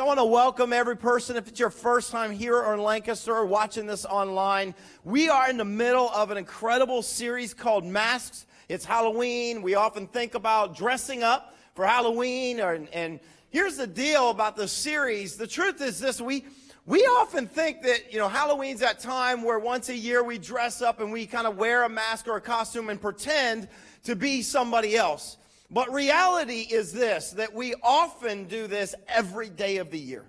I 0.00 0.02
want 0.02 0.18
to 0.18 0.24
welcome 0.24 0.72
every 0.72 0.96
person. 0.96 1.36
If 1.36 1.46
it's 1.46 1.60
your 1.60 1.68
first 1.68 2.10
time 2.10 2.30
here 2.30 2.56
or 2.56 2.72
in 2.72 2.80
Lancaster 2.80 3.34
or 3.34 3.44
watching 3.44 3.84
this 3.84 4.06
online, 4.06 4.74
we 5.04 5.28
are 5.28 5.50
in 5.50 5.58
the 5.58 5.64
middle 5.66 6.08
of 6.08 6.30
an 6.30 6.38
incredible 6.38 7.02
series 7.02 7.52
called 7.52 7.84
Masks. 7.84 8.46
It's 8.70 8.86
Halloween. 8.86 9.60
We 9.60 9.74
often 9.74 10.06
think 10.06 10.34
about 10.34 10.74
dressing 10.74 11.22
up 11.22 11.54
for 11.74 11.84
Halloween. 11.84 12.60
Or, 12.60 12.80
and 12.94 13.20
here's 13.50 13.76
the 13.76 13.86
deal 13.86 14.30
about 14.30 14.56
the 14.56 14.66
series. 14.66 15.36
The 15.36 15.46
truth 15.46 15.82
is 15.82 16.00
this 16.00 16.18
we, 16.18 16.46
we 16.86 17.00
often 17.00 17.46
think 17.46 17.82
that, 17.82 18.10
you 18.10 18.18
know, 18.18 18.28
Halloween's 18.28 18.80
that 18.80 19.00
time 19.00 19.42
where 19.42 19.58
once 19.58 19.90
a 19.90 19.96
year 19.96 20.24
we 20.24 20.38
dress 20.38 20.80
up 20.80 21.00
and 21.00 21.12
we 21.12 21.26
kind 21.26 21.46
of 21.46 21.58
wear 21.58 21.82
a 21.82 21.90
mask 21.90 22.26
or 22.26 22.36
a 22.36 22.40
costume 22.40 22.88
and 22.88 22.98
pretend 22.98 23.68
to 24.04 24.16
be 24.16 24.40
somebody 24.40 24.96
else. 24.96 25.36
But 25.70 25.92
reality 25.92 26.66
is 26.68 26.92
this 26.92 27.30
that 27.32 27.54
we 27.54 27.74
often 27.82 28.44
do 28.44 28.66
this 28.66 28.94
every 29.08 29.48
day 29.48 29.76
of 29.76 29.90
the 29.90 29.98
year. 29.98 30.26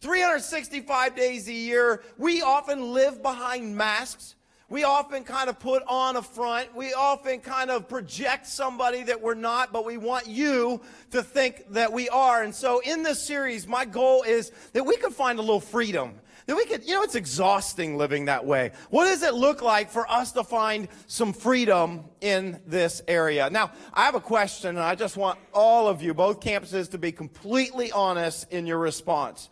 365 0.00 1.16
days 1.16 1.48
a 1.48 1.52
year, 1.52 2.02
we 2.18 2.42
often 2.42 2.92
live 2.92 3.22
behind 3.22 3.76
masks. 3.76 4.34
We 4.68 4.84
often 4.84 5.22
kind 5.22 5.48
of 5.50 5.58
put 5.60 5.82
on 5.86 6.16
a 6.16 6.22
front. 6.22 6.74
We 6.74 6.94
often 6.94 7.40
kind 7.40 7.70
of 7.70 7.88
project 7.88 8.46
somebody 8.46 9.02
that 9.04 9.20
we're 9.20 9.34
not, 9.34 9.70
but 9.70 9.84
we 9.84 9.98
want 9.98 10.26
you 10.26 10.80
to 11.10 11.22
think 11.22 11.64
that 11.72 11.92
we 11.92 12.08
are. 12.08 12.42
And 12.42 12.54
so 12.54 12.80
in 12.80 13.02
this 13.02 13.22
series, 13.22 13.66
my 13.66 13.84
goal 13.84 14.22
is 14.22 14.50
that 14.72 14.84
we 14.84 14.96
can 14.96 15.10
find 15.10 15.38
a 15.38 15.42
little 15.42 15.60
freedom 15.60 16.14
that 16.46 16.56
we 16.56 16.64
could, 16.64 16.84
you 16.84 16.94
know, 16.94 17.02
it's 17.02 17.14
exhausting 17.14 17.96
living 17.96 18.24
that 18.26 18.44
way. 18.44 18.72
What 18.90 19.06
does 19.06 19.22
it 19.22 19.34
look 19.34 19.62
like 19.62 19.90
for 19.90 20.10
us 20.10 20.32
to 20.32 20.44
find 20.44 20.88
some 21.06 21.32
freedom 21.32 22.04
in 22.20 22.60
this 22.66 23.02
area? 23.06 23.48
Now, 23.50 23.72
I 23.94 24.04
have 24.04 24.14
a 24.14 24.20
question, 24.20 24.70
and 24.70 24.80
I 24.80 24.94
just 24.94 25.16
want 25.16 25.38
all 25.52 25.88
of 25.88 26.02
you, 26.02 26.14
both 26.14 26.40
campuses, 26.40 26.90
to 26.90 26.98
be 26.98 27.12
completely 27.12 27.92
honest 27.92 28.50
in 28.52 28.66
your 28.66 28.78
response. 28.78 29.50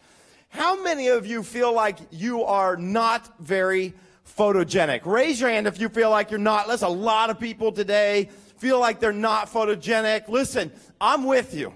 How 0.48 0.82
many 0.82 1.08
of 1.08 1.26
you 1.26 1.45
feel 1.45 1.72
like 1.72 1.98
you 2.10 2.42
are 2.42 2.76
not 2.76 3.38
very 3.38 3.95
photogenic? 4.37 5.06
Raise 5.06 5.40
your 5.40 5.48
hand 5.48 5.68
if 5.68 5.78
you 5.78 5.88
feel 5.88 6.10
like 6.10 6.30
you're 6.30 6.40
not. 6.40 6.66
There's 6.66 6.82
a 6.82 6.88
lot 6.88 7.30
of 7.30 7.38
people 7.38 7.70
today 7.70 8.30
feel 8.59 8.80
like 8.80 8.98
they're 8.98 9.12
not 9.12 9.48
photogenic. 9.48 10.28
Listen, 10.28 10.72
I'm 11.00 11.24
with 11.24 11.54
you. 11.54 11.72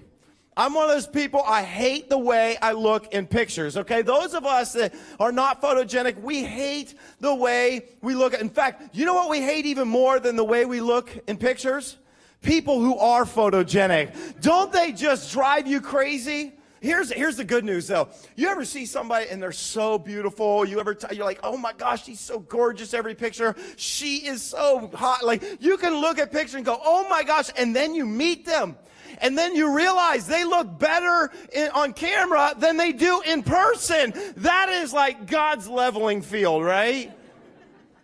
I'm 0.56 0.72
one 0.72 0.88
of 0.88 0.94
those 0.94 1.06
people, 1.06 1.42
I 1.44 1.62
hate 1.62 2.08
the 2.08 2.18
way 2.18 2.56
I 2.62 2.72
look 2.72 3.12
in 3.12 3.26
pictures, 3.26 3.76
okay? 3.76 4.02
Those 4.02 4.34
of 4.34 4.46
us 4.46 4.72
that 4.74 4.94
are 5.18 5.32
not 5.32 5.60
photogenic, 5.60 6.20
we 6.20 6.44
hate 6.44 6.94
the 7.20 7.34
way 7.34 7.86
we 8.02 8.14
look. 8.14 8.34
In 8.34 8.48
fact, 8.48 8.94
you 8.94 9.04
know 9.04 9.14
what 9.14 9.30
we 9.30 9.40
hate 9.40 9.66
even 9.66 9.88
more 9.88 10.20
than 10.20 10.36
the 10.36 10.44
way 10.44 10.64
we 10.64 10.80
look 10.80 11.10
in 11.26 11.38
pictures? 11.38 11.96
People 12.40 12.78
who 12.78 12.96
are 12.98 13.24
photogenic. 13.24 14.40
Don't 14.40 14.70
they 14.70 14.92
just 14.92 15.32
drive 15.32 15.66
you 15.66 15.80
crazy? 15.80 16.52
Here's, 16.80 17.10
here's 17.10 17.36
the 17.36 17.44
good 17.44 17.64
news 17.64 17.88
though. 17.88 18.10
You 18.36 18.48
ever 18.48 18.64
see 18.64 18.84
somebody 18.84 19.26
and 19.30 19.42
they're 19.42 19.52
so 19.52 19.98
beautiful? 19.98 20.66
You 20.66 20.78
ever, 20.78 20.94
t- 20.94 21.16
you're 21.16 21.24
like, 21.24 21.40
oh 21.42 21.56
my 21.56 21.72
gosh, 21.72 22.04
she's 22.04 22.20
so 22.20 22.40
gorgeous 22.40 22.92
every 22.92 23.14
picture. 23.14 23.56
She 23.76 24.18
is 24.18 24.42
so 24.42 24.90
hot. 24.94 25.24
Like 25.24 25.42
you 25.60 25.78
can 25.78 25.94
look 25.94 26.18
at 26.18 26.30
picture 26.30 26.58
and 26.58 26.66
go, 26.66 26.78
oh 26.84 27.08
my 27.08 27.24
gosh. 27.24 27.48
And 27.56 27.74
then 27.74 27.94
you 27.94 28.04
meet 28.04 28.44
them 28.44 28.76
and 29.18 29.36
then 29.36 29.54
you 29.54 29.74
realize 29.74 30.26
they 30.26 30.44
look 30.44 30.78
better 30.78 31.30
in, 31.52 31.68
on 31.70 31.92
camera 31.92 32.54
than 32.56 32.76
they 32.76 32.92
do 32.92 33.22
in 33.22 33.42
person. 33.42 34.12
That 34.36 34.68
is 34.68 34.92
like 34.92 35.26
God's 35.26 35.68
leveling 35.68 36.22
field, 36.22 36.64
right? 36.64 37.12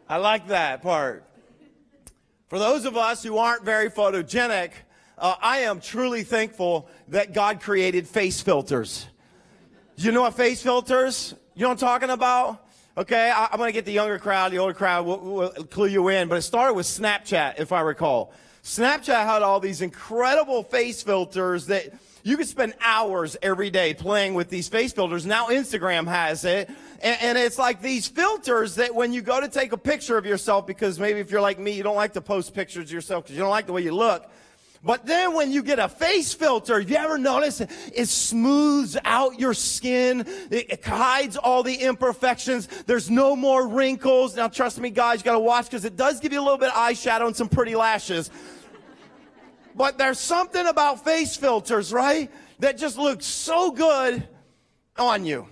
I 0.08 0.16
like 0.16 0.48
that 0.48 0.82
part. 0.82 1.24
For 2.48 2.58
those 2.58 2.84
of 2.84 2.96
us 2.96 3.22
who 3.22 3.38
aren't 3.38 3.64
very 3.64 3.90
photogenic, 3.90 4.72
uh, 5.16 5.36
I 5.40 5.58
am 5.60 5.80
truly 5.80 6.24
thankful 6.24 6.88
that 7.08 7.32
God 7.32 7.60
created 7.60 8.08
face 8.08 8.40
filters. 8.40 9.06
You 9.96 10.12
know 10.12 10.22
what 10.22 10.34
face 10.34 10.62
filters? 10.62 11.34
You 11.54 11.62
know 11.62 11.68
what 11.68 11.82
I'm 11.82 11.88
talking 11.88 12.10
about? 12.10 12.66
Okay, 12.96 13.30
I, 13.30 13.48
am 13.52 13.58
going 13.58 13.68
to 13.68 13.72
get 13.72 13.84
the 13.84 13.92
younger 13.92 14.18
crowd, 14.18 14.50
the 14.50 14.58
older 14.58 14.74
crowd 14.74 15.06
will, 15.06 15.18
will 15.20 15.50
clue 15.50 15.86
you 15.86 16.08
in, 16.08 16.28
but 16.28 16.38
it 16.38 16.42
started 16.42 16.74
with 16.74 16.86
Snapchat, 16.86 17.60
if 17.60 17.70
I 17.70 17.82
recall. 17.82 18.32
Snapchat 18.62 19.24
had 19.24 19.42
all 19.42 19.60
these 19.60 19.80
incredible 19.80 20.62
face 20.62 21.02
filters 21.02 21.66
that 21.66 21.92
you 22.22 22.36
could 22.36 22.48
spend 22.48 22.74
hours 22.80 23.36
every 23.40 23.70
day 23.70 23.94
playing 23.94 24.34
with 24.34 24.50
these 24.50 24.68
face 24.68 24.92
filters. 24.92 25.24
Now 25.24 25.48
Instagram 25.48 26.06
has 26.06 26.44
it. 26.44 26.68
And, 27.02 27.18
and, 27.22 27.38
it's 27.38 27.58
like 27.58 27.80
these 27.80 28.06
filters 28.06 28.74
that 28.74 28.94
when 28.94 29.14
you 29.14 29.22
go 29.22 29.40
to 29.40 29.48
take 29.48 29.72
a 29.72 29.78
picture 29.78 30.18
of 30.18 30.26
yourself, 30.26 30.66
because 30.66 31.00
maybe 31.00 31.18
if 31.18 31.30
you're 31.30 31.40
like 31.40 31.58
me, 31.58 31.70
you 31.70 31.82
don't 31.82 31.96
like 31.96 32.12
to 32.12 32.20
post 32.20 32.52
pictures 32.52 32.84
of 32.84 32.92
yourself 32.92 33.24
because 33.24 33.36
you 33.36 33.40
don't 33.40 33.50
like 33.50 33.66
the 33.66 33.72
way 33.72 33.80
you 33.80 33.94
look. 33.94 34.30
But 34.82 35.04
then 35.04 35.34
when 35.34 35.52
you 35.52 35.62
get 35.62 35.78
a 35.78 35.88
face 35.88 36.32
filter, 36.32 36.80
you 36.80 36.96
ever 36.96 37.18
notice 37.18 37.60
it, 37.60 38.06
smooths 38.08 38.96
out 39.04 39.38
your 39.38 39.52
skin? 39.52 40.20
It, 40.50 40.70
it, 40.70 40.84
hides 40.84 41.36
all 41.36 41.62
the 41.62 41.74
imperfections. 41.74 42.66
There's 42.86 43.10
no 43.10 43.36
more 43.36 43.68
wrinkles. 43.68 44.36
Now 44.36 44.48
trust 44.48 44.80
me 44.80 44.88
guys, 44.88 45.20
you 45.20 45.24
gotta 45.24 45.38
watch 45.38 45.66
because 45.66 45.84
it 45.84 45.96
does 45.96 46.18
give 46.18 46.32
you 46.32 46.40
a 46.40 46.44
little 46.44 46.58
bit 46.58 46.68
of 46.68 46.74
eyeshadow 46.74 47.26
and 47.26 47.36
some 47.36 47.48
pretty 47.48 47.74
lashes. 47.74 48.30
But 49.74 49.98
there's 49.98 50.18
something 50.18 50.66
about 50.66 51.04
face 51.04 51.36
filters, 51.36 51.92
right? 51.92 52.30
That 52.60 52.78
just 52.78 52.96
looks 52.96 53.26
so 53.26 53.70
good 53.70 54.26
on 54.96 55.26
you. 55.26 55.46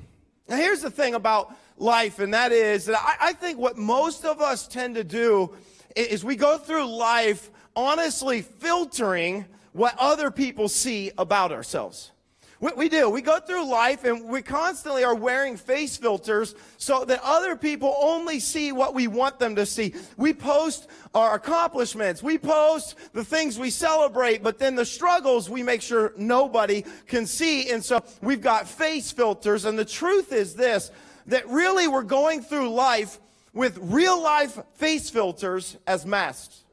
Now, 0.49 0.57
here's 0.57 0.81
the 0.81 0.91
thing 0.91 1.15
about 1.15 1.55
life, 1.77 2.19
and 2.19 2.33
that 2.33 2.53
is 2.53 2.87
that 2.87 2.99
I, 2.99 3.29
I 3.29 3.33
think 3.35 3.59
what 3.59 3.77
most 3.77 4.25
of 4.25 4.41
us 4.41 4.67
tend 4.67 4.95
to 4.95 5.05
do 5.05 5.55
is 5.95 6.25
we 6.25 6.37
go 6.37 6.59
through 6.59 6.87
life 6.87 7.51
honestly 7.79 8.43
filtering 8.43 9.47
what 9.73 9.95
other 10.01 10.33
people 10.33 10.69
see 10.69 11.13
about 11.17 11.53
ourselves. 11.53 12.11
We, 12.59 12.73
we, 12.77 12.89
do. 12.89 13.09
We 13.09 13.23
go 13.23 13.39
through 13.39 13.71
life 13.71 14.03
and 14.03 14.29
we 14.29 14.43
constantly 14.43 15.05
are 15.05 15.15
wearing 15.15 15.57
face 15.57 15.97
filters 15.97 16.57
so 16.77 17.05
that 17.05 17.21
other 17.23 17.55
people 17.55 17.95
only 18.01 18.41
see 18.41 18.73
what 18.73 18.95
we 18.95 19.07
want 19.07 19.39
them 19.39 19.55
to 19.55 19.65
see. 19.65 19.95
We 20.17 20.35
post 20.35 20.89
our 21.15 21.37
accomplishments. 21.37 22.21
We 22.21 22.37
post 22.37 22.97
the 23.13 23.25
things 23.25 23.61
we 23.61 23.71
celebrate, 23.71 24.43
but 24.43 24.59
then 24.59 24.75
the 24.75 24.85
struggles 24.85 25.49
we 25.49 25.63
make 25.63 25.81
sure 25.81 26.13
nobody 26.17 26.85
can 27.07 27.27
see. 27.27 27.71
And 27.71 27.85
so 27.85 28.03
we've 28.21 28.43
got 28.43 28.67
face 28.67 29.13
filters. 29.13 29.67
And 29.67 29.79
the 29.79 29.85
truth 29.85 30.33
is 30.33 30.57
this, 30.57 30.91
that 31.29 31.49
really 31.49 31.87
we're 31.87 32.03
going 32.03 32.43
through 32.43 32.71
life 32.71 33.21
with 33.53 33.79
real 33.81 34.21
life 34.21 34.59
face 34.75 35.11
filters 35.11 35.77
as 35.87 36.05
masks. 36.05 36.65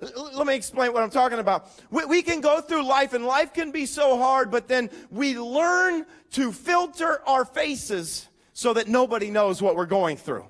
Let 0.00 0.46
me 0.46 0.54
explain 0.54 0.92
what 0.92 1.02
I'm 1.02 1.10
talking 1.10 1.38
about. 1.38 1.68
We, 1.90 2.04
we, 2.04 2.22
can 2.22 2.42
go 2.42 2.60
through 2.60 2.84
life 2.84 3.14
and 3.14 3.24
life 3.24 3.54
can 3.54 3.70
be 3.70 3.86
so 3.86 4.18
hard, 4.18 4.50
but 4.50 4.68
then 4.68 4.90
we 5.10 5.38
learn 5.38 6.04
to 6.32 6.52
filter 6.52 7.22
our 7.26 7.46
faces 7.46 8.28
so 8.52 8.74
that 8.74 8.88
nobody 8.88 9.30
knows 9.30 9.62
what 9.62 9.74
we're 9.74 9.86
going 9.86 10.18
through. 10.18 10.44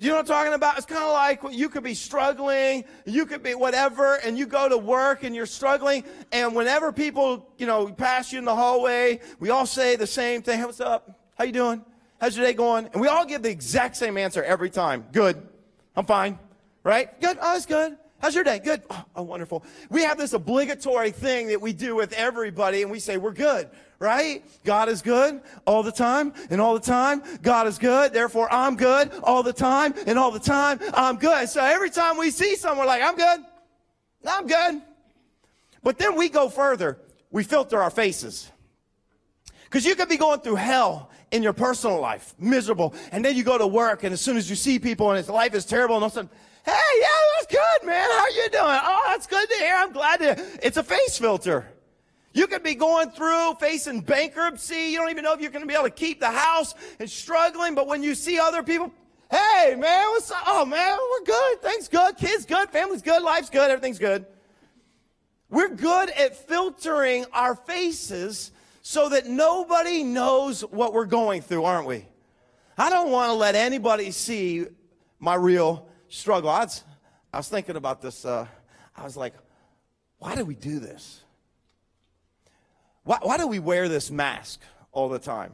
You 0.00 0.08
know 0.08 0.16
what 0.16 0.20
I'm 0.22 0.26
talking 0.26 0.52
about? 0.52 0.76
It's 0.76 0.86
kind 0.86 1.04
of 1.04 1.12
like 1.12 1.40
you 1.56 1.68
could 1.68 1.84
be 1.84 1.94
struggling, 1.94 2.84
you 3.04 3.24
could 3.24 3.42
be 3.42 3.54
whatever, 3.54 4.16
and 4.16 4.36
you 4.36 4.46
go 4.46 4.68
to 4.68 4.76
work 4.76 5.22
and 5.22 5.34
you're 5.34 5.46
struggling, 5.46 6.04
and 6.32 6.54
whenever 6.54 6.92
people, 6.92 7.48
you 7.56 7.66
know, 7.66 7.86
pass 7.88 8.32
you 8.32 8.38
in 8.40 8.44
the 8.44 8.54
hallway, 8.54 9.20
we 9.38 9.50
all 9.50 9.64
say 9.64 9.94
the 9.94 10.06
same 10.06 10.42
thing. 10.42 10.58
Hey, 10.58 10.64
what's 10.64 10.80
up? 10.80 11.20
How 11.38 11.44
you 11.44 11.52
doing? 11.52 11.84
How's 12.20 12.36
your 12.36 12.44
day 12.44 12.52
going? 12.52 12.88
And 12.92 13.00
we 13.00 13.08
all 13.08 13.24
give 13.24 13.42
the 13.42 13.50
exact 13.50 13.96
same 13.96 14.18
answer 14.18 14.42
every 14.42 14.70
time. 14.70 15.06
Good. 15.12 15.40
I'm 15.94 16.06
fine. 16.06 16.38
Right? 16.82 17.18
Good. 17.20 17.38
Oh, 17.40 17.56
it's 17.56 17.66
good. 17.66 17.96
How's 18.18 18.34
your 18.34 18.44
day? 18.44 18.58
Good. 18.58 18.82
Oh, 18.88 19.04
oh, 19.16 19.22
wonderful. 19.22 19.64
We 19.90 20.02
have 20.02 20.16
this 20.16 20.32
obligatory 20.32 21.10
thing 21.10 21.48
that 21.48 21.60
we 21.60 21.72
do 21.72 21.94
with 21.94 22.12
everybody, 22.14 22.82
and 22.82 22.90
we 22.90 22.98
say, 22.98 23.18
We're 23.18 23.32
good, 23.32 23.68
right? 23.98 24.42
God 24.64 24.88
is 24.88 25.02
good 25.02 25.42
all 25.66 25.82
the 25.82 25.92
time, 25.92 26.32
and 26.50 26.60
all 26.60 26.74
the 26.74 26.80
time, 26.80 27.22
God 27.42 27.66
is 27.66 27.78
good. 27.78 28.12
Therefore, 28.12 28.50
I'm 28.50 28.76
good 28.76 29.12
all 29.22 29.42
the 29.42 29.52
time, 29.52 29.94
and 30.06 30.18
all 30.18 30.30
the 30.30 30.40
time, 30.40 30.80
I'm 30.94 31.16
good. 31.16 31.48
So 31.48 31.62
every 31.62 31.90
time 31.90 32.16
we 32.16 32.30
see 32.30 32.56
someone, 32.56 32.86
like, 32.86 33.02
I'm 33.02 33.16
good. 33.16 33.40
I'm 34.26 34.46
good. 34.46 34.82
But 35.82 35.98
then 35.98 36.16
we 36.16 36.28
go 36.28 36.48
further. 36.48 36.98
We 37.30 37.44
filter 37.44 37.82
our 37.82 37.90
faces. 37.90 38.50
Because 39.64 39.84
you 39.84 39.94
could 39.94 40.08
be 40.08 40.16
going 40.16 40.40
through 40.40 40.56
hell 40.56 41.10
in 41.32 41.42
your 41.42 41.52
personal 41.52 42.00
life, 42.00 42.34
miserable, 42.38 42.94
and 43.12 43.24
then 43.24 43.36
you 43.36 43.44
go 43.44 43.58
to 43.58 43.66
work, 43.66 44.04
and 44.04 44.12
as 44.12 44.20
soon 44.20 44.36
as 44.36 44.48
you 44.48 44.56
see 44.56 44.78
people 44.78 45.10
and 45.10 45.18
his 45.18 45.28
life 45.28 45.54
is 45.54 45.66
terrible, 45.66 45.96
and 45.96 46.02
all 46.02 46.06
of 46.06 46.12
a 46.12 46.14
sudden, 46.14 46.30
Hey, 46.66 46.72
yeah, 47.00 47.06
that's 47.38 47.46
good, 47.46 47.86
man. 47.86 48.10
How 48.10 48.28
you 48.28 48.48
doing? 48.50 48.80
Oh, 48.82 49.04
that's 49.06 49.28
good 49.28 49.48
to 49.48 49.54
hear. 49.54 49.76
I'm 49.76 49.92
glad 49.92 50.16
to. 50.18 50.66
It's 50.66 50.76
a 50.76 50.82
face 50.82 51.16
filter. 51.16 51.64
You 52.32 52.48
could 52.48 52.64
be 52.64 52.74
going 52.74 53.10
through 53.10 53.54
facing 53.60 54.00
bankruptcy. 54.00 54.90
You 54.90 54.98
don't 54.98 55.10
even 55.10 55.22
know 55.22 55.32
if 55.32 55.40
you're 55.40 55.52
going 55.52 55.62
to 55.62 55.68
be 55.68 55.74
able 55.74 55.84
to 55.84 55.90
keep 55.90 56.18
the 56.18 56.30
house 56.30 56.74
and 56.98 57.08
struggling. 57.08 57.76
But 57.76 57.86
when 57.86 58.02
you 58.02 58.16
see 58.16 58.40
other 58.40 58.64
people, 58.64 58.92
hey, 59.30 59.76
man, 59.78 60.08
what's 60.08 60.28
up? 60.32 60.42
Oh, 60.44 60.64
man, 60.64 60.98
we're 61.12 61.24
good. 61.24 61.62
Things 61.62 61.86
good. 61.86 62.16
Kids 62.16 62.44
good. 62.44 62.68
Family's 62.70 63.00
good. 63.00 63.22
Life's 63.22 63.48
good. 63.48 63.70
Everything's 63.70 64.00
good. 64.00 64.26
We're 65.48 65.68
good 65.68 66.10
at 66.10 66.36
filtering 66.48 67.26
our 67.32 67.54
faces 67.54 68.50
so 68.82 69.08
that 69.10 69.26
nobody 69.26 70.02
knows 70.02 70.62
what 70.62 70.92
we're 70.92 71.06
going 71.06 71.42
through, 71.42 71.64
aren't 71.64 71.86
we? 71.86 72.06
I 72.76 72.90
don't 72.90 73.12
want 73.12 73.30
to 73.30 73.34
let 73.34 73.54
anybody 73.54 74.10
see 74.10 74.66
my 75.20 75.36
real 75.36 75.86
struggle. 76.16 76.50
I 76.50 76.64
was, 76.64 76.84
I 77.32 77.36
was 77.36 77.48
thinking 77.48 77.76
about 77.76 78.00
this. 78.00 78.24
Uh, 78.24 78.46
I 78.96 79.04
was 79.04 79.16
like, 79.16 79.34
why 80.18 80.34
do 80.34 80.44
we 80.44 80.54
do 80.54 80.80
this? 80.80 81.22
Why, 83.04 83.18
why 83.20 83.36
do 83.36 83.46
we 83.46 83.58
wear 83.58 83.88
this 83.88 84.10
mask 84.10 84.60
all 84.92 85.08
the 85.08 85.18
time? 85.18 85.52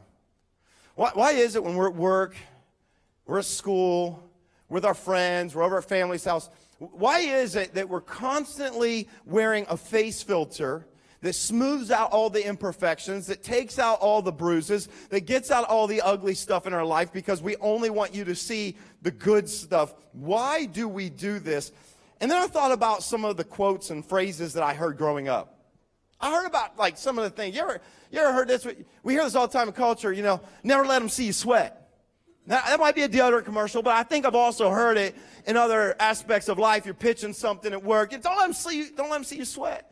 Why, 0.95 1.11
why 1.13 1.31
is 1.33 1.55
it 1.55 1.63
when 1.63 1.75
we're 1.75 1.89
at 1.89 1.95
work, 1.95 2.35
we're 3.25 3.39
at 3.39 3.45
school, 3.45 4.23
with 4.69 4.85
our 4.85 4.93
friends, 4.93 5.53
we're 5.53 5.63
over 5.63 5.77
at 5.77 5.85
family's 5.85 6.23
house, 6.23 6.49
why 6.79 7.19
is 7.19 7.55
it 7.55 7.75
that 7.75 7.89
we're 7.89 8.01
constantly 8.01 9.07
wearing 9.25 9.65
a 9.69 9.77
face 9.77 10.23
filter 10.23 10.87
that 11.23 11.33
smooths 11.33 11.89
out 11.89 12.11
all 12.11 12.29
the 12.29 12.45
imperfections, 12.45 13.27
that 13.27 13.41
takes 13.43 13.79
out 13.79 13.99
all 13.99 14.21
the 14.21 14.31
bruises, 14.31 14.89
that 15.09 15.21
gets 15.21 15.51
out 15.51 15.63
all 15.69 15.87
the 15.87 16.01
ugly 16.01 16.35
stuff 16.35 16.67
in 16.67 16.73
our 16.73 16.85
life 16.85 17.13
because 17.13 17.41
we 17.41 17.55
only 17.57 17.89
want 17.89 18.13
you 18.13 18.25
to 18.25 18.35
see 18.35 18.75
the 19.01 19.09
good 19.09 19.49
stuff? 19.49 19.95
Why 20.11 20.65
do 20.65 20.87
we 20.87 21.09
do 21.09 21.39
this? 21.39 21.71
And 22.19 22.29
then 22.29 22.41
I 22.41 22.47
thought 22.47 22.73
about 22.73 23.03
some 23.03 23.23
of 23.23 23.37
the 23.37 23.45
quotes 23.45 23.89
and 23.89 24.05
phrases 24.05 24.51
that 24.53 24.63
I 24.63 24.73
heard 24.73 24.97
growing 24.97 25.29
up. 25.29 25.61
I 26.19 26.29
heard 26.29 26.45
about 26.45 26.77
like 26.77 26.97
some 26.97 27.17
of 27.17 27.23
the 27.23 27.29
things. 27.29 27.55
You 27.55 27.61
ever, 27.61 27.81
you 28.11 28.19
ever 28.19 28.33
heard 28.33 28.49
this? 28.49 28.67
We 29.01 29.13
hear 29.13 29.23
this 29.23 29.35
all 29.35 29.47
the 29.47 29.53
time 29.53 29.69
in 29.69 29.73
culture, 29.73 30.11
you 30.11 30.23
know, 30.23 30.41
never 30.61 30.85
let 30.85 30.99
them 30.99 31.07
see 31.07 31.25
you 31.25 31.33
sweat. 31.33 31.89
Now, 32.45 32.61
that 32.65 32.81
might 32.81 32.95
be 32.95 33.03
a 33.03 33.09
deodorant 33.09 33.45
commercial, 33.45 33.81
but 33.81 33.95
I 33.95 34.03
think 34.03 34.25
I've 34.25 34.35
also 34.35 34.69
heard 34.69 34.97
it 34.97 35.15
in 35.47 35.55
other 35.55 35.95
aspects 36.01 36.49
of 36.49 36.59
life. 36.59 36.83
You're 36.83 36.93
pitching 36.93 37.31
something 37.31 37.71
at 37.71 37.81
work. 37.81 38.11
Don't 38.11 38.25
let 38.25 38.41
them 38.41 38.53
see 38.53 38.79
you, 38.79 38.89
don't 38.91 39.09
let 39.09 39.15
them 39.15 39.23
see 39.23 39.37
you 39.37 39.45
sweat. 39.45 39.89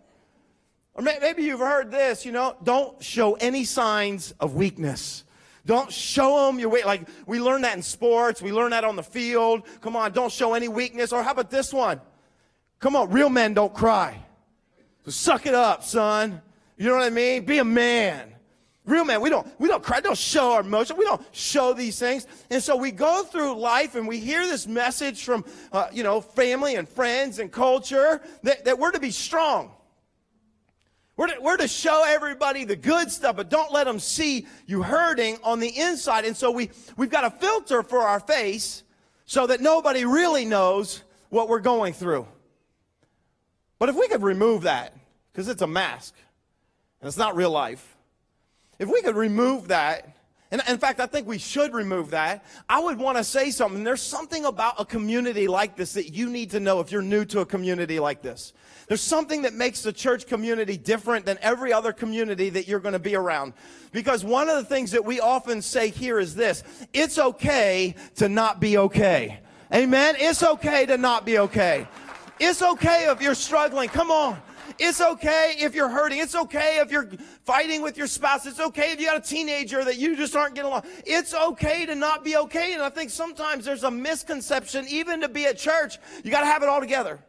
Or 0.93 1.03
maybe 1.03 1.43
you've 1.43 1.59
heard 1.59 1.89
this, 1.89 2.25
you 2.25 2.31
know, 2.31 2.55
don't 2.63 3.01
show 3.01 3.33
any 3.35 3.63
signs 3.63 4.33
of 4.39 4.55
weakness. 4.55 5.23
Don't 5.65 5.91
show 5.91 6.47
them 6.47 6.59
your 6.59 6.69
weight. 6.69 6.85
Like 6.85 7.07
we 7.25 7.39
learn 7.39 7.61
that 7.61 7.75
in 7.75 7.81
sports. 7.81 8.41
We 8.41 8.51
learn 8.51 8.71
that 8.71 8.83
on 8.83 8.95
the 8.95 9.03
field. 9.03 9.63
Come 9.79 9.95
on, 9.95 10.11
don't 10.11 10.31
show 10.31 10.53
any 10.53 10.67
weakness. 10.67 11.13
Or 11.13 11.23
how 11.23 11.31
about 11.31 11.49
this 11.49 11.73
one? 11.73 12.01
Come 12.79 12.95
on, 12.95 13.11
real 13.11 13.29
men 13.29 13.53
don't 13.53 13.73
cry. 13.73 14.19
So 15.05 15.11
suck 15.11 15.45
it 15.45 15.53
up, 15.53 15.83
son. 15.83 16.41
You 16.77 16.87
know 16.87 16.95
what 16.95 17.03
I 17.03 17.09
mean? 17.09 17.45
Be 17.45 17.59
a 17.59 17.63
man. 17.63 18.33
Real 18.85 19.05
man, 19.05 19.21
we 19.21 19.29
don't, 19.29 19.47
we 19.59 19.67
don't 19.67 19.83
cry, 19.83 19.99
don't 19.99 20.17
show 20.17 20.53
our 20.53 20.61
emotion, 20.61 20.97
we 20.97 21.05
don't 21.05 21.21
show 21.31 21.71
these 21.71 21.99
things. 21.99 22.25
And 22.49 22.63
so 22.63 22.75
we 22.75 22.91
go 22.91 23.23
through 23.23 23.53
life 23.53 23.93
and 23.93 24.07
we 24.07 24.19
hear 24.19 24.47
this 24.47 24.65
message 24.65 25.23
from, 25.23 25.45
uh, 25.71 25.87
you 25.93 26.01
know, 26.01 26.19
family 26.19 26.75
and 26.75 26.89
friends 26.89 27.37
and 27.37 27.51
culture 27.51 28.21
that, 28.41 28.65
that 28.65 28.79
we're 28.79 28.91
to 28.91 28.99
be 28.99 29.11
strong. 29.11 29.71
We're 31.21 31.27
to, 31.27 31.39
we're 31.39 31.57
to 31.57 31.67
show 31.67 32.03
everybody 32.03 32.63
the 32.63 32.75
good 32.75 33.11
stuff, 33.11 33.35
but 33.35 33.47
don't 33.47 33.71
let 33.71 33.83
them 33.83 33.99
see 33.99 34.47
you 34.65 34.81
hurting 34.81 35.37
on 35.43 35.59
the 35.59 35.67
inside. 35.67 36.25
And 36.25 36.35
so 36.35 36.49
we, 36.49 36.71
we've 36.97 37.11
got 37.11 37.23
a 37.23 37.29
filter 37.29 37.83
for 37.83 37.99
our 37.99 38.19
face 38.19 38.81
so 39.25 39.45
that 39.45 39.61
nobody 39.61 40.03
really 40.03 40.45
knows 40.45 41.03
what 41.29 41.47
we're 41.47 41.59
going 41.59 41.93
through. 41.93 42.27
But 43.77 43.89
if 43.89 43.95
we 43.95 44.07
could 44.07 44.23
remove 44.23 44.63
that, 44.63 44.95
because 45.31 45.47
it's 45.47 45.61
a 45.61 45.67
mask 45.67 46.15
and 47.01 47.07
it's 47.07 47.17
not 47.17 47.35
real 47.35 47.51
life, 47.51 47.95
if 48.79 48.89
we 48.89 49.03
could 49.03 49.15
remove 49.15 49.67
that, 49.67 50.09
and 50.51 50.61
in 50.67 50.77
fact, 50.77 50.99
I 50.99 51.05
think 51.05 51.27
we 51.27 51.37
should 51.37 51.73
remove 51.73 52.11
that. 52.11 52.43
I 52.67 52.79
would 52.79 52.97
want 52.97 53.17
to 53.17 53.23
say 53.23 53.51
something. 53.51 53.85
There's 53.85 54.01
something 54.01 54.43
about 54.43 54.75
a 54.79 54.85
community 54.85 55.47
like 55.47 55.77
this 55.77 55.93
that 55.93 56.13
you 56.13 56.29
need 56.29 56.51
to 56.51 56.59
know 56.59 56.81
if 56.81 56.91
you're 56.91 57.01
new 57.01 57.23
to 57.25 57.39
a 57.39 57.45
community 57.45 57.99
like 58.01 58.21
this. 58.21 58.51
There's 58.87 59.01
something 59.01 59.43
that 59.43 59.53
makes 59.53 59.81
the 59.81 59.93
church 59.93 60.27
community 60.27 60.75
different 60.75 61.25
than 61.25 61.37
every 61.41 61.71
other 61.71 61.93
community 61.93 62.49
that 62.49 62.67
you're 62.67 62.81
going 62.81 62.91
to 62.91 62.99
be 62.99 63.15
around. 63.15 63.53
Because 63.93 64.25
one 64.25 64.49
of 64.49 64.57
the 64.57 64.65
things 64.65 64.91
that 64.91 65.05
we 65.05 65.21
often 65.21 65.61
say 65.61 65.89
here 65.89 66.19
is 66.19 66.35
this 66.35 66.63
it's 66.91 67.17
okay 67.17 67.95
to 68.15 68.27
not 68.27 68.59
be 68.59 68.77
okay. 68.77 69.39
Amen? 69.73 70.15
It's 70.17 70.43
okay 70.43 70.85
to 70.85 70.97
not 70.97 71.25
be 71.25 71.39
okay. 71.39 71.87
It's 72.41 72.61
okay 72.61 73.09
if 73.09 73.21
you're 73.21 73.35
struggling. 73.35 73.87
Come 73.87 74.11
on. 74.11 74.41
It's 74.79 75.01
okay 75.01 75.55
if 75.57 75.75
you're 75.75 75.89
hurting. 75.89 76.19
It's 76.19 76.35
okay 76.35 76.79
if 76.79 76.91
you're 76.91 77.09
fighting 77.43 77.81
with 77.81 77.97
your 77.97 78.07
spouse. 78.07 78.45
It's 78.45 78.59
okay 78.59 78.91
if 78.91 78.99
you 78.99 79.05
got 79.07 79.17
a 79.17 79.21
teenager 79.21 79.83
that 79.83 79.97
you 79.97 80.15
just 80.15 80.35
aren't 80.35 80.55
getting 80.55 80.69
along. 80.69 80.83
It's 81.05 81.33
okay 81.33 81.85
to 81.85 81.95
not 81.95 82.23
be 82.23 82.35
okay. 82.37 82.73
And 82.73 82.81
I 82.81 82.89
think 82.89 83.09
sometimes 83.09 83.65
there's 83.65 83.83
a 83.83 83.91
misconception, 83.91 84.85
even 84.87 85.21
to 85.21 85.29
be 85.29 85.45
at 85.45 85.57
church, 85.57 85.97
you 86.23 86.31
got 86.31 86.41
to 86.41 86.47
have 86.47 86.63
it 86.63 86.69
all 86.69 86.79
together. 86.79 87.19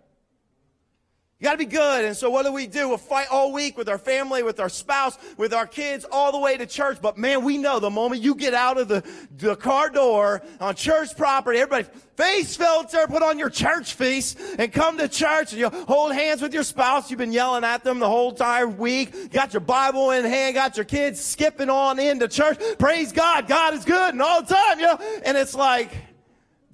You 1.42 1.48
got 1.48 1.52
to 1.54 1.58
be 1.58 1.64
good. 1.64 2.04
And 2.04 2.16
so 2.16 2.30
what 2.30 2.46
do 2.46 2.52
we 2.52 2.68
do? 2.68 2.88
We'll 2.88 2.98
fight 2.98 3.26
all 3.28 3.52
week 3.52 3.76
with 3.76 3.88
our 3.88 3.98
family, 3.98 4.44
with 4.44 4.60
our 4.60 4.68
spouse, 4.68 5.18
with 5.36 5.52
our 5.52 5.66
kids, 5.66 6.06
all 6.12 6.30
the 6.30 6.38
way 6.38 6.56
to 6.56 6.66
church. 6.66 6.98
But 7.02 7.18
man, 7.18 7.42
we 7.42 7.58
know 7.58 7.80
the 7.80 7.90
moment 7.90 8.22
you 8.22 8.36
get 8.36 8.54
out 8.54 8.78
of 8.78 8.86
the, 8.86 9.02
the 9.38 9.56
car 9.56 9.90
door 9.90 10.40
on 10.60 10.76
church 10.76 11.16
property, 11.16 11.58
everybody 11.58 11.88
face 12.16 12.54
filter, 12.54 13.08
put 13.08 13.24
on 13.24 13.40
your 13.40 13.50
church 13.50 13.94
face 13.94 14.36
and 14.56 14.72
come 14.72 14.98
to 14.98 15.08
church 15.08 15.50
and 15.50 15.58
you 15.58 15.68
hold 15.68 16.12
hands 16.12 16.42
with 16.42 16.54
your 16.54 16.62
spouse. 16.62 17.10
You've 17.10 17.18
been 17.18 17.32
yelling 17.32 17.64
at 17.64 17.82
them 17.82 17.98
the 17.98 18.08
whole 18.08 18.30
entire 18.30 18.68
week. 18.68 19.32
Got 19.32 19.52
your 19.52 19.62
Bible 19.62 20.12
in 20.12 20.24
hand, 20.24 20.54
got 20.54 20.76
your 20.76 20.84
kids 20.84 21.20
skipping 21.20 21.70
on 21.70 21.98
into 21.98 22.28
church. 22.28 22.56
Praise 22.78 23.10
God. 23.10 23.48
God 23.48 23.74
is 23.74 23.84
good 23.84 24.12
and 24.14 24.22
all 24.22 24.42
the 24.42 24.54
time, 24.54 24.78
you 24.78 24.86
know? 24.86 24.98
And 25.24 25.36
it's 25.36 25.56
like, 25.56 25.90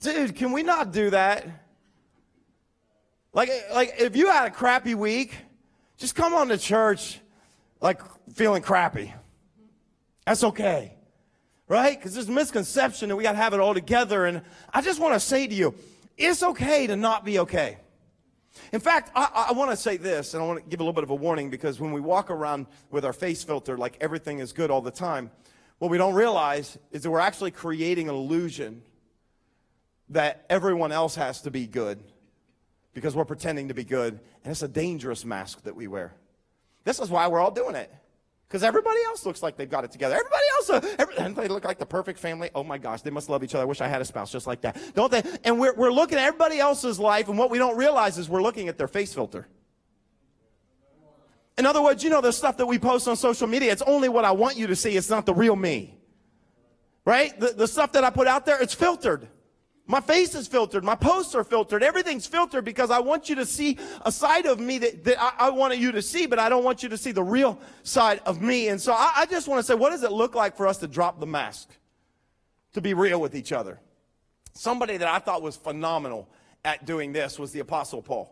dude, 0.00 0.36
can 0.36 0.52
we 0.52 0.62
not 0.62 0.92
do 0.92 1.08
that? 1.08 1.67
Like, 3.32 3.50
like 3.72 3.94
if 3.98 4.16
you 4.16 4.30
had 4.30 4.46
a 4.46 4.50
crappy 4.50 4.94
week, 4.94 5.34
just 5.96 6.14
come 6.14 6.34
on 6.34 6.48
to 6.48 6.58
church 6.58 7.20
like 7.80 8.00
feeling 8.34 8.62
crappy. 8.62 9.12
That's 10.26 10.44
okay. 10.44 10.94
Right? 11.66 11.98
Because 11.98 12.14
there's 12.14 12.28
a 12.28 12.32
misconception 12.32 13.10
that 13.10 13.16
we 13.16 13.22
got 13.22 13.32
to 13.32 13.38
have 13.38 13.52
it 13.52 13.60
all 13.60 13.74
together. 13.74 14.24
And 14.24 14.42
I 14.72 14.80
just 14.80 15.00
want 15.00 15.14
to 15.14 15.20
say 15.20 15.46
to 15.46 15.54
you, 15.54 15.74
it's 16.16 16.42
okay 16.42 16.86
to 16.86 16.96
not 16.96 17.24
be 17.24 17.38
okay. 17.40 17.78
In 18.72 18.80
fact, 18.80 19.12
I, 19.14 19.48
I 19.50 19.52
want 19.52 19.70
to 19.70 19.76
say 19.76 19.98
this, 19.98 20.34
and 20.34 20.42
I 20.42 20.46
want 20.46 20.64
to 20.64 20.68
give 20.68 20.80
a 20.80 20.82
little 20.82 20.94
bit 20.94 21.04
of 21.04 21.10
a 21.10 21.14
warning 21.14 21.50
because 21.50 21.78
when 21.78 21.92
we 21.92 22.00
walk 22.00 22.30
around 22.30 22.66
with 22.90 23.04
our 23.04 23.12
face 23.12 23.44
filter 23.44 23.76
like 23.76 23.96
everything 24.00 24.38
is 24.40 24.52
good 24.52 24.70
all 24.70 24.80
the 24.80 24.90
time, 24.90 25.30
what 25.78 25.90
we 25.90 25.98
don't 25.98 26.14
realize 26.14 26.76
is 26.90 27.02
that 27.02 27.10
we're 27.10 27.20
actually 27.20 27.50
creating 27.50 28.08
an 28.08 28.14
illusion 28.14 28.82
that 30.08 30.44
everyone 30.48 30.90
else 30.90 31.14
has 31.14 31.42
to 31.42 31.50
be 31.50 31.66
good 31.66 32.02
because 32.94 33.14
we're 33.14 33.24
pretending 33.24 33.68
to 33.68 33.74
be 33.74 33.84
good. 33.84 34.20
And 34.44 34.50
it's 34.50 34.62
a 34.62 34.68
dangerous 34.68 35.24
mask 35.24 35.62
that 35.64 35.76
we 35.76 35.86
wear. 35.86 36.14
This 36.84 37.00
is 37.00 37.10
why 37.10 37.28
we're 37.28 37.40
all 37.40 37.50
doing 37.50 37.74
it. 37.74 37.92
Because 38.48 38.62
everybody 38.62 38.98
else 39.04 39.26
looks 39.26 39.42
like 39.42 39.58
they've 39.58 39.68
got 39.68 39.84
it 39.84 39.92
together. 39.92 40.14
Everybody 40.14 40.44
else, 40.56 40.70
uh, 40.70 41.34
they 41.36 41.48
look 41.48 41.66
like 41.66 41.78
the 41.78 41.84
perfect 41.84 42.18
family. 42.18 42.48
Oh 42.54 42.64
my 42.64 42.78
gosh, 42.78 43.02
they 43.02 43.10
must 43.10 43.28
love 43.28 43.44
each 43.44 43.54
other. 43.54 43.62
I 43.62 43.66
wish 43.66 43.82
I 43.82 43.88
had 43.88 44.00
a 44.00 44.06
spouse 44.06 44.32
just 44.32 44.46
like 44.46 44.62
that. 44.62 44.78
Don't 44.94 45.12
they? 45.12 45.22
And 45.44 45.60
we're, 45.60 45.74
we're 45.74 45.92
looking 45.92 46.16
at 46.16 46.24
everybody 46.24 46.58
else's 46.58 46.98
life, 46.98 47.28
and 47.28 47.36
what 47.36 47.50
we 47.50 47.58
don't 47.58 47.76
realize 47.76 48.16
is 48.16 48.26
we're 48.26 48.42
looking 48.42 48.68
at 48.68 48.78
their 48.78 48.88
face 48.88 49.12
filter. 49.12 49.46
In 51.58 51.66
other 51.66 51.82
words, 51.82 52.02
you 52.02 52.08
know, 52.08 52.22
the 52.22 52.32
stuff 52.32 52.56
that 52.56 52.66
we 52.66 52.78
post 52.78 53.06
on 53.06 53.16
social 53.16 53.48
media, 53.48 53.70
it's 53.70 53.82
only 53.82 54.08
what 54.08 54.24
I 54.24 54.30
want 54.30 54.56
you 54.56 54.66
to 54.68 54.76
see. 54.76 54.96
It's 54.96 55.10
not 55.10 55.26
the 55.26 55.34
real 55.34 55.56
me. 55.56 55.98
Right? 57.04 57.38
The, 57.38 57.48
the 57.48 57.68
stuff 57.68 57.92
that 57.92 58.04
I 58.04 58.10
put 58.10 58.26
out 58.26 58.46
there, 58.46 58.62
it's 58.62 58.74
filtered. 58.74 59.28
My 59.90 60.00
face 60.00 60.34
is 60.34 60.46
filtered. 60.46 60.84
My 60.84 60.94
posts 60.94 61.34
are 61.34 61.42
filtered. 61.42 61.82
Everything's 61.82 62.26
filtered 62.26 62.62
because 62.62 62.90
I 62.90 62.98
want 62.98 63.30
you 63.30 63.36
to 63.36 63.46
see 63.46 63.78
a 64.02 64.12
side 64.12 64.44
of 64.44 64.60
me 64.60 64.76
that, 64.76 65.02
that 65.04 65.16
I, 65.18 65.46
I 65.46 65.50
wanted 65.50 65.80
you 65.80 65.92
to 65.92 66.02
see, 66.02 66.26
but 66.26 66.38
I 66.38 66.50
don't 66.50 66.62
want 66.62 66.82
you 66.82 66.90
to 66.90 66.98
see 66.98 67.10
the 67.10 67.22
real 67.22 67.58
side 67.84 68.20
of 68.26 68.42
me. 68.42 68.68
And 68.68 68.78
so 68.78 68.92
I, 68.92 69.12
I 69.16 69.26
just 69.26 69.48
want 69.48 69.60
to 69.60 69.62
say, 69.62 69.74
what 69.74 69.88
does 69.88 70.02
it 70.02 70.12
look 70.12 70.34
like 70.34 70.58
for 70.58 70.66
us 70.66 70.76
to 70.78 70.86
drop 70.86 71.20
the 71.20 71.26
mask? 71.26 71.70
To 72.74 72.82
be 72.82 72.92
real 72.92 73.18
with 73.18 73.34
each 73.34 73.50
other. 73.50 73.80
Somebody 74.52 74.98
that 74.98 75.08
I 75.08 75.20
thought 75.20 75.40
was 75.40 75.56
phenomenal 75.56 76.28
at 76.66 76.84
doing 76.84 77.14
this 77.14 77.38
was 77.38 77.52
the 77.52 77.60
Apostle 77.60 78.02
Paul. 78.02 78.30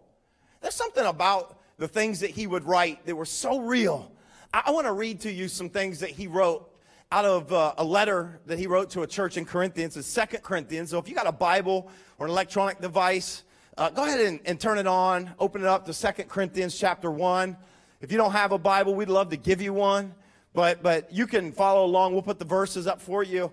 There's 0.60 0.74
something 0.74 1.06
about 1.06 1.58
the 1.78 1.88
things 1.88 2.20
that 2.20 2.30
he 2.30 2.46
would 2.46 2.64
write 2.64 3.06
that 3.06 3.16
were 3.16 3.24
so 3.24 3.60
real. 3.60 4.12
I, 4.52 4.64
I 4.66 4.70
want 4.72 4.86
to 4.86 4.92
read 4.92 5.20
to 5.22 5.32
you 5.32 5.48
some 5.48 5.70
things 5.70 6.00
that 6.00 6.10
he 6.10 6.26
wrote 6.26 6.70
out 7.12 7.24
of 7.24 7.52
uh, 7.52 7.74
a 7.78 7.84
letter 7.84 8.40
that 8.46 8.58
he 8.58 8.66
wrote 8.66 8.90
to 8.90 9.02
a 9.02 9.06
church 9.06 9.36
in 9.36 9.44
Corinthians. 9.44 9.96
It's 9.96 10.08
Second 10.08 10.42
Corinthians. 10.42 10.90
So 10.90 10.98
if 10.98 11.08
you 11.08 11.14
got 11.14 11.26
a 11.26 11.32
Bible 11.32 11.88
or 12.18 12.26
an 12.26 12.32
electronic 12.32 12.80
device, 12.80 13.44
uh, 13.78 13.90
go 13.90 14.04
ahead 14.04 14.20
and, 14.20 14.40
and, 14.44 14.58
turn 14.58 14.78
it 14.78 14.86
on. 14.86 15.32
Open 15.38 15.60
it 15.60 15.66
up 15.68 15.86
to 15.86 15.92
Second 15.92 16.28
Corinthians 16.28 16.76
chapter 16.76 17.10
1. 17.10 17.56
If 18.00 18.10
you 18.10 18.18
don't 18.18 18.32
have 18.32 18.52
a 18.52 18.58
Bible, 18.58 18.94
we'd 18.94 19.08
love 19.08 19.30
to 19.30 19.36
give 19.36 19.60
you 19.60 19.72
one. 19.72 20.14
But, 20.52 20.82
but 20.82 21.12
you 21.12 21.26
can 21.26 21.52
follow 21.52 21.84
along. 21.84 22.12
We'll 22.12 22.22
put 22.22 22.38
the 22.38 22.44
verses 22.44 22.86
up 22.86 23.00
for 23.00 23.22
you. 23.22 23.52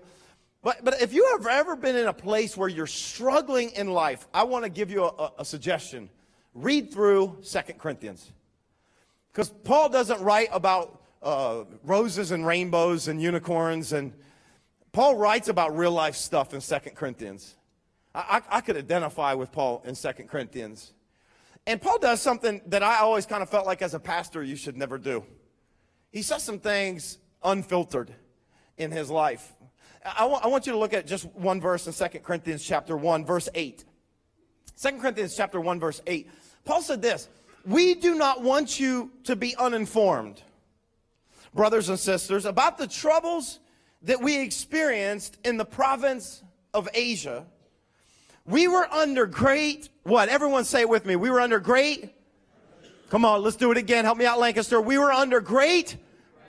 But, 0.62 0.82
but 0.82 1.00
if 1.02 1.12
you 1.12 1.28
have 1.32 1.46
ever 1.46 1.76
been 1.76 1.94
in 1.94 2.06
a 2.06 2.12
place 2.12 2.56
where 2.56 2.68
you're 2.68 2.86
struggling 2.86 3.70
in 3.72 3.92
life, 3.92 4.26
I 4.32 4.44
want 4.44 4.64
to 4.64 4.70
give 4.70 4.90
you 4.90 5.04
a, 5.04 5.32
a 5.38 5.44
suggestion. 5.44 6.08
Read 6.54 6.90
through 6.90 7.38
Second 7.42 7.78
Corinthians. 7.78 8.32
Because 9.30 9.50
Paul 9.50 9.90
doesn't 9.90 10.22
write 10.22 10.48
about 10.50 11.02
uh, 11.24 11.64
roses 11.82 12.30
and 12.30 12.46
rainbows 12.46 13.08
and 13.08 13.20
unicorns. 13.20 13.92
And 13.92 14.12
Paul 14.92 15.16
writes 15.16 15.48
about 15.48 15.76
real 15.76 15.90
life 15.90 16.14
stuff 16.14 16.54
in 16.54 16.60
Second 16.60 16.94
Corinthians. 16.94 17.56
I, 18.14 18.42
I, 18.50 18.58
I 18.58 18.60
could 18.60 18.76
identify 18.76 19.34
with 19.34 19.50
Paul 19.50 19.82
in 19.86 19.94
Second 19.94 20.28
Corinthians. 20.28 20.92
And 21.66 21.80
Paul 21.80 21.98
does 21.98 22.20
something 22.20 22.60
that 22.66 22.82
I 22.82 22.98
always 22.98 23.24
kind 23.24 23.42
of 23.42 23.48
felt 23.48 23.66
like 23.66 23.80
as 23.80 23.94
a 23.94 23.98
pastor 23.98 24.42
you 24.42 24.54
should 24.54 24.76
never 24.76 24.98
do. 24.98 25.24
He 26.12 26.20
says 26.22 26.42
some 26.42 26.60
things 26.60 27.18
unfiltered 27.42 28.12
in 28.76 28.90
his 28.90 29.10
life. 29.10 29.54
I, 30.04 30.26
I 30.26 30.46
want 30.46 30.66
you 30.66 30.72
to 30.72 30.78
look 30.78 30.92
at 30.92 31.06
just 31.06 31.24
one 31.34 31.60
verse 31.60 31.86
in 31.86 31.94
Second 31.94 32.22
Corinthians 32.22 32.62
chapter 32.62 32.96
1, 32.96 33.24
verse 33.24 33.48
8. 33.54 33.84
2 34.80 34.98
Corinthians 34.98 35.34
chapter 35.34 35.60
1, 35.60 35.80
verse 35.80 36.02
8. 36.06 36.30
Paul 36.66 36.82
said 36.82 37.00
this, 37.00 37.30
We 37.64 37.94
do 37.94 38.14
not 38.14 38.42
want 38.42 38.78
you 38.78 39.10
to 39.24 39.34
be 39.34 39.56
uninformed 39.56 40.42
brothers 41.54 41.88
and 41.88 41.98
sisters, 41.98 42.44
about 42.44 42.76
the 42.78 42.86
troubles 42.86 43.60
that 44.02 44.20
we 44.20 44.38
experienced 44.38 45.38
in 45.44 45.56
the 45.56 45.64
province 45.64 46.42
of 46.74 46.88
Asia. 46.92 47.46
We 48.44 48.68
were 48.68 48.86
under 48.92 49.24
great, 49.26 49.88
what? 50.02 50.28
Everyone 50.28 50.64
say 50.64 50.82
it 50.82 50.88
with 50.88 51.06
me. 51.06 51.16
We 51.16 51.30
were 51.30 51.40
under 51.40 51.60
great, 51.60 52.12
come 53.08 53.24
on, 53.24 53.42
let's 53.42 53.56
do 53.56 53.70
it 53.70 53.78
again. 53.78 54.04
Help 54.04 54.18
me 54.18 54.26
out, 54.26 54.38
Lancaster. 54.38 54.80
We 54.80 54.98
were 54.98 55.12
under 55.12 55.40
great 55.40 55.96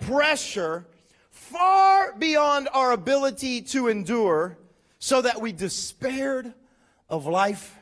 pressure, 0.01 0.85
far 1.29 2.13
beyond 2.15 2.67
our 2.73 2.91
ability 2.91 3.61
to 3.61 3.87
endure, 3.87 4.57
so 4.99 5.21
that 5.21 5.39
we 5.39 5.51
despaired 5.51 6.53
of 7.07 7.27
life 7.27 7.77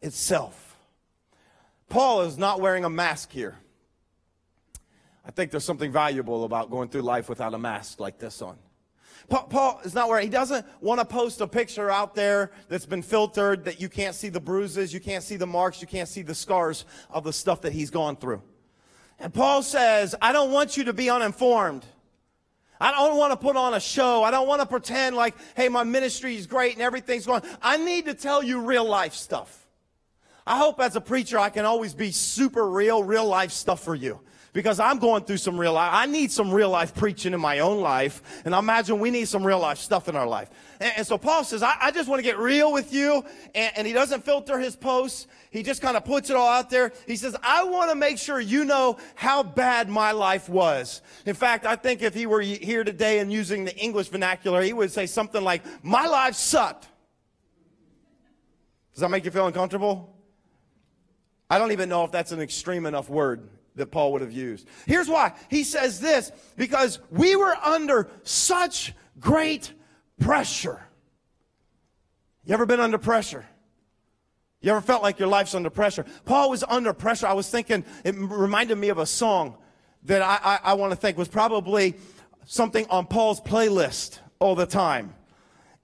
itself. 0.00 0.76
Paul 1.88 2.22
is 2.22 2.38
not 2.38 2.60
wearing 2.60 2.84
a 2.84 2.90
mask 2.90 3.30
here. 3.30 3.58
I 5.24 5.30
think 5.30 5.50
there's 5.50 5.64
something 5.64 5.92
valuable 5.92 6.44
about 6.44 6.70
going 6.70 6.88
through 6.88 7.02
life 7.02 7.28
without 7.28 7.54
a 7.54 7.58
mask 7.58 8.00
like 8.00 8.18
this 8.18 8.42
on. 8.42 8.58
Paul 9.28 9.80
is 9.84 9.94
not 9.94 10.08
wearing, 10.08 10.24
he 10.24 10.30
doesn't 10.30 10.66
want 10.80 11.00
to 11.00 11.04
post 11.06 11.40
a 11.40 11.46
picture 11.46 11.88
out 11.90 12.14
there 12.14 12.50
that's 12.68 12.86
been 12.86 13.02
filtered 13.02 13.64
that 13.64 13.80
you 13.80 13.88
can't 13.88 14.14
see 14.14 14.28
the 14.28 14.40
bruises, 14.40 14.92
you 14.92 15.00
can't 15.00 15.22
see 15.22 15.36
the 15.36 15.46
marks, 15.46 15.80
you 15.80 15.86
can't 15.86 16.08
see 16.08 16.22
the 16.22 16.34
scars 16.34 16.84
of 17.08 17.22
the 17.22 17.32
stuff 17.32 17.60
that 17.62 17.72
he's 17.72 17.88
gone 17.88 18.16
through. 18.16 18.42
And 19.20 19.32
Paul 19.32 19.62
says, 19.62 20.14
I 20.20 20.32
don't 20.32 20.50
want 20.50 20.76
you 20.76 20.84
to 20.84 20.92
be 20.92 21.08
uninformed. 21.08 21.86
I 22.80 22.90
don't 22.90 23.16
want 23.16 23.30
to 23.30 23.36
put 23.36 23.54
on 23.54 23.74
a 23.74 23.80
show. 23.80 24.24
I 24.24 24.32
don't 24.32 24.48
want 24.48 24.60
to 24.60 24.66
pretend 24.66 25.14
like, 25.14 25.36
hey, 25.54 25.68
my 25.68 25.84
ministry 25.84 26.34
is 26.34 26.48
great 26.48 26.72
and 26.72 26.82
everything's 26.82 27.24
going. 27.24 27.42
I 27.62 27.76
need 27.76 28.06
to 28.06 28.14
tell 28.14 28.42
you 28.42 28.60
real 28.60 28.84
life 28.84 29.14
stuff. 29.14 29.68
I 30.44 30.58
hope 30.58 30.80
as 30.80 30.96
a 30.96 31.00
preacher 31.00 31.38
I 31.38 31.50
can 31.50 31.64
always 31.64 31.94
be 31.94 32.10
super 32.10 32.68
real, 32.68 33.04
real 33.04 33.24
life 33.24 33.52
stuff 33.52 33.84
for 33.84 33.94
you 33.94 34.18
because 34.52 34.78
I'm 34.78 34.98
going 34.98 35.24
through 35.24 35.38
some 35.38 35.58
real 35.58 35.72
life. 35.72 35.90
I 35.92 36.06
need 36.06 36.30
some 36.30 36.52
real 36.52 36.68
life 36.68 36.94
preaching 36.94 37.32
in 37.32 37.40
my 37.40 37.60
own 37.60 37.80
life. 37.80 38.42
And 38.44 38.54
I 38.54 38.58
imagine 38.58 38.98
we 38.98 39.10
need 39.10 39.26
some 39.28 39.46
real 39.46 39.58
life 39.58 39.78
stuff 39.78 40.08
in 40.08 40.16
our 40.16 40.26
life. 40.26 40.50
And, 40.78 40.92
and 40.98 41.06
so 41.06 41.16
Paul 41.16 41.44
says, 41.44 41.62
I, 41.62 41.74
I, 41.80 41.90
just 41.90 42.08
want 42.08 42.18
to 42.18 42.22
get 42.22 42.38
real 42.38 42.70
with 42.70 42.92
you. 42.92 43.24
And, 43.54 43.72
and 43.76 43.86
he 43.86 43.94
doesn't 43.94 44.24
filter 44.24 44.58
his 44.58 44.76
posts. 44.76 45.26
He 45.50 45.62
just 45.62 45.80
kind 45.80 45.96
of 45.96 46.04
puts 46.04 46.28
it 46.28 46.36
all 46.36 46.48
out 46.48 46.68
there. 46.68 46.92
He 47.06 47.16
says, 47.16 47.34
I 47.42 47.64
want 47.64 47.90
to 47.90 47.94
make 47.94 48.18
sure 48.18 48.40
you 48.40 48.66
know 48.66 48.98
how 49.14 49.42
bad 49.42 49.88
my 49.88 50.12
life 50.12 50.50
was. 50.50 51.00
In 51.24 51.34
fact, 51.34 51.64
I 51.64 51.76
think 51.76 52.02
if 52.02 52.14
he 52.14 52.26
were 52.26 52.42
here 52.42 52.84
today 52.84 53.20
and 53.20 53.32
using 53.32 53.64
the 53.64 53.76
English 53.76 54.08
vernacular, 54.08 54.60
he 54.60 54.74
would 54.74 54.90
say 54.90 55.06
something 55.06 55.42
like, 55.42 55.62
my 55.82 56.06
life 56.06 56.34
sucked. 56.34 56.88
Does 58.92 59.00
that 59.00 59.10
make 59.10 59.24
you 59.24 59.30
feel 59.30 59.46
uncomfortable? 59.46 60.14
I 61.48 61.58
don't 61.58 61.72
even 61.72 61.88
know 61.88 62.04
if 62.04 62.12
that's 62.12 62.32
an 62.32 62.40
extreme 62.40 62.84
enough 62.84 63.08
word 63.08 63.48
that 63.76 63.86
Paul 63.90 64.12
would 64.12 64.20
have 64.20 64.32
used. 64.32 64.68
Here's 64.86 65.08
why. 65.08 65.32
He 65.48 65.64
says 65.64 66.00
this 66.00 66.32
because 66.56 66.98
we 67.10 67.36
were 67.36 67.54
under 67.56 68.10
such 68.22 68.94
great 69.18 69.72
pressure. 70.20 70.80
You 72.44 72.54
ever 72.54 72.66
been 72.66 72.80
under 72.80 72.98
pressure? 72.98 73.46
You 74.60 74.70
ever 74.70 74.80
felt 74.80 75.02
like 75.02 75.18
your 75.18 75.28
life's 75.28 75.54
under 75.54 75.70
pressure? 75.70 76.06
Paul 76.24 76.50
was 76.50 76.62
under 76.62 76.92
pressure. 76.92 77.26
I 77.26 77.32
was 77.32 77.50
thinking, 77.50 77.84
it 78.04 78.14
reminded 78.16 78.78
me 78.78 78.90
of 78.90 78.98
a 78.98 79.06
song 79.06 79.56
that 80.04 80.22
I, 80.22 80.38
I, 80.42 80.58
I 80.70 80.74
want 80.74 80.92
to 80.92 80.96
think 80.96 81.18
was 81.18 81.28
probably 81.28 81.94
something 82.44 82.86
on 82.88 83.06
Paul's 83.06 83.40
playlist 83.40 84.20
all 84.38 84.54
the 84.54 84.66
time. 84.66 85.14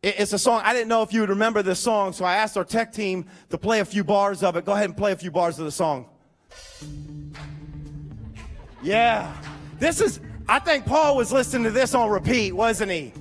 It, 0.02 0.16
it's 0.18 0.32
a 0.32 0.38
song, 0.38 0.62
I 0.64 0.72
didn't 0.72 0.88
know 0.88 1.02
if 1.02 1.12
you 1.12 1.20
would 1.20 1.30
remember 1.30 1.62
this 1.62 1.80
song, 1.80 2.12
so 2.12 2.24
I 2.24 2.36
asked 2.36 2.56
our 2.56 2.64
tech 2.64 2.92
team 2.92 3.26
to 3.50 3.58
play 3.58 3.80
a 3.80 3.84
few 3.84 4.04
bars 4.04 4.42
of 4.42 4.56
it. 4.56 4.64
Go 4.64 4.72
ahead 4.72 4.86
and 4.86 4.96
play 4.96 5.12
a 5.12 5.16
few 5.16 5.30
bars 5.30 5.58
of 5.58 5.64
the 5.64 5.72
song. 5.72 6.06
Yeah. 8.82 9.32
This 9.78 10.00
is, 10.00 10.20
I 10.48 10.58
think 10.58 10.86
Paul 10.86 11.16
was 11.16 11.32
listening 11.32 11.64
to 11.64 11.70
this 11.70 11.94
on 11.94 12.10
repeat, 12.10 12.52
wasn't 12.52 12.90
he? 12.90 13.12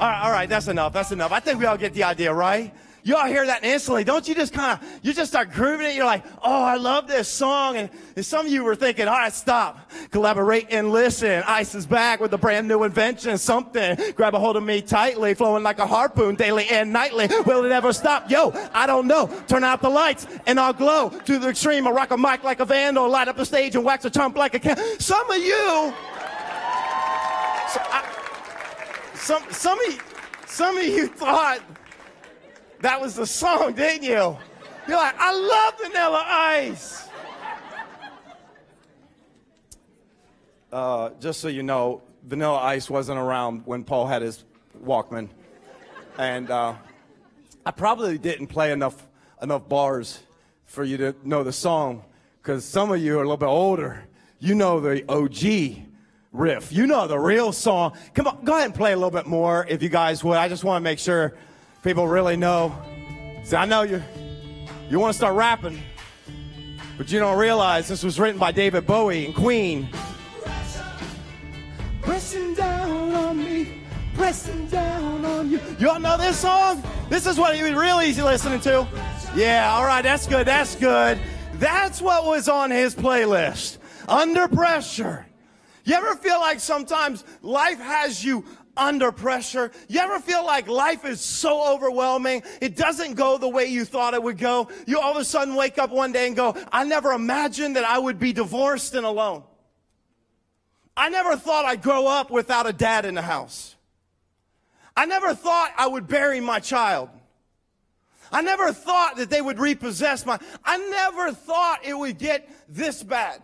All 0.00 0.08
right, 0.08 0.22
all 0.24 0.30
right, 0.32 0.48
that's 0.48 0.68
enough. 0.68 0.92
That's 0.92 1.12
enough. 1.12 1.32
I 1.32 1.40
think 1.40 1.60
we 1.60 1.66
all 1.66 1.76
get 1.76 1.94
the 1.94 2.04
idea, 2.04 2.32
right? 2.32 2.74
You 3.06 3.16
all 3.16 3.26
hear 3.26 3.44
that 3.44 3.62
instantly. 3.62 4.02
Don't 4.02 4.26
you 4.26 4.34
just 4.34 4.54
kind 4.54 4.80
of, 4.80 5.00
you 5.02 5.12
just 5.12 5.30
start 5.30 5.52
grooving 5.52 5.88
it. 5.88 5.94
You're 5.94 6.06
like, 6.06 6.24
oh, 6.42 6.62
I 6.62 6.76
love 6.76 7.06
this 7.06 7.28
song. 7.28 7.76
And, 7.76 7.90
and 8.16 8.24
some 8.24 8.46
of 8.46 8.52
you 8.52 8.64
were 8.64 8.74
thinking, 8.74 9.08
all 9.08 9.18
right, 9.18 9.32
stop, 9.32 9.90
collaborate 10.10 10.68
and 10.70 10.90
listen. 10.90 11.42
Ice 11.46 11.74
is 11.74 11.84
back 11.84 12.20
with 12.20 12.32
a 12.32 12.38
brand 12.38 12.66
new 12.66 12.82
invention, 12.82 13.36
something. 13.36 13.98
Grab 14.16 14.34
a 14.34 14.38
hold 14.38 14.56
of 14.56 14.62
me 14.62 14.80
tightly, 14.80 15.34
flowing 15.34 15.62
like 15.62 15.80
a 15.80 15.86
harpoon 15.86 16.34
daily 16.34 16.66
and 16.68 16.94
nightly. 16.94 17.28
Will 17.44 17.66
it 17.66 17.72
ever 17.72 17.92
stop? 17.92 18.30
Yo, 18.30 18.52
I 18.72 18.86
don't 18.86 19.06
know. 19.06 19.26
Turn 19.48 19.64
out 19.64 19.82
the 19.82 19.90
lights 19.90 20.26
and 20.46 20.58
I'll 20.58 20.72
glow 20.72 21.10
to 21.10 21.38
the 21.38 21.50
extreme. 21.50 21.86
I'll 21.86 21.92
rock 21.92 22.10
a 22.10 22.16
mic 22.16 22.42
like 22.42 22.60
a 22.60 22.64
vandal, 22.64 23.10
light 23.10 23.28
up 23.28 23.36
the 23.36 23.44
stage 23.44 23.76
and 23.76 23.84
wax 23.84 24.06
a 24.06 24.10
chump 24.10 24.34
like 24.34 24.54
a 24.54 24.58
can. 24.58 24.78
Some 24.98 25.30
of 25.30 25.36
you, 25.36 25.92
so 27.68 27.80
I, 27.84 28.02
some, 29.12 29.42
some 29.50 29.78
of 29.78 29.92
you, 29.92 30.00
some 30.46 30.78
of 30.78 30.84
you 30.84 31.06
thought 31.08 31.60
that 32.84 33.00
was 33.00 33.14
the 33.14 33.26
song, 33.26 33.72
didn't 33.72 34.02
you? 34.02 34.36
You're 34.86 34.96
like, 34.98 35.14
I 35.18 35.34
love 35.34 35.74
Vanilla 35.80 36.22
Ice. 36.26 37.08
Uh, 40.70 41.08
just 41.18 41.40
so 41.40 41.48
you 41.48 41.62
know, 41.62 42.02
Vanilla 42.26 42.58
Ice 42.58 42.90
wasn't 42.90 43.18
around 43.18 43.62
when 43.64 43.84
Paul 43.84 44.06
had 44.06 44.20
his 44.20 44.44
Walkman. 44.84 45.30
And 46.18 46.50
uh, 46.50 46.74
I 47.64 47.70
probably 47.70 48.18
didn't 48.18 48.48
play 48.48 48.70
enough, 48.70 49.06
enough 49.40 49.66
bars 49.66 50.22
for 50.66 50.84
you 50.84 50.98
to 50.98 51.16
know 51.24 51.42
the 51.42 51.54
song, 51.54 52.04
because 52.42 52.66
some 52.66 52.92
of 52.92 53.00
you 53.00 53.14
are 53.14 53.22
a 53.22 53.24
little 53.24 53.38
bit 53.38 53.46
older. 53.46 54.04
You 54.40 54.54
know 54.54 54.80
the 54.80 55.08
OG 55.08 55.86
riff. 56.32 56.70
You 56.70 56.86
know 56.86 57.06
the 57.06 57.18
real 57.18 57.50
song. 57.50 57.96
Come 58.12 58.26
on, 58.26 58.44
go 58.44 58.52
ahead 58.52 58.66
and 58.66 58.74
play 58.74 58.92
a 58.92 58.96
little 58.96 59.10
bit 59.10 59.26
more 59.26 59.64
if 59.70 59.82
you 59.82 59.88
guys 59.88 60.22
would. 60.22 60.36
I 60.36 60.50
just 60.50 60.64
want 60.64 60.82
to 60.82 60.84
make 60.84 60.98
sure 60.98 61.34
people 61.84 62.08
really 62.08 62.36
know. 62.36 62.74
See, 63.44 63.56
I 63.56 63.66
know 63.66 63.82
you 63.82 64.02
you 64.90 64.98
want 64.98 65.12
to 65.12 65.16
start 65.16 65.36
rapping, 65.36 65.80
but 66.96 67.12
you 67.12 67.20
don't 67.20 67.38
realize 67.38 67.86
this 67.86 68.02
was 68.02 68.18
written 68.18 68.38
by 68.38 68.50
David 68.52 68.86
Bowie 68.86 69.26
and 69.26 69.34
Queen. 69.34 69.88
Pressing 72.00 72.54
down 72.54 73.14
on 73.14 73.38
me, 73.38 73.82
pressing 74.14 74.66
down 74.68 75.24
on 75.24 75.50
you. 75.50 75.60
You 75.78 75.90
all 75.90 76.00
know 76.00 76.16
this 76.16 76.38
song? 76.38 76.82
This 77.10 77.26
is 77.26 77.38
what 77.38 77.56
you 77.56 77.64
was 77.64 77.74
real 77.74 78.00
easy 78.00 78.22
listening 78.22 78.60
to. 78.60 78.86
Yeah, 79.34 79.70
all 79.72 79.84
right, 79.84 80.02
that's 80.02 80.26
good, 80.26 80.46
that's 80.46 80.76
good. 80.76 81.18
That's 81.54 82.00
what 82.00 82.24
was 82.24 82.48
on 82.48 82.70
his 82.70 82.94
playlist. 82.94 83.78
Under 84.08 84.48
pressure. 84.48 85.26
You 85.84 85.94
ever 85.94 86.16
feel 86.16 86.40
like 86.40 86.60
sometimes 86.60 87.24
life 87.42 87.78
has 87.78 88.24
you 88.24 88.44
under 88.76 89.12
pressure? 89.12 89.70
You 89.88 90.00
ever 90.00 90.20
feel 90.20 90.44
like 90.44 90.68
life 90.68 91.04
is 91.04 91.20
so 91.20 91.74
overwhelming? 91.74 92.42
It 92.60 92.76
doesn't 92.76 93.14
go 93.14 93.38
the 93.38 93.48
way 93.48 93.66
you 93.66 93.84
thought 93.84 94.14
it 94.14 94.22
would 94.22 94.38
go. 94.38 94.68
You 94.86 95.00
all 95.00 95.12
of 95.12 95.16
a 95.16 95.24
sudden 95.24 95.54
wake 95.54 95.78
up 95.78 95.90
one 95.90 96.12
day 96.12 96.26
and 96.26 96.36
go, 96.36 96.56
I 96.72 96.84
never 96.84 97.12
imagined 97.12 97.76
that 97.76 97.84
I 97.84 97.98
would 97.98 98.18
be 98.18 98.32
divorced 98.32 98.94
and 98.94 99.06
alone. 99.06 99.44
I 100.96 101.08
never 101.08 101.36
thought 101.36 101.64
I'd 101.64 101.82
grow 101.82 102.06
up 102.06 102.30
without 102.30 102.68
a 102.68 102.72
dad 102.72 103.04
in 103.04 103.14
the 103.14 103.22
house. 103.22 103.74
I 104.96 105.06
never 105.06 105.34
thought 105.34 105.72
I 105.76 105.86
would 105.86 106.06
bury 106.06 106.40
my 106.40 106.60
child. 106.60 107.10
I 108.30 108.42
never 108.42 108.72
thought 108.72 109.16
that 109.16 109.30
they 109.30 109.40
would 109.40 109.58
repossess 109.58 110.24
my, 110.24 110.38
I 110.64 110.78
never 110.78 111.32
thought 111.32 111.84
it 111.84 111.94
would 111.94 112.18
get 112.18 112.48
this 112.68 113.02
bad. 113.02 113.42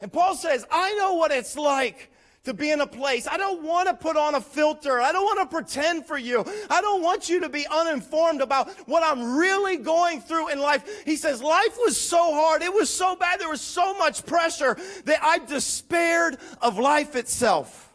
And 0.00 0.12
Paul 0.12 0.34
says, 0.34 0.64
I 0.70 0.94
know 0.94 1.14
what 1.14 1.32
it's 1.32 1.56
like 1.56 2.10
to 2.48 2.54
be 2.54 2.70
in 2.70 2.80
a 2.80 2.86
place. 2.86 3.28
I 3.28 3.36
don't 3.36 3.62
want 3.62 3.88
to 3.88 3.94
put 3.94 4.16
on 4.16 4.34
a 4.34 4.40
filter. 4.40 5.00
I 5.00 5.12
don't 5.12 5.24
want 5.24 5.38
to 5.40 5.54
pretend 5.54 6.06
for 6.06 6.18
you. 6.18 6.44
I 6.70 6.80
don't 6.80 7.02
want 7.02 7.28
you 7.28 7.40
to 7.40 7.48
be 7.48 7.66
uninformed 7.70 8.40
about 8.40 8.70
what 8.88 9.02
I'm 9.02 9.36
really 9.36 9.76
going 9.76 10.20
through 10.20 10.48
in 10.48 10.58
life. 10.58 11.04
He 11.04 11.16
says, 11.16 11.42
life 11.42 11.76
was 11.78 11.98
so 11.98 12.32
hard. 12.34 12.62
It 12.62 12.72
was 12.72 12.90
so 12.90 13.16
bad. 13.16 13.38
There 13.38 13.50
was 13.50 13.60
so 13.60 13.96
much 13.98 14.24
pressure 14.26 14.76
that 15.04 15.18
I 15.22 15.38
despaired 15.38 16.38
of 16.60 16.78
life 16.78 17.16
itself. 17.16 17.92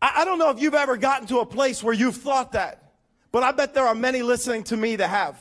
I, 0.00 0.12
I 0.18 0.24
don't 0.24 0.38
know 0.38 0.50
if 0.50 0.60
you've 0.60 0.74
ever 0.74 0.96
gotten 0.96 1.26
to 1.28 1.38
a 1.38 1.46
place 1.46 1.82
where 1.82 1.94
you've 1.94 2.16
thought 2.16 2.52
that, 2.52 2.92
but 3.32 3.42
I 3.42 3.52
bet 3.52 3.72
there 3.72 3.86
are 3.86 3.94
many 3.94 4.22
listening 4.22 4.64
to 4.64 4.76
me 4.76 4.96
that 4.96 5.08
have. 5.08 5.38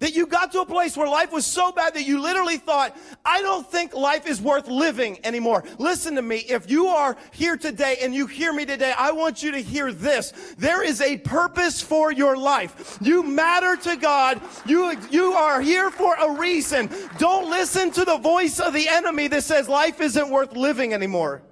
That 0.00 0.14
you 0.14 0.26
got 0.26 0.52
to 0.52 0.60
a 0.60 0.66
place 0.66 0.96
where 0.96 1.08
life 1.08 1.32
was 1.32 1.44
so 1.44 1.72
bad 1.72 1.94
that 1.94 2.06
you 2.06 2.20
literally 2.20 2.56
thought, 2.56 2.96
I 3.24 3.42
don't 3.42 3.68
think 3.68 3.94
life 3.94 4.28
is 4.28 4.40
worth 4.40 4.68
living 4.68 5.18
anymore. 5.24 5.64
Listen 5.78 6.14
to 6.14 6.22
me. 6.22 6.36
If 6.36 6.70
you 6.70 6.86
are 6.86 7.16
here 7.32 7.56
today 7.56 7.96
and 8.00 8.14
you 8.14 8.28
hear 8.28 8.52
me 8.52 8.64
today, 8.64 8.94
I 8.96 9.10
want 9.10 9.42
you 9.42 9.50
to 9.50 9.58
hear 9.58 9.92
this. 9.92 10.54
There 10.56 10.84
is 10.84 11.00
a 11.00 11.16
purpose 11.18 11.82
for 11.82 12.12
your 12.12 12.36
life. 12.36 12.96
You 13.00 13.24
matter 13.24 13.76
to 13.90 13.96
God. 13.96 14.40
You, 14.66 14.96
you 15.10 15.32
are 15.32 15.60
here 15.60 15.90
for 15.90 16.14
a 16.14 16.38
reason. 16.38 16.88
Don't 17.18 17.50
listen 17.50 17.90
to 17.92 18.04
the 18.04 18.18
voice 18.18 18.60
of 18.60 18.72
the 18.74 18.88
enemy 18.88 19.26
that 19.28 19.42
says 19.42 19.68
life 19.68 20.00
isn't 20.00 20.30
worth 20.30 20.56
living 20.56 20.94
anymore. 20.94 21.42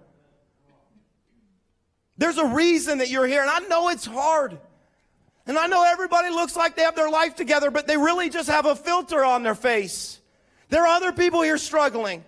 There's 2.16 2.38
a 2.38 2.46
reason 2.46 2.98
that 2.98 3.10
you're 3.10 3.26
here, 3.26 3.42
and 3.42 3.50
I 3.50 3.58
know 3.68 3.88
it's 3.88 4.06
hard. 4.06 4.58
And 5.46 5.56
I 5.56 5.66
know 5.66 5.84
everybody 5.84 6.30
looks 6.30 6.56
like 6.56 6.74
they 6.74 6.82
have 6.82 6.96
their 6.96 7.10
life 7.10 7.36
together, 7.36 7.70
but 7.70 7.86
they 7.86 7.96
really 7.96 8.28
just 8.28 8.48
have 8.48 8.66
a 8.66 8.74
filter 8.74 9.24
on 9.24 9.42
their 9.42 9.54
face. 9.54 10.20
There 10.68 10.82
are 10.82 10.88
other 10.88 11.12
people 11.12 11.42
here 11.42 11.58
struggling. 11.58 12.24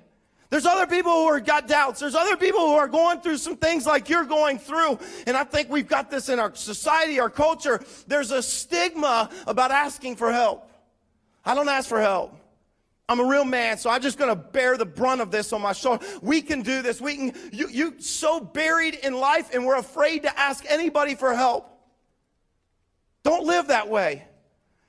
There's 0.51 0.65
other 0.65 0.87
people 0.87 1.13
who 1.13 1.27
are 1.27 1.41
got 1.41 1.69
doubts. 1.69 2.01
There's 2.01 2.15
other 2.15 2.37
people 2.37 2.61
who 2.61 2.75
are 2.75 2.89
going 2.89 3.21
through 3.21 3.37
some 3.37 3.57
things 3.57 3.85
like 3.85 4.09
you're 4.09 4.25
going 4.25 4.59
through. 4.59 4.99
And 5.27 5.37
I 5.37 5.45
think 5.45 5.69
we've 5.69 5.89
got 5.89 6.11
this 6.11 6.29
in 6.29 6.39
our 6.39 6.55
society, 6.55 7.21
our 7.21 7.29
culture. 7.29 7.83
There's 8.07 8.31
a 8.31 8.43
stigma 8.43 9.31
about 9.47 9.73
asking 9.73 10.17
for 10.17 10.33
help. 10.33 10.71
I 11.45 11.55
don't 11.55 11.69
ask 11.69 11.89
for 11.89 12.01
help. 12.01 12.35
I'm 13.11 13.21
a 13.21 13.25
real 13.25 13.45
man, 13.45 13.79
so 13.79 13.89
I'm 13.89 14.03
just 14.03 14.19
gonna 14.19 14.37
bear 14.37 14.77
the 14.77 14.85
brunt 14.85 15.23
of 15.23 15.31
this 15.31 15.53
on 15.55 15.63
my 15.63 15.73
shoulder. 15.73 16.05
We 16.21 16.43
can 16.43 16.61
do 16.61 16.83
this. 16.83 17.01
We 17.01 17.17
can, 17.17 17.35
you, 17.53 17.69
you 17.69 18.01
so 18.01 18.39
buried 18.39 18.95
in 18.97 19.15
life 19.15 19.55
and 19.55 19.65
we're 19.65 19.79
afraid 19.79 20.23
to 20.25 20.39
ask 20.39 20.65
anybody 20.69 21.15
for 21.15 21.35
help. 21.35 21.78
Don't 23.29 23.45
live 23.45 23.67
that 23.67 23.91
way. 23.91 24.25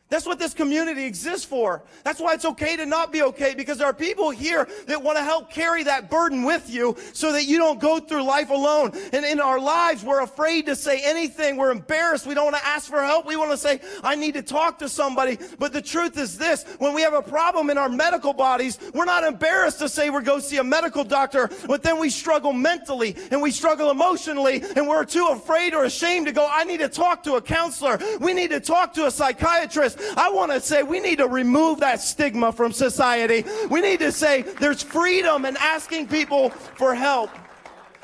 That's 0.09 0.25
what 0.25 0.39
this 0.39 0.55
community 0.55 1.05
exists 1.05 1.45
for. 1.45 1.83
That's 2.03 2.19
why 2.19 2.33
it's 2.33 2.45
okay 2.45 2.75
to 2.75 2.85
not 2.87 3.11
be 3.11 3.21
okay 3.21 3.53
because 3.53 3.77
there 3.77 3.85
are 3.85 3.93
people 3.93 4.31
here 4.31 4.67
that 4.87 5.03
want 5.03 5.19
to 5.19 5.23
help 5.23 5.51
carry 5.51 5.83
that 5.83 6.09
burden 6.09 6.43
with 6.43 6.67
you 6.67 6.97
so 7.13 7.31
that 7.31 7.45
you 7.45 7.59
don't 7.59 7.79
go 7.79 7.99
through 7.99 8.23
life 8.23 8.49
alone. 8.49 8.91
And 9.13 9.23
in 9.23 9.39
our 9.39 9.59
lives, 9.59 10.03
we're 10.03 10.21
afraid 10.21 10.65
to 10.65 10.75
say 10.75 11.01
anything. 11.03 11.57
We're 11.57 11.69
embarrassed. 11.69 12.25
We 12.25 12.33
don't 12.33 12.45
want 12.45 12.57
to 12.57 12.65
ask 12.65 12.89
for 12.89 13.03
help. 13.03 13.27
We 13.27 13.35
want 13.35 13.51
to 13.51 13.57
say, 13.57 13.81
I 14.03 14.15
need 14.15 14.33
to 14.33 14.41
talk 14.41 14.79
to 14.79 14.89
somebody. 14.89 15.37
But 15.59 15.73
the 15.73 15.81
truth 15.81 16.17
is 16.17 16.39
this, 16.39 16.63
when 16.79 16.95
we 16.95 17.03
have 17.03 17.13
a 17.13 17.21
problem 17.21 17.69
in 17.69 17.77
our 17.77 17.89
medical 17.89 18.33
bodies, 18.33 18.79
we're 18.95 19.05
not 19.05 19.23
embarrassed 19.23 19.77
to 19.79 19.89
say 19.89 20.09
we're 20.09 20.21
go 20.21 20.39
see 20.39 20.57
a 20.57 20.63
medical 20.63 21.03
doctor, 21.03 21.51
but 21.67 21.83
then 21.83 21.99
we 21.99 22.09
struggle 22.09 22.51
mentally 22.51 23.15
and 23.29 23.41
we 23.43 23.51
struggle 23.51 23.91
emotionally 23.91 24.63
and 24.75 24.87
we're 24.87 25.05
too 25.05 25.27
afraid 25.27 25.75
or 25.75 25.83
ashamed 25.83 26.25
to 26.25 26.31
go, 26.31 26.47
I 26.49 26.63
need 26.63 26.79
to 26.79 26.89
talk 26.89 27.21
to 27.23 27.35
a 27.35 27.41
counselor. 27.41 27.99
We 28.19 28.33
need 28.33 28.49
to 28.49 28.59
talk 28.59 28.93
to 28.95 29.05
a 29.05 29.11
psychiatrist. 29.11 29.99
I 30.18 30.32
want 30.32 30.51
to 30.51 30.62
say 30.62 30.84
we 30.84 31.00
need 31.00 31.18
to 31.18 31.27
remove 31.27 31.79
that 31.82 32.01
stigma 32.01 32.51
from 32.51 32.72
society. 32.72 33.44
We 33.70 33.82
need 33.82 34.00
to 34.00 34.12
say 34.12 34.41
there's 34.41 34.84
freedom 34.84 35.46
in 35.46 35.58
asking 35.58 36.08
people 36.08 36.50
for 36.50 36.96
help. 36.96 37.29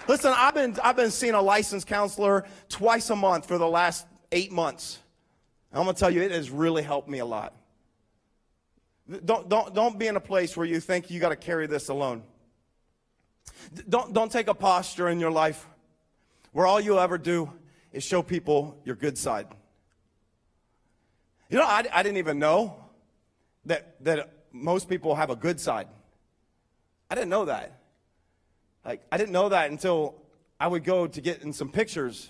Listen, 0.08 0.34
I've 0.36 0.54
been, 0.54 0.78
I've 0.84 0.96
been 0.96 1.12
seeing 1.12 1.34
a 1.34 1.42
licensed 1.42 1.88
counselor 1.88 2.46
twice 2.70 3.10
a 3.10 3.16
month 3.16 3.48
for 3.48 3.58
the 3.58 3.68
last 3.68 4.06
eight 4.32 4.52
months. 4.52 5.00
I'm 5.74 5.84
going 5.84 5.96
to 5.96 6.00
tell 6.00 6.12
you, 6.12 6.22
it 6.22 6.32
has 6.32 6.50
really 6.50 6.84
helped 6.84 7.10
me 7.10 7.20
a 7.20 7.26
lot. 7.26 7.54
Don't, 9.26 9.50
don't, 9.50 9.74
don't 9.74 10.00
be 10.00 10.08
in 10.08 10.16
a 10.16 10.22
place 10.22 10.56
where 10.56 10.66
you 10.66 10.80
think 10.80 11.12
you 11.12 11.20
got 11.20 11.30
to 11.30 11.36
carry 11.36 11.68
this 11.68 11.90
alone. 11.90 12.24
Don't, 13.90 14.14
don't 14.14 14.32
take 14.32 14.48
a 14.48 14.54
posture 14.54 15.10
in 15.10 15.20
your 15.20 15.32
life 15.32 15.68
where 16.54 16.66
all 16.66 16.80
you 16.80 16.98
ever 16.98 17.18
do 17.18 17.52
is 17.92 18.04
show 18.04 18.22
people 18.22 18.80
your 18.84 18.96
good 18.96 19.18
side. 19.18 19.48
You 21.50 21.58
know, 21.60 21.66
I, 21.66 21.84
I 21.94 22.04
didn't 22.04 22.18
even 22.18 22.40
know 22.40 22.76
that, 23.66 24.04
that 24.04 24.30
most 24.52 24.90
people 24.90 25.16
have 25.16 25.30
a 25.30 25.36
good 25.36 25.60
side. 25.60 25.88
I 27.10 27.16
didn't 27.16 27.30
know 27.30 27.46
that. 27.46 27.80
Like, 28.84 29.06
I 29.12 29.18
didn't 29.18 29.32
know 29.32 29.50
that 29.50 29.70
until 29.70 30.16
I 30.60 30.68
would 30.68 30.84
go 30.84 31.08
to 31.08 31.22
get 31.22 31.44
in 31.44 31.54
some 31.54 31.70
pictures 31.70 32.30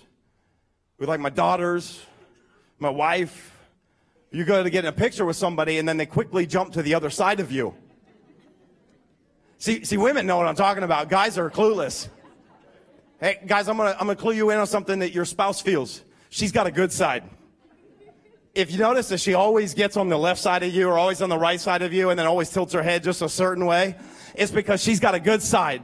with 0.98 1.08
like 1.08 1.20
my 1.20 1.30
daughters, 1.30 2.00
my 2.78 2.90
wife. 2.90 3.52
You 4.30 4.44
go 4.44 4.62
to 4.62 4.68
get 4.68 4.84
in 4.84 4.88
a 4.88 4.92
picture 4.92 5.24
with 5.24 5.36
somebody 5.36 5.78
and 5.78 5.88
then 5.88 5.96
they 5.96 6.06
quickly 6.06 6.46
jump 6.46 6.74
to 6.74 6.82
the 6.82 6.94
other 6.94 7.08
side 7.08 7.40
of 7.40 7.50
you. 7.50 7.74
See, 9.58 9.84
see, 9.84 9.96
women 9.96 10.26
know 10.26 10.36
what 10.36 10.46
I'm 10.46 10.56
talking 10.56 10.82
about. 10.82 11.08
Guys 11.08 11.38
are 11.38 11.50
clueless. 11.50 12.08
Hey, 13.18 13.40
guys, 13.46 13.68
I'm 13.68 13.78
gonna, 13.78 13.92
I'm 13.92 14.06
gonna 14.06 14.16
clue 14.16 14.34
you 14.34 14.50
in 14.50 14.58
on 14.58 14.66
something 14.66 14.98
that 14.98 15.12
your 15.12 15.24
spouse 15.24 15.62
feels. 15.62 16.02
She's 16.28 16.52
got 16.52 16.66
a 16.66 16.70
good 16.70 16.92
side 16.92 17.24
if 18.56 18.72
you 18.72 18.78
notice 18.78 19.10
that 19.10 19.18
she 19.18 19.34
always 19.34 19.74
gets 19.74 19.98
on 19.98 20.08
the 20.08 20.16
left 20.16 20.40
side 20.40 20.62
of 20.62 20.72
you 20.72 20.88
or 20.88 20.98
always 20.98 21.20
on 21.20 21.28
the 21.28 21.38
right 21.38 21.60
side 21.60 21.82
of 21.82 21.92
you 21.92 22.08
and 22.08 22.18
then 22.18 22.26
always 22.26 22.48
tilts 22.48 22.72
her 22.72 22.82
head 22.82 23.02
just 23.04 23.20
a 23.20 23.28
certain 23.28 23.66
way, 23.66 23.94
it's 24.34 24.50
because 24.50 24.82
she's 24.82 24.98
got 24.98 25.14
a 25.14 25.20
good 25.20 25.42
side. 25.42 25.82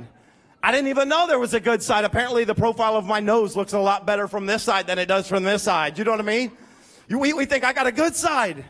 I 0.62 0.73
didn't 0.73 0.88
even 0.88 1.09
know 1.09 1.26
there 1.26 1.38
was 1.38 1.52
a 1.52 1.61
good 1.61 1.83
side. 1.83 2.07
Apparently, 2.07 2.45
the 2.45 2.55
profile 2.55 2.97
of 2.97 3.05
my 3.05 3.21
nose 3.21 3.57
looks 3.57 3.75
a 3.75 3.79
lot 3.79 4.07
better 4.07 4.26
from 4.26 4.47
this 4.47 4.62
side 4.62 4.87
than 4.87 4.99
it 4.99 5.07
does 5.07 5.29
from 5.29 5.43
this 5.43 5.62
side. 5.62 5.99
You 5.99 6.05
know 6.05 6.12
what 6.12 6.21
I 6.21 6.25
mean? 6.25 6.52
We, 7.11 7.35
we 7.35 7.44
think 7.44 7.62
I 7.62 7.75
got 7.75 7.87
a 7.87 7.92
good 7.92 8.16
side. 8.16 8.64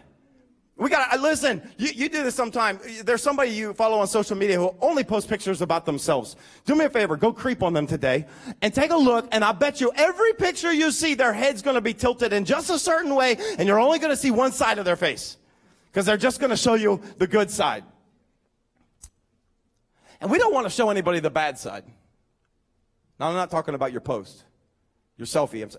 We 0.77 0.89
got 0.89 1.11
to 1.11 1.19
uh, 1.19 1.23
listen. 1.23 1.63
You, 1.77 1.91
you 1.95 2.09
do 2.09 2.25
this 2.25 2.35
sometime. 2.35 2.81
There's 3.05 3.23
somebody 3.23 3.51
you 3.51 3.75
follow 3.75 3.99
on 3.99 4.07
social 4.07 4.37
media 4.37 4.57
who 4.57 4.75
only 4.81 5.05
posts 5.05 5.29
pictures 5.29 5.61
about 5.61 5.85
themselves. 5.85 6.35
Do 6.65 6.75
me 6.75 6.87
a 6.87 6.91
favor, 6.91 7.17
go 7.17 7.33
creep 7.33 7.63
on 7.63 7.73
them 7.73 7.87
today 7.87 8.27
and 8.63 8.73
take 8.73 8.91
a 8.91 8.97
look. 8.97 9.29
And 9.33 9.45
I 9.45 9.53
bet 9.53 9.81
you 9.81 9.93
every 9.95 10.33
picture 10.33 10.73
you 10.73 10.91
see, 10.91 11.15
their 11.15 11.33
head's 11.33 11.63
going 11.63 11.75
to 11.75 11.83
be 11.83 11.93
tilted 11.93 12.33
in 12.33 12.45
just 12.45 12.71
a 12.71 12.79
certain 12.79 13.15
way, 13.15 13.37
and 13.59 13.69
you're 13.69 13.79
only 13.79 13.99
going 13.99 14.11
to 14.11 14.17
see 14.17 14.31
one 14.31 14.51
side 14.51 14.79
of 14.79 14.85
their 14.85 14.97
face 14.97 15.37
because 15.87 16.07
they're 16.07 16.17
just 16.17 16.41
going 16.41 16.51
to 16.51 16.57
show 16.57 16.75
you 16.75 17.01
the 17.19 17.27
good 17.27 17.51
side. 17.51 17.85
And 20.21 20.31
we 20.31 20.39
don't 20.39 20.55
want 20.55 20.67
to 20.67 20.71
show 20.71 20.89
anybody 20.89 21.21
the 21.21 21.31
bad 21.31 21.59
side. 21.59 21.85
Now, 23.21 23.29
I'm 23.29 23.35
not 23.35 23.51
talking 23.51 23.75
about 23.75 23.93
your 23.93 24.01
post, 24.01 24.45
your 25.19 25.27
selfie. 25.27 25.77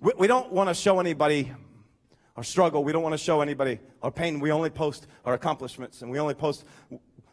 We, 0.00 0.12
we 0.18 0.26
don't 0.26 0.52
want 0.52 0.68
to 0.68 0.74
show 0.74 0.98
anybody 0.98 1.52
our 2.40 2.44
struggle. 2.44 2.82
We 2.82 2.90
don't 2.90 3.02
want 3.02 3.12
to 3.12 3.18
show 3.18 3.42
anybody 3.42 3.80
our 4.02 4.10
pain. 4.10 4.40
We 4.40 4.50
only 4.50 4.70
post 4.70 5.06
our 5.26 5.34
accomplishments 5.34 6.00
and 6.00 6.10
we 6.10 6.18
only 6.18 6.32
post 6.32 6.64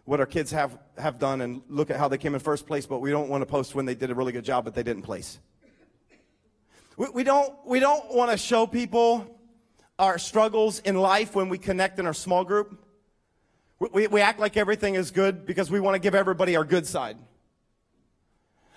what 0.04 0.20
our 0.20 0.26
kids 0.26 0.52
have, 0.52 0.78
have 0.98 1.18
done 1.18 1.40
and 1.40 1.62
look 1.70 1.90
at 1.90 1.96
how 1.96 2.10
they 2.10 2.18
came 2.18 2.34
in 2.34 2.42
first 2.42 2.68
place, 2.68 2.86
but 2.86 3.00
we 3.00 3.10
don't 3.10 3.30
want 3.30 3.42
to 3.42 3.46
post 3.46 3.74
when 3.74 3.86
they 3.86 3.96
did 3.96 4.12
a 4.12 4.16
really 4.16 4.34
good 4.34 4.44
job, 4.44 4.66
but 4.66 4.76
they 4.76 4.84
didn't 4.84 5.04
place. 5.04 5.40
We, 6.98 7.08
we 7.14 7.24
don't, 7.24 7.54
we 7.66 7.80
don't 7.80 8.14
want 8.14 8.32
to 8.32 8.38
show 8.38 8.68
people 8.68 9.40
our 9.98 10.20
struggles 10.20 10.80
in 10.80 10.98
life 10.98 11.36
when 11.36 11.48
we 11.48 11.58
connect 11.58 12.00
in 12.00 12.06
our 12.06 12.14
small 12.14 12.44
group. 12.44 12.78
We, 13.80 13.88
we, 13.94 14.08
we 14.08 14.20
act 14.20 14.42
like 14.42 14.58
everything 14.58 14.96
is 14.96 15.12
good 15.12 15.46
because 15.46 15.72
we 15.72 15.80
want 15.80 15.96
to 15.96 16.00
give 16.00 16.16
everybody 16.16 16.58
our 16.58 16.66
good 16.66 16.86
side. 16.86 17.16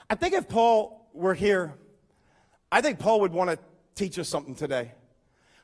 I 0.08 0.14
think 0.14 0.34
if 0.34 0.48
Paul 0.48 1.08
were 1.12 1.34
here, 1.34 1.74
I 2.70 2.82
think 2.82 3.00
Paul 3.00 3.22
would 3.22 3.32
want 3.32 3.50
to 3.50 3.58
teach 3.96 4.16
us 4.16 4.28
something 4.28 4.54
today. 4.54 4.92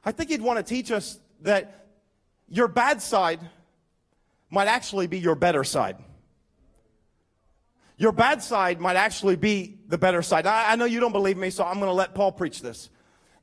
I 0.07 0.13
think 0.13 0.31
he'd 0.31 0.41
want 0.41 0.57
to 0.59 0.63
teach 0.63 0.93
us 0.93 1.19
that 1.43 1.89
your 2.49 2.69
bad 2.69 3.03
side 3.03 3.41
might 4.51 4.69
actually 4.69 5.09
be 5.09 5.19
your 5.19 5.35
better 5.35 5.65
side. 5.65 5.97
Your 7.99 8.13
bad 8.13 8.41
side 8.41 8.81
might 8.81 8.95
actually 8.95 9.35
be 9.35 9.79
the 9.89 9.99
better 9.99 10.23
side. 10.23 10.47
I, 10.47 10.73
I 10.73 10.77
know 10.77 10.85
you 10.85 11.01
don't 11.01 11.13
believe 11.13 11.37
me, 11.37 11.51
so 11.51 11.65
I'm 11.65 11.81
going 11.81 11.89
to 11.89 11.93
let 11.93 12.15
Paul 12.15 12.31
preach 12.31 12.63
this. 12.63 12.89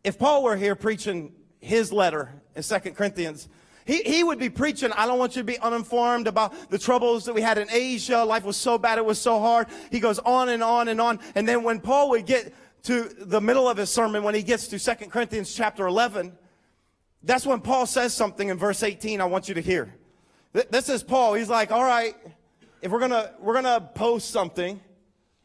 If 0.05 0.17
Paul 0.17 0.41
were 0.41 0.55
here 0.55 0.75
preaching 0.75 1.33
his 1.59 1.91
letter 1.91 2.31
in 2.55 2.63
Second 2.63 2.95
Corinthians, 2.95 3.49
he, 3.85 4.01
he 4.03 4.23
would 4.23 4.39
be 4.39 4.49
preaching, 4.49 4.93
I 4.93 5.05
don't 5.05 5.19
want 5.19 5.35
you 5.35 5.41
to 5.41 5.45
be 5.45 5.59
uninformed 5.59 6.27
about 6.27 6.69
the 6.69 6.77
troubles 6.79 7.25
that 7.25 7.33
we 7.33 7.41
had 7.41 7.57
in 7.57 7.69
Asia. 7.69 8.23
Life 8.23 8.45
was 8.45 8.55
so 8.55 8.77
bad, 8.77 8.97
it 8.99 9.05
was 9.05 9.19
so 9.19 9.39
hard. 9.39 9.67
He 9.91 9.99
goes 9.99 10.19
on 10.19 10.47
and 10.47 10.63
on 10.63 10.87
and 10.87 11.01
on. 11.01 11.19
And 11.35 11.45
then 11.45 11.63
when 11.63 11.81
Paul 11.81 12.11
would 12.11 12.25
get 12.25 12.53
to 12.83 13.09
the 13.19 13.41
middle 13.41 13.67
of 13.67 13.75
his 13.75 13.89
sermon, 13.89 14.23
when 14.23 14.35
he 14.35 14.43
gets 14.43 14.67
to 14.67 14.79
Second 14.79 15.11
Corinthians 15.11 15.53
chapter 15.53 15.87
11, 15.87 16.37
that's 17.23 17.45
when 17.45 17.61
Paul 17.61 17.85
says 17.85 18.13
something 18.13 18.49
in 18.49 18.57
verse 18.57 18.83
18 18.83 19.21
I 19.21 19.25
want 19.25 19.47
you 19.47 19.55
to 19.55 19.61
hear. 19.61 19.95
This 20.51 20.89
is 20.89 21.01
Paul. 21.01 21.33
He's 21.33 21.49
like, 21.49 21.71
all 21.71 21.83
right, 21.83 22.15
if 22.81 22.91
we're 22.91 22.99
gonna 22.99 23.31
we're 23.39 23.55
gonna 23.55 23.81
post 23.95 24.29
something, 24.29 24.79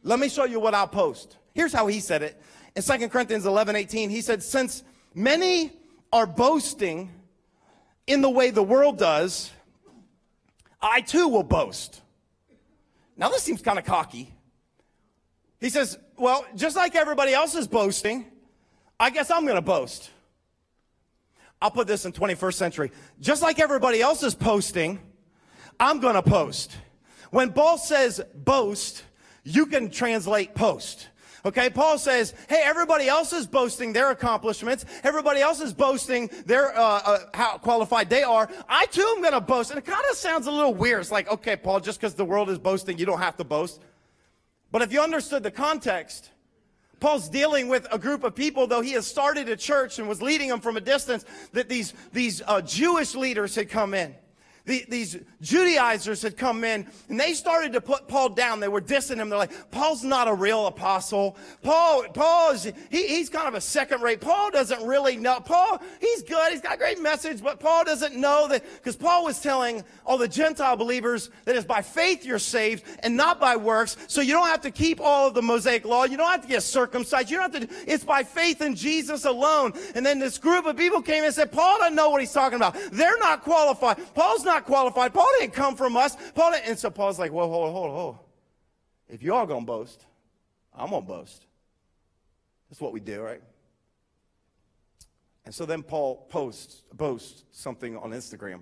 let 0.03 0.19
me 0.19 0.29
show 0.29 0.45
you 0.45 0.61
what 0.61 0.75
I'll 0.75 0.89
post. 0.89 1.37
Here's 1.55 1.73
how 1.73 1.87
he 1.87 2.01
said 2.01 2.23
it. 2.23 2.41
In 2.77 2.83
2 2.83 3.09
Corinthians 3.09 3.47
11, 3.47 3.75
18, 3.75 4.11
he 4.11 4.21
said, 4.21 4.43
since 4.43 4.85
many 5.15 5.73
are 6.13 6.27
boasting 6.27 7.11
in 8.07 8.21
the 8.21 8.31
way 8.31 8.51
the 8.51 8.63
world 8.63 8.99
does, 8.99 9.51
I 10.81 11.01
too 11.01 11.29
will 11.29 11.43
boast. 11.43 12.03
Now 13.17 13.31
this 13.31 13.43
seems 13.43 13.63
kind 13.63 13.79
of 13.79 13.85
cocky. 13.85 14.35
He 15.61 15.71
says, 15.71 15.99
well, 16.17 16.45
just 16.55 16.77
like 16.77 16.95
everybody 16.95 17.33
else 17.33 17.55
is 17.55 17.67
boasting, 17.67 18.27
I 19.01 19.11
guess 19.11 19.31
I'm 19.31 19.47
gonna 19.47 19.63
boast. 19.63 20.11
I'll 21.61 21.71
put 21.71 21.87
this 21.87 22.05
in 22.05 22.13
21st 22.13 22.55
century. 22.55 22.93
Just 23.21 23.43
like 23.43 23.59
everybody 23.59 24.01
else 24.01 24.23
is 24.23 24.35
posting, 24.35 25.01
I'm 25.81 26.01
going 26.01 26.15
to 26.15 26.23
post. 26.23 26.77
When 27.31 27.53
Paul 27.53 27.79
says 27.79 28.21
boast, 28.35 29.05
you 29.45 29.67
can 29.67 29.91
translate 29.91 30.55
post. 30.55 31.09
Okay, 31.45 31.71
Paul 31.71 31.99
says, 31.99 32.35
hey, 32.49 32.63
everybody 32.65 33.09
else 33.09 33.33
is 33.33 33.47
boasting 33.47 33.93
their 33.93 34.11
accomplishments. 34.11 34.85
Everybody 35.05 35.41
else 35.41 35.61
is 35.61 35.73
boasting 35.73 36.29
their, 36.47 36.77
uh, 36.77 37.01
uh, 37.05 37.19
how 37.33 37.59
qualified 37.59 38.11
they 38.11 38.23
are. 38.23 38.51
I 38.69 38.87
too 38.87 39.07
am 39.17 39.23
going 39.23 39.33
to 39.33 39.41
boast. 39.41 39.71
And 39.71 39.79
it 39.79 39.85
kind 39.85 40.05
of 40.11 40.17
sounds 40.17 40.47
a 40.47 40.51
little 40.51 40.75
weird. 40.75 41.01
It's 41.01 41.13
like, 41.13 41.31
okay, 41.31 41.57
Paul, 41.57 41.81
just 41.81 42.01
because 42.01 42.15
the 42.15 42.25
world 42.25 42.51
is 42.51 42.59
boasting, 42.59 42.99
you 42.99 43.07
don't 43.07 43.21
have 43.21 43.37
to 43.37 43.45
boast. 43.45 43.81
But 44.71 44.83
if 44.83 44.93
you 44.93 45.01
understood 45.01 45.43
the 45.43 45.51
context, 45.51 46.31
Paul's 47.01 47.29
dealing 47.29 47.69
with 47.69 47.87
a 47.93 47.99
group 47.99 48.25
of 48.25 48.35
people, 48.35 48.67
though 48.67 48.81
he 48.81 48.93
has 48.93 49.07
started 49.07 49.49
a 49.49 49.57
church 49.57 49.99
and 49.99 50.09
was 50.09 50.21
leading 50.21 50.49
them 50.49 50.61
from 50.61 50.77
a 50.77 50.81
distance, 50.81 51.25
that 51.53 51.69
these, 51.69 51.95
these 52.13 52.43
uh, 52.47 52.61
Jewish 52.61 53.15
leaders 53.15 53.55
had 53.55 53.69
come 53.69 53.95
in. 53.95 54.15
The, 54.69 54.85
these 54.89 55.17
Judaizers 55.41 56.21
had 56.21 56.37
come 56.37 56.63
in 56.63 56.87
and 57.09 57.19
they 57.19 57.33
started 57.33 57.73
to 57.73 57.81
put 57.81 58.07
Paul 58.07 58.29
down. 58.29 58.61
They 58.61 58.69
were 58.69 58.83
dissing 58.83 59.17
him. 59.17 59.31
They're 59.31 59.39
like, 59.39 59.71
Paul's 59.71 60.05
not 60.05 60.29
a 60.29 60.35
real 60.35 60.67
apostle. 60.67 61.39
Paul, 61.63 62.05
Paul 62.13 62.53
is, 62.53 62.71
he, 62.91 63.09
he's 63.09 63.31
kind 63.31 63.49
of 63.49 63.55
a 63.55 63.61
second 63.63 64.03
rate. 64.03 64.21
Paul 64.21 64.51
doesn't 64.51 64.87
really 64.87 65.17
know. 65.17 65.41
Paul, 65.41 65.83
he's 66.01 66.23
good. 66.23 66.53
He's 66.53 66.61
got 66.61 66.75
a 66.75 66.77
great 66.77 67.01
message, 67.01 67.43
but 67.43 67.61
Paul 67.61 67.85
doesn't 67.85 68.15
know 68.15 68.47
that, 68.49 68.63
because 68.75 68.95
Paul 68.95 69.25
was 69.25 69.41
telling 69.41 69.83
all 70.05 70.19
the 70.19 70.29
Gentile 70.29 70.77
believers 70.77 71.31
that 71.47 71.57
it's 71.57 71.65
by 71.65 71.81
faith 71.81 72.27
you're 72.27 72.39
saved 72.39 72.85
and 73.03 73.17
not 73.17 73.41
by 73.41 73.57
works. 73.57 73.97
So 74.07 74.21
you 74.21 74.35
don't 74.35 74.49
have 74.49 74.61
to 74.61 74.71
keep 74.71 75.01
all 75.01 75.29
of 75.29 75.35
the 75.35 75.43
Mosaic 75.43 75.87
law. 75.87 76.05
You 76.05 76.19
don't 76.19 76.31
have 76.31 76.43
to 76.43 76.49
get 76.49 76.63
circumcised. 76.63 77.31
You 77.31 77.39
don't 77.39 77.55
have 77.55 77.69
to, 77.69 77.91
it's 77.91 78.05
by 78.05 78.23
faith 78.23 78.61
in 78.61 78.75
Jesus 78.75 79.25
alone. 79.25 79.73
And 79.95 80.05
then 80.05 80.19
this 80.19 80.37
group 80.37 80.67
of 80.67 80.77
people 80.77 81.01
came 81.01 81.25
and 81.25 81.33
said, 81.33 81.51
Paul 81.51 81.79
doesn't 81.79 81.95
know 81.95 82.11
what 82.11 82.21
he's 82.21 82.35
talking 82.35 82.57
about. 82.57 82.77
They're 82.93 83.19
not 83.19 83.43
qualified. 83.43 83.97
Paul's 84.15 84.45
not 84.45 84.58
not 84.59 84.67
qualified. 84.67 85.15
Paul 85.15 85.29
didn't 85.39 85.55
come 85.55 85.77
from 85.77 85.97
us. 85.97 86.17
Paul 86.35 86.53
didn't. 86.53 86.69
And 86.69 86.79
so 86.79 86.91
Paul's 86.91 87.19
like, 87.19 87.33
whoa, 87.33 87.49
hold, 87.49 87.73
hold, 87.73 87.91
hold. 87.91 88.19
If 89.09 89.23
you 89.23 89.35
all 89.35 89.47
going 89.47 89.63
to 89.63 89.67
boast, 89.67 90.05
I'm 90.75 90.91
to 90.91 91.01
boast. 91.01 91.47
That's 92.69 92.81
what 92.81 92.93
we 92.93 93.01
do, 93.01 93.23
right? 93.23 93.43
And 95.45 95.55
so 95.55 95.65
then 95.65 95.83
Paul 95.83 96.27
posts, 96.29 96.83
boasts 96.93 97.45
something 97.53 97.97
on 97.97 98.11
Instagram. 98.11 98.61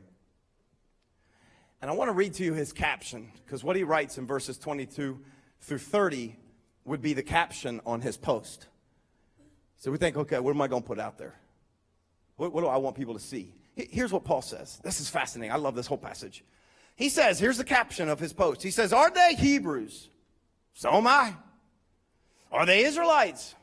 And 1.83 1.91
I 1.91 1.95
want 1.95 2.09
to 2.09 2.13
read 2.13 2.35
to 2.35 2.45
you 2.45 2.55
his 2.55 2.73
caption, 2.73 3.33
because 3.45 3.65
what 3.65 3.77
he 3.77 3.83
writes 3.83 4.19
in 4.19 4.27
verses 4.27 4.57
22 4.57 5.21
through 5.61 5.79
30 5.79 6.37
would 6.85 7.03
be 7.03 7.13
the 7.13 7.23
caption 7.23 7.81
on 7.85 8.01
his 8.01 8.17
post. 8.17 8.69
So 9.79 9.91
we 9.91 9.99
think, 9.99 10.17
okay, 10.17 10.39
what 10.39 10.53
am 10.53 10.61
I 10.61 10.69
going 10.69 10.83
to 10.83 10.87
put 10.87 11.01
out 11.01 11.19
there? 11.19 11.35
What, 12.37 12.53
what 12.53 12.61
do 12.63 12.69
I 12.69 12.77
want 12.77 12.97
people 12.97 13.15
to 13.15 13.21
see? 13.21 13.53
Here's 13.77 14.13
what 14.13 14.25
Paul 14.25 14.43
says. 14.43 14.81
This 14.83 15.01
is 15.01 15.11
fascinating. 15.11 15.53
I 15.53 15.57
love 15.57 15.75
this 15.75 15.87
whole 15.87 15.99
passage. 15.99 16.43
He 16.97 17.11
says, 17.11 17.39
here's 17.39 17.59
the 17.59 17.65
caption 17.65 18.09
of 18.09 18.19
his 18.19 18.33
post. 18.33 18.63
He 18.63 18.71
says, 18.71 18.93
Are 18.93 19.11
they 19.11 19.35
Hebrews? 19.35 20.09
So 20.73 20.93
am 20.93 21.07
I. 21.07 21.35
Are 22.51 22.65
they 22.65 22.85
Israelites? 22.85 23.55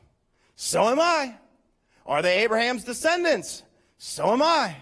So 0.54 0.88
am 0.88 1.00
I. 1.00 1.34
Are 2.06 2.22
they 2.22 2.44
Abraham's 2.44 2.84
descendants? 2.84 3.64
So 3.98 4.32
am 4.32 4.42
I. 4.42 4.76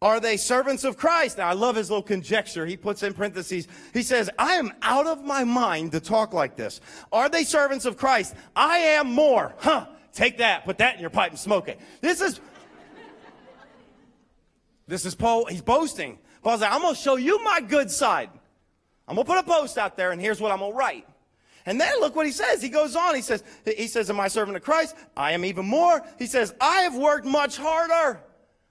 Are 0.00 0.20
they 0.20 0.36
servants 0.36 0.84
of 0.84 0.96
Christ? 0.96 1.38
Now, 1.38 1.48
I 1.48 1.54
love 1.54 1.76
his 1.76 1.90
little 1.90 2.02
conjecture. 2.02 2.66
He 2.66 2.76
puts 2.76 3.02
in 3.02 3.14
parentheses. 3.14 3.66
He 3.94 4.02
says, 4.02 4.28
I 4.38 4.54
am 4.54 4.72
out 4.82 5.06
of 5.06 5.24
my 5.24 5.44
mind 5.44 5.92
to 5.92 6.00
talk 6.00 6.34
like 6.34 6.56
this. 6.56 6.80
Are 7.12 7.28
they 7.28 7.44
servants 7.44 7.86
of 7.86 7.96
Christ? 7.96 8.34
I 8.54 8.78
am 8.78 9.12
more. 9.12 9.54
Huh. 9.58 9.86
Take 10.12 10.38
that. 10.38 10.64
Put 10.64 10.78
that 10.78 10.94
in 10.94 11.00
your 11.00 11.10
pipe 11.10 11.30
and 11.30 11.38
smoke 11.38 11.68
it. 11.68 11.80
This 12.00 12.20
is 12.20 12.40
this 14.86 15.04
is 15.04 15.14
Paul. 15.14 15.46
He's 15.46 15.62
boasting. 15.62 16.18
Paul's 16.42 16.60
like, 16.60 16.72
I'm 16.72 16.82
going 16.82 16.94
to 16.94 17.00
show 17.00 17.16
you 17.16 17.42
my 17.42 17.60
good 17.60 17.90
side. 17.90 18.30
I'm 19.08 19.14
going 19.14 19.26
to 19.26 19.32
put 19.32 19.38
a 19.38 19.42
post 19.42 19.78
out 19.78 19.96
there, 19.96 20.12
and 20.12 20.20
here's 20.20 20.40
what 20.40 20.52
I'm 20.52 20.58
going 20.58 20.72
to 20.72 20.76
write. 20.78 21.06
And 21.64 21.80
then 21.80 21.98
look 22.00 22.14
what 22.14 22.26
he 22.26 22.32
says. 22.32 22.62
He 22.62 22.68
goes 22.68 22.94
on. 22.94 23.14
He 23.16 23.22
says, 23.22 23.42
he 23.64 23.88
says, 23.88 24.08
Am 24.08 24.20
I 24.20 24.28
servant 24.28 24.56
of 24.56 24.62
Christ? 24.62 24.94
I 25.16 25.32
am 25.32 25.44
even 25.44 25.66
more. 25.66 26.00
He 26.18 26.26
says, 26.26 26.54
I 26.60 26.82
have 26.82 26.94
worked 26.94 27.26
much 27.26 27.56
harder. 27.56 28.20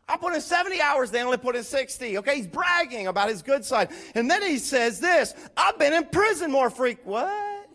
I 0.08 0.17
put 0.17 0.34
in 0.34 0.41
70 0.41 0.80
hours, 0.82 1.10
they 1.10 1.21
only 1.23 1.38
put 1.38 1.56
in 1.56 1.63
60. 1.63 2.19
Okay, 2.19 2.36
he's 2.36 2.47
bragging 2.47 3.08
about 3.08 3.28
his 3.28 3.41
good 3.41 3.65
side. 3.65 3.89
And 4.13 4.30
then 4.30 4.43
he 4.43 4.60
says 4.60 4.99
this, 4.99 5.34
I've 5.58 5.80
been 5.80 5.93
in 5.93 6.06
prison 6.06 6.51
more 6.51 6.69
freak. 6.69 6.99
What? 7.06 7.67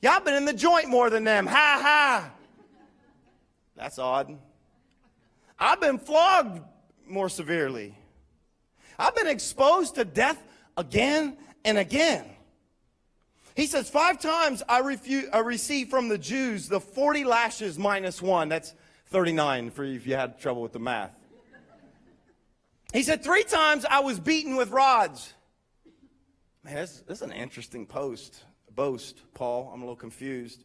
yeah, 0.00 0.12
I've 0.12 0.24
been 0.24 0.34
in 0.34 0.44
the 0.44 0.54
joint 0.54 0.88
more 0.88 1.10
than 1.10 1.24
them. 1.24 1.46
Ha 1.46 1.78
ha. 1.82 2.30
That's 3.74 3.98
odd. 3.98 4.38
I've 5.58 5.80
been 5.80 5.98
flogged 5.98 6.60
more 7.06 7.28
severely. 7.28 7.94
I've 8.98 9.14
been 9.14 9.26
exposed 9.26 9.94
to 9.96 10.04
death 10.04 10.42
again 10.76 11.36
and 11.64 11.78
again. 11.78 12.24
He 13.54 13.66
says, 13.66 13.88
Five 13.88 14.20
times 14.20 14.62
I, 14.68 14.82
refu- 14.82 15.28
I 15.32 15.38
received 15.38 15.90
from 15.90 16.08
the 16.08 16.18
Jews 16.18 16.68
the 16.68 16.80
40 16.80 17.24
lashes 17.24 17.78
minus 17.78 18.20
one. 18.20 18.48
That's 18.48 18.74
39 19.06 19.70
for 19.70 19.84
if 19.84 20.06
you 20.06 20.14
had 20.14 20.38
trouble 20.38 20.62
with 20.62 20.72
the 20.72 20.78
math. 20.78 21.12
He 22.92 23.02
said, 23.02 23.24
Three 23.24 23.44
times 23.44 23.86
I 23.88 24.00
was 24.00 24.20
beaten 24.20 24.56
with 24.56 24.70
rods. 24.70 25.32
Man, 26.64 26.74
this, 26.74 27.02
is 27.08 27.22
an 27.22 27.32
interesting 27.32 27.86
post, 27.86 28.44
boast, 28.74 29.22
Paul. 29.34 29.70
I'm 29.72 29.80
a 29.80 29.84
little 29.84 29.96
confused. 29.96 30.64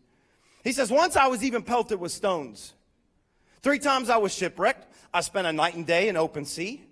He 0.64 0.74
says, 0.74 0.92
Once 0.92 1.16
I 1.16 1.28
was 1.28 1.44
even 1.44 1.64
pelted 1.64 2.00
with 2.00 2.12
stones. 2.12 2.74
Three 3.62 3.80
times 3.80 4.10
I 4.10 4.18
was 4.18 4.34
shipwrecked. 4.34 4.88
I 5.14 5.22
spent 5.22 5.46
a 5.46 5.54
night 5.54 5.76
and 5.76 5.86
day 5.86 6.10
in 6.10 6.18
open 6.18 6.46
sea. 6.46 6.84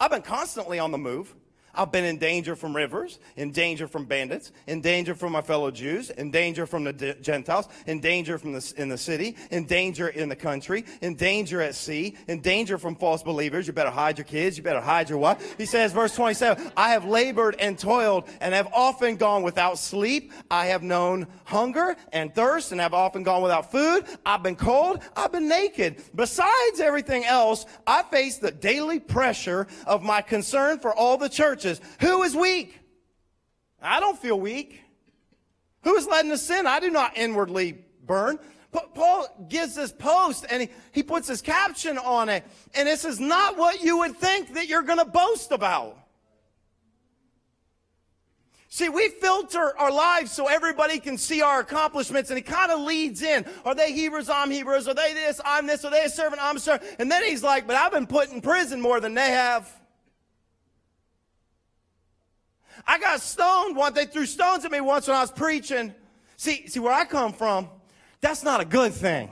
I've 0.00 0.10
been 0.10 0.22
constantly 0.22 0.78
on 0.78 0.90
the 0.90 0.98
move. 0.98 1.34
I've 1.76 1.90
been 1.90 2.04
in 2.04 2.18
danger 2.18 2.54
from 2.54 2.74
rivers, 2.74 3.18
in 3.36 3.50
danger 3.50 3.88
from 3.88 4.04
bandits, 4.04 4.52
in 4.66 4.80
danger 4.80 5.14
from 5.14 5.32
my 5.32 5.42
fellow 5.42 5.70
Jews, 5.70 6.10
in 6.10 6.30
danger 6.30 6.66
from 6.66 6.84
the 6.84 7.16
Gentiles, 7.20 7.68
in 7.86 8.00
danger 8.00 8.38
from 8.38 8.52
the, 8.52 8.74
in 8.76 8.88
the 8.88 8.98
city, 8.98 9.36
in 9.50 9.66
danger 9.66 10.08
in 10.08 10.28
the 10.28 10.36
country, 10.36 10.84
in 11.00 11.14
danger 11.16 11.60
at 11.60 11.74
sea, 11.74 12.16
in 12.28 12.40
danger 12.40 12.78
from 12.78 12.94
false 12.94 13.22
believers. 13.22 13.66
You 13.66 13.72
better 13.72 13.90
hide 13.90 14.18
your 14.18 14.24
kids. 14.24 14.56
You 14.56 14.62
better 14.62 14.80
hide 14.80 15.08
your 15.08 15.18
wife. 15.18 15.56
He 15.58 15.66
says, 15.66 15.92
verse 15.92 16.14
27, 16.14 16.72
I 16.76 16.90
have 16.90 17.04
labored 17.04 17.56
and 17.58 17.78
toiled 17.78 18.28
and 18.40 18.54
have 18.54 18.68
often 18.72 19.16
gone 19.16 19.42
without 19.42 19.78
sleep. 19.78 20.32
I 20.50 20.66
have 20.66 20.82
known 20.82 21.26
hunger 21.44 21.96
and 22.12 22.34
thirst 22.34 22.72
and 22.72 22.80
have 22.80 22.94
often 22.94 23.22
gone 23.22 23.42
without 23.42 23.72
food. 23.72 24.04
I've 24.24 24.42
been 24.42 24.56
cold. 24.56 25.00
I've 25.16 25.32
been 25.32 25.48
naked. 25.48 26.02
Besides 26.14 26.80
everything 26.80 27.24
else, 27.24 27.66
I 27.86 28.02
face 28.04 28.38
the 28.38 28.50
daily 28.50 29.00
pressure 29.00 29.66
of 29.86 30.02
my 30.02 30.20
concern 30.20 30.78
for 30.78 30.94
all 30.94 31.16
the 31.16 31.28
churches 31.28 31.63
churches. 31.64 31.80
Who 32.00 32.22
is 32.22 32.36
weak? 32.36 32.78
I 33.82 34.00
don't 34.00 34.18
feel 34.18 34.38
weak. 34.38 34.80
Who 35.82 35.96
is 35.96 36.06
led 36.06 36.24
into 36.24 36.38
sin? 36.38 36.66
I 36.66 36.80
do 36.80 36.90
not 36.90 37.16
inwardly 37.16 37.84
burn. 38.04 38.38
Paul 38.94 39.28
gives 39.48 39.74
this 39.74 39.92
post 39.92 40.46
and 40.50 40.62
he, 40.62 40.68
he 40.92 41.02
puts 41.02 41.28
his 41.28 41.40
caption 41.40 41.98
on 41.98 42.28
it. 42.28 42.44
And 42.74 42.88
this 42.88 43.04
is 43.04 43.20
not 43.20 43.56
what 43.56 43.82
you 43.82 43.98
would 43.98 44.16
think 44.16 44.54
that 44.54 44.68
you're 44.68 44.82
going 44.82 44.98
to 44.98 45.04
boast 45.04 45.52
about. 45.52 45.98
See, 48.68 48.88
we 48.88 49.08
filter 49.08 49.78
our 49.78 49.92
lives 49.92 50.32
so 50.32 50.48
everybody 50.48 50.98
can 50.98 51.16
see 51.16 51.42
our 51.42 51.60
accomplishments, 51.60 52.30
and 52.30 52.36
he 52.36 52.42
kind 52.42 52.72
of 52.72 52.80
leads 52.80 53.22
in. 53.22 53.44
Are 53.64 53.72
they 53.72 53.92
Hebrews? 53.92 54.28
I'm 54.28 54.50
Hebrews. 54.50 54.88
Are 54.88 54.94
they 54.94 55.14
this? 55.14 55.40
I'm 55.44 55.68
this. 55.68 55.84
Are 55.84 55.92
they 55.92 56.02
a 56.02 56.08
servant? 56.08 56.42
I'm 56.42 56.56
a 56.56 56.58
servant. 56.58 56.96
And 56.98 57.08
then 57.08 57.22
he's 57.22 57.44
like, 57.44 57.68
but 57.68 57.76
I've 57.76 57.92
been 57.92 58.08
put 58.08 58.32
in 58.32 58.40
prison 58.40 58.80
more 58.80 58.98
than 58.98 59.14
they 59.14 59.30
have. 59.30 59.70
I 62.86 62.98
got 62.98 63.20
stoned 63.20 63.76
once. 63.76 63.94
They 63.94 64.06
threw 64.06 64.26
stones 64.26 64.64
at 64.64 64.70
me 64.70 64.80
once 64.80 65.08
when 65.08 65.16
I 65.16 65.20
was 65.20 65.32
preaching. 65.32 65.94
See, 66.36 66.66
see 66.66 66.80
where 66.80 66.92
I 66.92 67.04
come 67.04 67.32
from, 67.32 67.68
that's 68.20 68.42
not 68.42 68.60
a 68.60 68.64
good 68.64 68.92
thing. 68.92 69.30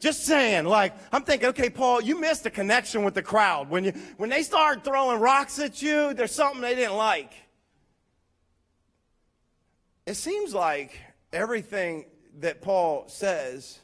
Just 0.00 0.24
saying, 0.24 0.64
like, 0.64 0.94
I'm 1.12 1.22
thinking, 1.22 1.48
okay, 1.50 1.70
Paul, 1.70 2.00
you 2.00 2.20
missed 2.20 2.44
a 2.46 2.50
connection 2.50 3.04
with 3.04 3.14
the 3.14 3.22
crowd. 3.22 3.70
When 3.70 3.84
you 3.84 3.92
when 4.16 4.28
they 4.28 4.42
start 4.42 4.84
throwing 4.84 5.20
rocks 5.20 5.58
at 5.58 5.80
you, 5.80 6.12
there's 6.14 6.32
something 6.32 6.60
they 6.60 6.74
didn't 6.74 6.96
like. 6.96 7.32
It 10.06 10.14
seems 10.14 10.52
like 10.52 10.98
everything 11.32 12.04
that 12.40 12.60
Paul 12.60 13.04
says, 13.08 13.78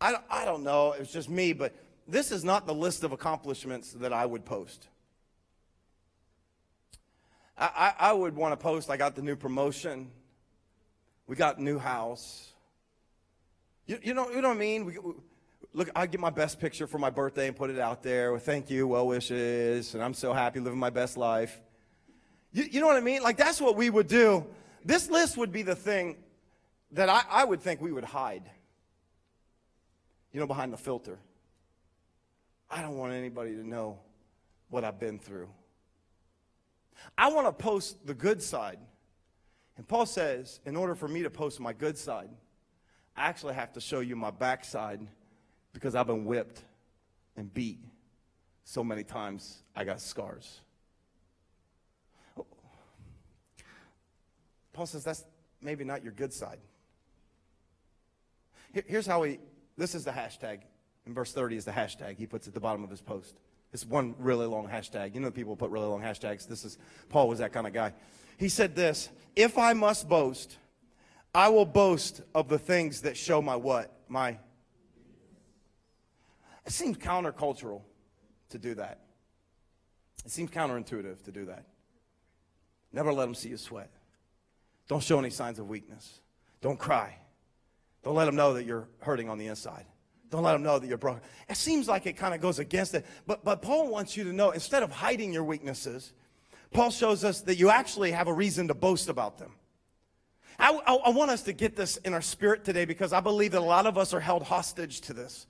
I, 0.00 0.16
I 0.30 0.44
don't 0.44 0.62
know, 0.62 0.92
it's 0.92 1.12
just 1.12 1.30
me, 1.30 1.52
but 1.52 1.74
this 2.06 2.30
is 2.30 2.44
not 2.44 2.66
the 2.66 2.74
list 2.74 3.02
of 3.02 3.12
accomplishments 3.12 3.92
that 3.92 4.12
I 4.12 4.26
would 4.26 4.44
post. 4.44 4.88
I, 7.58 7.94
I 7.98 8.12
would 8.12 8.36
want 8.36 8.52
to 8.52 8.56
post, 8.56 8.88
I 8.88 8.96
got 8.96 9.16
the 9.16 9.22
new 9.22 9.36
promotion. 9.36 10.10
We 11.26 11.36
got 11.36 11.58
new 11.58 11.78
house. 11.78 12.52
You, 13.86 13.98
you, 14.02 14.14
know, 14.14 14.30
you 14.30 14.40
know 14.40 14.48
what 14.48 14.56
I 14.56 14.60
mean? 14.60 14.84
We, 14.84 14.98
we, 14.98 15.14
look, 15.72 15.90
I 15.94 16.06
get 16.06 16.20
my 16.20 16.30
best 16.30 16.60
picture 16.60 16.86
for 16.86 16.98
my 16.98 17.10
birthday 17.10 17.48
and 17.48 17.56
put 17.56 17.70
it 17.70 17.78
out 17.78 18.02
there 18.02 18.32
with 18.32 18.44
thank 18.44 18.70
you, 18.70 18.86
well 18.86 19.06
wishes, 19.06 19.94
and 19.94 20.02
I'm 20.02 20.14
so 20.14 20.32
happy 20.32 20.60
living 20.60 20.78
my 20.78 20.90
best 20.90 21.16
life. 21.16 21.60
You, 22.52 22.64
you 22.70 22.80
know 22.80 22.86
what 22.86 22.96
I 22.96 23.00
mean? 23.00 23.22
Like, 23.22 23.36
that's 23.36 23.60
what 23.60 23.76
we 23.76 23.90
would 23.90 24.08
do. 24.08 24.46
This 24.84 25.10
list 25.10 25.36
would 25.36 25.52
be 25.52 25.62
the 25.62 25.74
thing 25.74 26.16
that 26.92 27.08
I, 27.08 27.22
I 27.28 27.44
would 27.44 27.60
think 27.60 27.80
we 27.80 27.92
would 27.92 28.04
hide, 28.04 28.44
you 30.32 30.40
know, 30.40 30.46
behind 30.46 30.72
the 30.72 30.78
filter. 30.78 31.18
I 32.70 32.82
don't 32.82 32.96
want 32.96 33.12
anybody 33.12 33.52
to 33.52 33.66
know 33.66 33.98
what 34.70 34.84
I've 34.84 34.98
been 34.98 35.18
through. 35.18 35.48
I 37.16 37.30
want 37.30 37.46
to 37.46 37.52
post 37.52 38.06
the 38.06 38.14
good 38.14 38.42
side. 38.42 38.78
And 39.76 39.86
Paul 39.86 40.06
says, 40.06 40.60
in 40.66 40.76
order 40.76 40.94
for 40.94 41.08
me 41.08 41.22
to 41.22 41.30
post 41.30 41.60
my 41.60 41.72
good 41.72 41.96
side, 41.96 42.30
I 43.16 43.26
actually 43.26 43.54
have 43.54 43.72
to 43.74 43.80
show 43.80 44.00
you 44.00 44.16
my 44.16 44.30
backside 44.30 45.00
because 45.72 45.94
I've 45.94 46.06
been 46.06 46.24
whipped 46.24 46.62
and 47.36 47.52
beat 47.52 47.78
so 48.64 48.84
many 48.84 49.04
times 49.04 49.62
I 49.74 49.84
got 49.84 50.00
scars. 50.00 50.60
Paul 54.72 54.86
says 54.86 55.02
that's 55.02 55.24
maybe 55.60 55.84
not 55.84 56.04
your 56.04 56.12
good 56.12 56.32
side. 56.32 56.58
Here's 58.72 59.06
how 59.06 59.22
he, 59.22 59.38
this 59.76 59.94
is 59.94 60.04
the 60.04 60.10
hashtag. 60.10 60.60
In 61.06 61.14
verse 61.14 61.32
30 61.32 61.56
is 61.56 61.64
the 61.64 61.72
hashtag 61.72 62.16
he 62.16 62.26
puts 62.26 62.46
at 62.46 62.54
the 62.54 62.60
bottom 62.60 62.84
of 62.84 62.90
his 62.90 63.00
post. 63.00 63.34
It's 63.72 63.84
one 63.84 64.14
really 64.18 64.46
long 64.46 64.68
hashtag. 64.68 65.14
You 65.14 65.20
know, 65.20 65.30
people 65.30 65.56
put 65.56 65.70
really 65.70 65.86
long 65.86 66.00
hashtags. 66.00 66.46
This 66.46 66.64
is, 66.64 66.78
Paul 67.08 67.28
was 67.28 67.38
that 67.40 67.52
kind 67.52 67.66
of 67.66 67.72
guy. 67.72 67.92
He 68.38 68.48
said 68.48 68.74
this 68.74 69.10
If 69.36 69.58
I 69.58 69.72
must 69.72 70.08
boast, 70.08 70.56
I 71.34 71.48
will 71.48 71.66
boast 71.66 72.22
of 72.34 72.48
the 72.48 72.58
things 72.58 73.02
that 73.02 73.16
show 73.16 73.42
my 73.42 73.56
what? 73.56 73.94
My. 74.08 74.38
It 76.64 76.72
seems 76.72 76.96
countercultural 76.98 77.82
to 78.50 78.58
do 78.58 78.74
that. 78.74 79.00
It 80.24 80.30
seems 80.30 80.50
counterintuitive 80.50 81.22
to 81.24 81.32
do 81.32 81.46
that. 81.46 81.64
Never 82.92 83.12
let 83.12 83.26
them 83.26 83.34
see 83.34 83.50
you 83.50 83.56
sweat. 83.56 83.90
Don't 84.88 85.02
show 85.02 85.18
any 85.18 85.30
signs 85.30 85.58
of 85.58 85.68
weakness. 85.68 86.20
Don't 86.60 86.78
cry. 86.78 87.16
Don't 88.02 88.14
let 88.14 88.24
them 88.24 88.36
know 88.36 88.54
that 88.54 88.64
you're 88.64 88.88
hurting 89.00 89.28
on 89.28 89.38
the 89.38 89.46
inside. 89.46 89.84
Don't 90.30 90.42
let 90.42 90.52
them 90.52 90.62
know 90.62 90.78
that 90.78 90.86
you're 90.86 90.98
broken. 90.98 91.22
It 91.48 91.56
seems 91.56 91.88
like 91.88 92.06
it 92.06 92.16
kind 92.16 92.34
of 92.34 92.40
goes 92.40 92.58
against 92.58 92.94
it. 92.94 93.06
But, 93.26 93.44
but 93.44 93.62
Paul 93.62 93.88
wants 93.88 94.16
you 94.16 94.24
to 94.24 94.32
know 94.32 94.50
instead 94.50 94.82
of 94.82 94.90
hiding 94.90 95.32
your 95.32 95.44
weaknesses, 95.44 96.12
Paul 96.70 96.90
shows 96.90 97.24
us 97.24 97.40
that 97.42 97.56
you 97.56 97.70
actually 97.70 98.12
have 98.12 98.28
a 98.28 98.32
reason 98.32 98.68
to 98.68 98.74
boast 98.74 99.08
about 99.08 99.38
them. 99.38 99.52
I, 100.58 100.78
I, 100.86 100.94
I 100.94 101.10
want 101.10 101.30
us 101.30 101.42
to 101.42 101.52
get 101.52 101.76
this 101.76 101.96
in 101.98 102.12
our 102.12 102.20
spirit 102.20 102.64
today 102.64 102.84
because 102.84 103.12
I 103.12 103.20
believe 103.20 103.52
that 103.52 103.60
a 103.60 103.64
lot 103.64 103.86
of 103.86 103.96
us 103.96 104.12
are 104.12 104.20
held 104.20 104.42
hostage 104.42 105.00
to 105.02 105.14
this. 105.14 105.46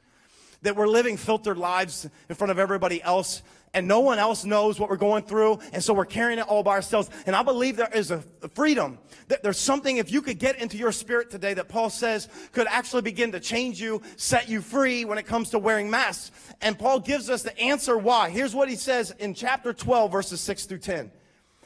That 0.63 0.77
we're 0.77 0.89
living 0.89 1.17
filtered 1.17 1.59
lives 1.59 2.09
in 2.29 2.35
front 2.35 2.51
of 2.51 2.59
everybody 2.59 3.03
else 3.03 3.43
and 3.75 3.87
no 3.87 4.01
one 4.01 4.19
else 4.19 4.45
knows 4.45 4.81
what 4.81 4.91
we're 4.91 4.97
going 4.97 5.25
through. 5.25 5.59
And 5.73 5.83
so 5.83 5.95
we're 5.95 6.05
carrying 6.05 6.39
it 6.39 6.49
all 6.49 6.63
by 6.63 6.73
ourselves. 6.73 7.11
And 7.27 7.37
I 7.37 7.43
believe 7.43 7.77
there 7.77 7.91
is 7.93 8.11
a 8.11 8.21
freedom 8.55 8.99
that 9.29 9.43
there's 9.43 9.59
something, 9.59 9.99
if 9.99 10.11
you 10.11 10.23
could 10.23 10.39
get 10.39 10.59
into 10.59 10.77
your 10.77 10.93
spirit 10.93 11.31
today 11.31 11.55
that 11.55 11.69
Paul 11.69 11.91
says 11.91 12.29
could 12.53 12.67
actually 12.67 13.03
begin 13.03 13.33
to 13.33 13.41
change 13.41 13.81
you, 13.81 14.03
set 14.17 14.49
you 14.49 14.61
free 14.63 15.05
when 15.05 15.19
it 15.19 15.27
comes 15.27 15.51
to 15.51 15.59
wearing 15.59 15.91
masks. 15.91 16.31
And 16.61 16.79
Paul 16.79 17.01
gives 17.01 17.29
us 17.29 17.43
the 17.43 17.59
answer 17.59 17.97
why. 17.97 18.31
Here's 18.31 18.55
what 18.55 18.69
he 18.69 18.77
says 18.77 19.11
in 19.19 19.35
chapter 19.35 19.73
12, 19.73 20.11
verses 20.11 20.41
6 20.41 20.65
through 20.67 20.79
10. 20.79 21.11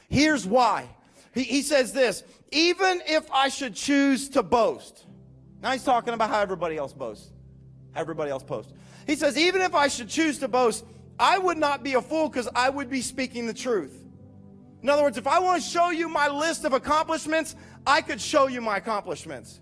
Here's 0.09 0.45
why. 0.45 0.89
He, 1.33 1.43
he 1.43 1.61
says 1.61 1.93
this, 1.93 2.23
even 2.51 3.01
if 3.07 3.31
I 3.31 3.49
should 3.49 3.75
choose 3.75 4.29
to 4.29 4.43
boast. 4.43 5.05
Now 5.61 5.71
he's 5.71 5.83
talking 5.83 6.13
about 6.13 6.29
how 6.29 6.41
everybody 6.41 6.77
else 6.77 6.91
boasts. 6.91 7.31
Everybody 7.95 8.31
else 8.31 8.43
boasts. 8.43 8.73
He 9.05 9.15
says, 9.15 9.37
even 9.37 9.61
if 9.61 9.75
I 9.75 9.87
should 9.87 10.09
choose 10.09 10.39
to 10.39 10.47
boast, 10.47 10.85
I 11.19 11.37
would 11.37 11.57
not 11.57 11.83
be 11.83 11.93
a 11.93 12.01
fool 12.01 12.29
because 12.29 12.49
I 12.55 12.69
would 12.69 12.89
be 12.89 13.01
speaking 13.01 13.47
the 13.47 13.53
truth. 13.53 14.03
In 14.81 14.89
other 14.89 15.03
words, 15.03 15.17
if 15.17 15.27
I 15.27 15.39
want 15.39 15.63
to 15.63 15.69
show 15.69 15.91
you 15.91 16.09
my 16.09 16.27
list 16.27 16.65
of 16.65 16.73
accomplishments, 16.73 17.55
I 17.87 18.01
could 18.01 18.19
show 18.19 18.47
you 18.47 18.61
my 18.61 18.77
accomplishments. 18.77 19.61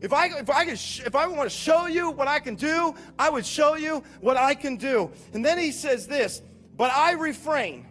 If 0.00 0.12
I, 0.12 0.26
if 0.38 0.50
I, 0.50 0.64
could 0.64 0.74
if 0.74 1.14
I 1.14 1.26
want 1.26 1.50
to 1.50 1.56
show 1.56 1.86
you 1.86 2.10
what 2.10 2.28
I 2.28 2.40
can 2.40 2.56
do, 2.56 2.94
I 3.18 3.30
would 3.30 3.46
show 3.46 3.76
you 3.76 4.02
what 4.20 4.36
I 4.36 4.54
can 4.54 4.76
do. 4.76 5.10
And 5.32 5.44
then 5.44 5.58
he 5.58 5.70
says 5.70 6.06
this, 6.06 6.42
but 6.76 6.90
I 6.92 7.12
refrain 7.12 7.86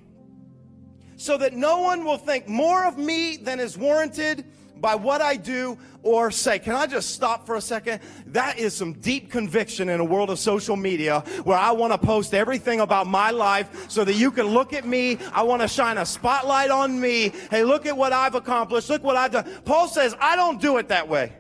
so 1.16 1.38
that 1.38 1.54
no 1.54 1.82
one 1.82 2.04
will 2.04 2.18
think 2.18 2.48
more 2.48 2.86
of 2.86 2.98
me 2.98 3.38
than 3.38 3.60
is 3.60 3.78
warranted 3.78 4.46
by 4.82 4.96
what 4.96 5.22
I 5.22 5.38
do 5.38 5.78
or 6.04 6.32
say. 6.32 6.60
Can 6.60 6.76
I 6.76 6.88
just 6.88 7.12
stop 7.12 7.46
for 7.46 7.56
a 7.56 7.62
second? 7.62 8.02
That 8.28 8.58
is 8.58 8.74
some 8.74 8.94
deep 8.94 9.32
conviction 9.32 9.88
in 9.88 10.00
a 10.00 10.04
world 10.04 10.32
of 10.32 10.40
social 10.40 10.76
media 10.76 11.20
where 11.44 11.58
I 11.58 11.72
want 11.72 11.94
to 11.94 11.98
post 11.98 12.34
everything 12.34 12.80
about 12.80 13.08
my 13.08 13.30
life 13.32 13.90
so 13.90 14.04
that 14.04 14.16
you 14.16 14.32
can 14.32 14.48
look 14.48 14.74
at 14.74 14.86
me. 14.86 15.20
I 15.32 15.44
want 15.44 15.62
to 15.62 15.68
shine 15.68 15.98
a 15.98 16.06
spotlight 16.06 16.72
on 16.72 17.00
me. 17.00 17.32
Hey, 17.52 17.64
look 17.64 17.86
at 17.86 17.96
what 17.96 18.12
I've 18.12 18.36
accomplished. 18.36 18.90
Look 18.90 19.04
what 19.04 19.16
I've 19.16 19.32
done. 19.32 19.48
Paul 19.64 19.88
says, 19.88 20.16
I 20.20 20.36
don't 20.36 20.60
do 20.60 20.78
it 20.78 20.88
that 20.90 21.08
way. 21.08 21.34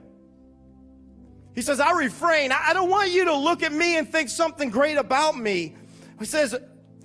He 1.53 1.61
says, 1.61 1.79
I 1.79 1.91
refrain. 1.91 2.51
I 2.51 2.73
don't 2.73 2.89
want 2.89 3.11
you 3.11 3.25
to 3.25 3.35
look 3.35 3.61
at 3.63 3.73
me 3.73 3.97
and 3.97 4.07
think 4.07 4.29
something 4.29 4.69
great 4.69 4.97
about 4.97 5.37
me. 5.37 5.75
He 6.19 6.25
says, 6.25 6.55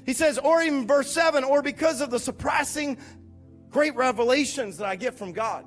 he 0.05 0.13
says, 0.13 0.39
or 0.39 0.63
even 0.63 0.87
verse 0.87 1.11
7, 1.11 1.43
or 1.43 1.63
because 1.63 2.01
of 2.01 2.11
the 2.11 2.19
surpassing 2.19 2.99
great 3.71 3.97
revelations 3.97 4.79
that 4.79 4.87
I 4.87 4.95
get 4.95 5.15
from 5.15 5.33
God. 5.33 5.65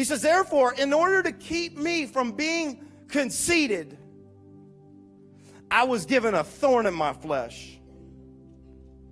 He 0.00 0.04
says, 0.04 0.22
therefore, 0.22 0.72
in 0.72 0.94
order 0.94 1.22
to 1.24 1.30
keep 1.30 1.76
me 1.76 2.06
from 2.06 2.32
being 2.32 2.86
conceited, 3.08 3.98
I 5.70 5.84
was 5.84 6.06
given 6.06 6.32
a 6.32 6.42
thorn 6.42 6.86
in 6.86 6.94
my 6.94 7.12
flesh, 7.12 7.78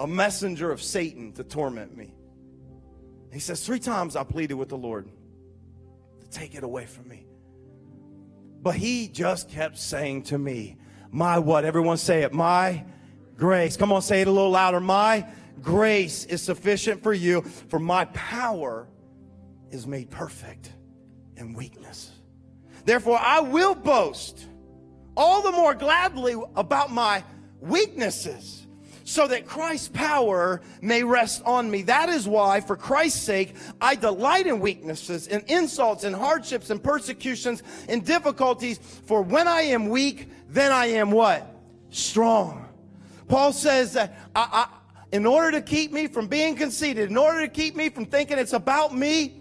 a 0.01 0.07
messenger 0.07 0.73
of 0.73 0.81
Satan 0.81 1.33
to 1.33 1.45
torment 1.45 1.95
me. 1.95 2.15
He 3.31 3.39
says, 3.39 3.67
Three 3.67 3.81
times 3.81 4.17
I 4.17 4.25
pleaded 4.25 4.55
with 4.55 4.71
the 4.71 4.79
Lord 4.79 5.11
to 6.23 6.31
take 6.31 6.55
it 6.55 6.63
away 6.63 6.87
from 6.87 7.07
me. 7.07 7.27
But 8.63 8.75
he 8.75 9.09
just 9.09 9.51
kept 9.51 9.77
saying 9.77 10.23
to 10.23 10.39
me, 10.39 10.79
My 11.11 11.39
what? 11.39 11.67
Everyone 11.67 11.99
say 11.99 12.23
it. 12.23 12.33
My 12.33 12.83
grace. 13.37 13.77
Come 13.77 13.93
on, 13.93 14.01
say 14.01 14.23
it 14.23 14.27
a 14.27 14.33
little 14.33 14.53
louder. 14.53 14.81
My 14.81 15.29
grace 15.61 16.25
is 16.25 16.41
sufficient 16.41 17.03
for 17.03 17.13
you, 17.13 17.43
for 17.43 17.79
my 17.79 18.07
power 18.07 18.89
is 19.71 19.87
made 19.87 20.09
perfect 20.09 20.73
in 21.39 21.55
weakness. 21.55 22.11
Therefore, 22.85 23.19
I 23.19 23.41
will 23.41 23.75
boast 23.75 24.47
all 25.17 25.43
the 25.43 25.53
more 25.53 25.75
gladly 25.75 26.35
about 26.55 26.93
my 26.93 27.25
weaknesses 27.61 28.67
so 29.05 29.27
that 29.27 29.47
Christ's 29.47 29.89
power 29.89 30.61
may 30.83 31.03
rest 31.03 31.43
on 31.47 31.71
me. 31.71 31.83
That 31.83 32.11
is 32.11 32.29
why, 32.29 32.61
for 32.61 32.77
Christ's 32.77 33.23
sake, 33.23 33.55
I 33.81 33.95
delight 33.95 34.47
in 34.47 34.61
weaknesses, 34.61 35.27
in 35.27 35.41
insults, 35.49 36.05
in 36.05 36.13
hardships, 36.13 36.69
in 36.69 36.79
persecutions, 36.79 37.63
in 37.89 38.01
difficulties. 38.01 38.79
For 39.07 39.23
when 39.23 39.49
I 39.49 39.63
am 39.63 39.89
weak, 39.89 40.29
then 40.51 40.73
I 40.73 40.87
am 40.87 41.11
what? 41.11 41.57
Strong. 41.89 42.69
Paul 43.29 43.53
says 43.53 43.95
that 43.95 44.19
I, 44.37 44.67
I, 44.69 44.69
in 45.11 45.25
order 45.25 45.53
to 45.53 45.63
keep 45.63 45.91
me 45.91 46.07
from 46.07 46.27
being 46.27 46.55
conceited, 46.55 47.11
in 47.11 47.17
order 47.17 47.41
to 47.41 47.49
keep 47.49 47.77
me 47.77 47.89
from 47.89 48.05
thinking 48.05 48.39
it's 48.39 48.53
about 48.53 48.95
me, 48.95 49.38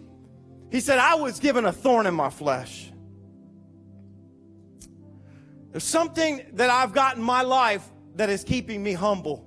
he 0.72 0.80
said, 0.80 1.00
I 1.00 1.16
was 1.16 1.40
given 1.40 1.66
a 1.66 1.72
thorn 1.72 2.06
in 2.06 2.14
my 2.14 2.30
flesh. 2.30 2.92
There's 5.72 5.84
something 5.84 6.46
that 6.54 6.70
I've 6.70 6.94
got 6.94 7.18
in 7.18 7.24
my 7.24 7.42
life 7.42 7.88
that 8.16 8.30
is 8.30 8.44
keeping 8.44 8.84
me 8.84 8.94
humble. 8.94 9.46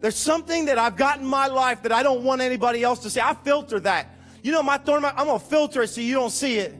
There's 0.00 0.16
something 0.16 0.64
that 0.66 0.78
I've 0.78 0.96
got 0.96 1.20
in 1.20 1.26
my 1.26 1.46
life 1.46 1.82
that 1.82 1.92
I 1.92 2.02
don't 2.02 2.22
want 2.22 2.40
anybody 2.40 2.82
else 2.82 3.00
to 3.00 3.10
see. 3.10 3.20
I 3.20 3.34
filter 3.34 3.78
that. 3.80 4.14
You 4.42 4.52
know, 4.52 4.62
my 4.62 4.78
thorn, 4.78 5.04
I'm 5.04 5.26
going 5.26 5.38
to 5.38 5.44
filter 5.44 5.82
it 5.82 5.88
so 5.88 6.00
you 6.00 6.14
don't 6.14 6.30
see 6.30 6.58
it. 6.58 6.74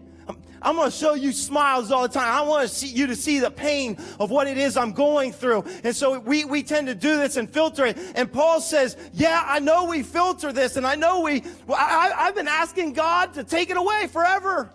I'm 0.63 0.77
going 0.77 0.91
to 0.91 0.97
show 0.97 1.15
you 1.15 1.33
smiles 1.33 1.91
all 1.91 2.03
the 2.03 2.09
time. 2.09 2.29
I 2.29 2.43
want 2.43 2.69
to 2.69 2.75
see 2.75 2.89
you 2.89 3.07
to 3.07 3.17
see 3.17 3.39
the 3.39 3.51
pain 3.51 3.97
of 4.19 4.31
what 4.31 4.47
it 4.47 4.59
is 4.59 4.77
I'm 4.77 4.93
going 4.93 5.33
through. 5.33 5.65
And 5.85 5.97
so 5.97 6.19
we, 6.19 6.45
we 6.45 6.63
tend 6.63 6.89
to 6.89 6.95
do 6.95 7.17
this 7.17 7.37
and 7.37 7.49
filter 7.49 7.87
it. 7.87 7.99
And 8.15 8.31
Paul 8.31 8.61
says, 8.61 8.97
yeah, 9.15 9.43
I 9.47 9.59
know 9.61 9.87
we 9.87 10.03
filter 10.03 10.53
this 10.53 10.77
and 10.77 10.87
I 10.87 10.97
know 10.97 11.21
we, 11.21 11.43
I, 11.69 12.13
I've 12.15 12.35
been 12.35 12.49
asking 12.49 12.93
God 12.93 13.35
to 13.35 13.45
take 13.45 13.71
it 13.71 13.77
away 13.79 14.07
forever. 14.13 14.71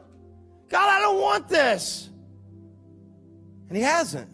God, 0.70 0.90
I 0.90 1.00
don't 1.02 1.22
want 1.22 1.48
this. 1.48 2.10
And 3.70 3.78
he 3.78 3.84
hasn't. 3.84 4.30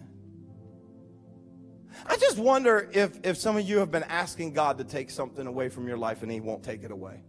I 2.05 2.15
just 2.17 2.37
wonder 2.37 2.89
if, 2.93 3.19
if 3.23 3.37
some 3.37 3.57
of 3.57 3.67
you 3.67 3.79
have 3.79 3.91
been 3.91 4.03
asking 4.03 4.53
God 4.53 4.77
to 4.77 4.83
take 4.83 5.09
something 5.09 5.45
away 5.45 5.69
from 5.69 5.87
your 5.87 5.97
life 5.97 6.23
and 6.23 6.31
he 6.31 6.39
won't 6.39 6.63
take 6.63 6.83
it 6.83 6.91
away. 6.91 7.21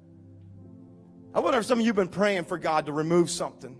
I 1.35 1.41
wonder 1.41 1.59
if 1.59 1.67
some 1.67 1.79
of 1.79 1.85
you 1.85 1.89
have 1.91 1.97
been 1.97 2.09
praying 2.09 2.45
for 2.45 2.59
God 2.59 2.87
to 2.87 2.93
remove 2.93 3.29
something 3.31 3.77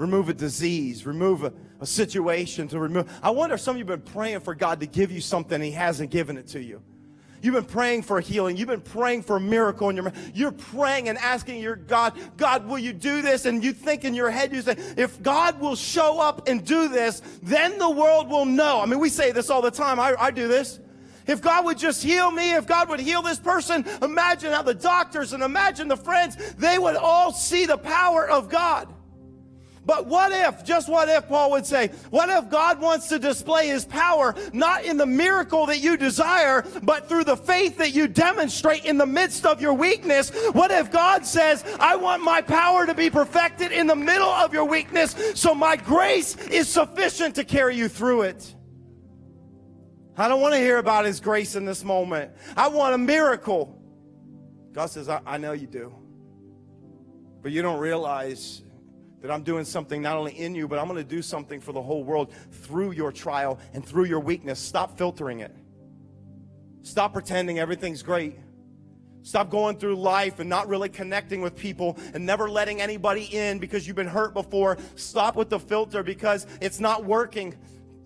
remove 0.00 0.30
a 0.30 0.34
disease, 0.34 1.04
remove 1.04 1.44
a, 1.44 1.52
a, 1.78 1.86
situation, 1.86 2.66
to 2.68 2.78
remove. 2.78 3.06
I 3.22 3.28
wonder 3.30 3.56
if 3.56 3.60
some 3.60 3.76
of 3.76 3.78
you 3.78 3.84
have 3.84 4.02
been 4.02 4.12
praying 4.12 4.40
for 4.40 4.54
God 4.54 4.80
to 4.80 4.86
give 4.86 5.12
you 5.12 5.20
something 5.20 5.60
He 5.60 5.72
hasn't 5.72 6.10
given 6.10 6.38
it 6.38 6.46
to 6.48 6.62
you. 6.62 6.80
You've 7.42 7.54
been 7.54 7.64
praying 7.64 8.02
for 8.02 8.18
healing. 8.20 8.56
You've 8.56 8.68
been 8.68 8.80
praying 8.80 9.22
for 9.22 9.36
a 9.36 9.40
miracle 9.40 9.90
in 9.90 9.96
your 9.96 10.12
You're 10.34 10.52
praying 10.52 11.10
and 11.10 11.18
asking 11.18 11.60
your 11.60 11.76
God, 11.76 12.18
God, 12.38 12.66
will 12.66 12.78
you 12.78 12.94
do 12.94 13.20
this? 13.20 13.44
And 13.44 13.62
you 13.62 13.74
think 13.74 14.04
in 14.04 14.14
your 14.14 14.30
head, 14.30 14.52
you 14.52 14.62
say, 14.62 14.76
if 14.96 15.22
God 15.22 15.60
will 15.60 15.76
show 15.76 16.18
up 16.18 16.48
and 16.48 16.64
do 16.64 16.88
this, 16.88 17.20
then 17.42 17.78
the 17.78 17.90
world 17.90 18.30
will 18.30 18.46
know. 18.46 18.80
I 18.80 18.86
mean, 18.86 19.00
we 19.00 19.10
say 19.10 19.32
this 19.32 19.50
all 19.50 19.60
the 19.60 19.70
time. 19.70 20.00
I, 20.00 20.14
I 20.18 20.30
do 20.30 20.48
this. 20.48 20.80
If 21.26 21.42
God 21.42 21.66
would 21.66 21.78
just 21.78 22.02
heal 22.02 22.30
me, 22.30 22.54
if 22.54 22.66
God 22.66 22.88
would 22.88 23.00
heal 23.00 23.20
this 23.20 23.38
person, 23.38 23.84
imagine 24.00 24.50
how 24.50 24.62
the 24.62 24.74
doctors 24.74 25.34
and 25.34 25.42
imagine 25.42 25.88
the 25.88 25.96
friends, 25.96 26.36
they 26.54 26.78
would 26.78 26.96
all 26.96 27.32
see 27.32 27.66
the 27.66 27.78
power 27.78 28.28
of 28.28 28.48
God. 28.48 28.92
But 29.84 30.06
what 30.06 30.30
if, 30.30 30.62
just 30.64 30.88
what 30.88 31.08
if, 31.08 31.26
Paul 31.26 31.52
would 31.52 31.64
say, 31.64 31.88
what 32.10 32.28
if 32.28 32.50
God 32.50 32.80
wants 32.80 33.08
to 33.08 33.18
display 33.18 33.68
his 33.68 33.84
power 33.84 34.34
not 34.52 34.84
in 34.84 34.98
the 34.98 35.06
miracle 35.06 35.66
that 35.66 35.80
you 35.80 35.96
desire, 35.96 36.64
but 36.82 37.08
through 37.08 37.24
the 37.24 37.36
faith 37.36 37.78
that 37.78 37.94
you 37.94 38.06
demonstrate 38.06 38.84
in 38.84 38.98
the 38.98 39.06
midst 39.06 39.46
of 39.46 39.60
your 39.60 39.72
weakness? 39.72 40.30
What 40.52 40.70
if 40.70 40.92
God 40.92 41.24
says, 41.24 41.64
I 41.80 41.96
want 41.96 42.22
my 42.22 42.42
power 42.42 42.84
to 42.86 42.94
be 42.94 43.08
perfected 43.08 43.72
in 43.72 43.86
the 43.86 43.96
middle 43.96 44.28
of 44.28 44.52
your 44.52 44.66
weakness, 44.66 45.16
so 45.34 45.54
my 45.54 45.76
grace 45.76 46.36
is 46.48 46.68
sufficient 46.68 47.36
to 47.36 47.44
carry 47.44 47.74
you 47.74 47.88
through 47.88 48.22
it? 48.22 48.54
I 50.16 50.28
don't 50.28 50.42
want 50.42 50.52
to 50.52 50.60
hear 50.60 50.76
about 50.76 51.06
his 51.06 51.20
grace 51.20 51.56
in 51.56 51.64
this 51.64 51.82
moment. 51.82 52.32
I 52.54 52.68
want 52.68 52.94
a 52.94 52.98
miracle. 52.98 53.80
God 54.72 54.90
says, 54.90 55.08
I, 55.08 55.22
I 55.24 55.38
know 55.38 55.52
you 55.52 55.66
do. 55.66 55.94
But 57.42 57.52
you 57.52 57.62
don't 57.62 57.80
realize 57.80 58.62
that 59.20 59.30
I'm 59.30 59.42
doing 59.42 59.64
something 59.64 60.00
not 60.00 60.16
only 60.16 60.32
in 60.32 60.54
you, 60.54 60.66
but 60.66 60.78
I'm 60.78 60.86
going 60.86 60.96
to 60.96 61.08
do 61.08 61.22
something 61.22 61.60
for 61.60 61.72
the 61.72 61.82
whole 61.82 62.04
world 62.04 62.32
through 62.50 62.92
your 62.92 63.12
trial 63.12 63.58
and 63.74 63.84
through 63.84 64.04
your 64.04 64.20
weakness. 64.20 64.58
Stop 64.58 64.96
filtering 64.96 65.40
it. 65.40 65.54
Stop 66.82 67.12
pretending 67.12 67.58
everything's 67.58 68.02
great. 68.02 68.38
Stop 69.22 69.50
going 69.50 69.76
through 69.76 69.96
life 69.96 70.38
and 70.40 70.48
not 70.48 70.66
really 70.68 70.88
connecting 70.88 71.42
with 71.42 71.54
people 71.54 71.98
and 72.14 72.24
never 72.24 72.48
letting 72.48 72.80
anybody 72.80 73.24
in 73.24 73.58
because 73.58 73.86
you've 73.86 73.96
been 73.96 74.06
hurt 74.06 74.32
before. 74.32 74.78
Stop 74.96 75.36
with 75.36 75.50
the 75.50 75.58
filter 75.58 76.02
because 76.02 76.46
it's 76.62 76.80
not 76.80 77.04
working. 77.04 77.54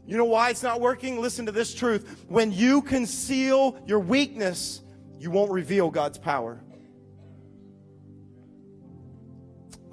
You 0.07 0.16
know 0.16 0.24
why 0.24 0.50
it's 0.50 0.62
not 0.62 0.81
working? 0.81 1.20
Listen 1.20 1.46
to 1.46 1.53
this 1.53 1.72
truth. 1.72 2.24
When 2.29 2.50
you 2.50 2.83
conceal 2.83 3.81
your 3.87 4.00
weakness, 4.00 4.83
you 5.18 5.31
won't 5.31 5.53
reveal 5.53 5.90
God's 5.90 6.18
power. 6.18 6.61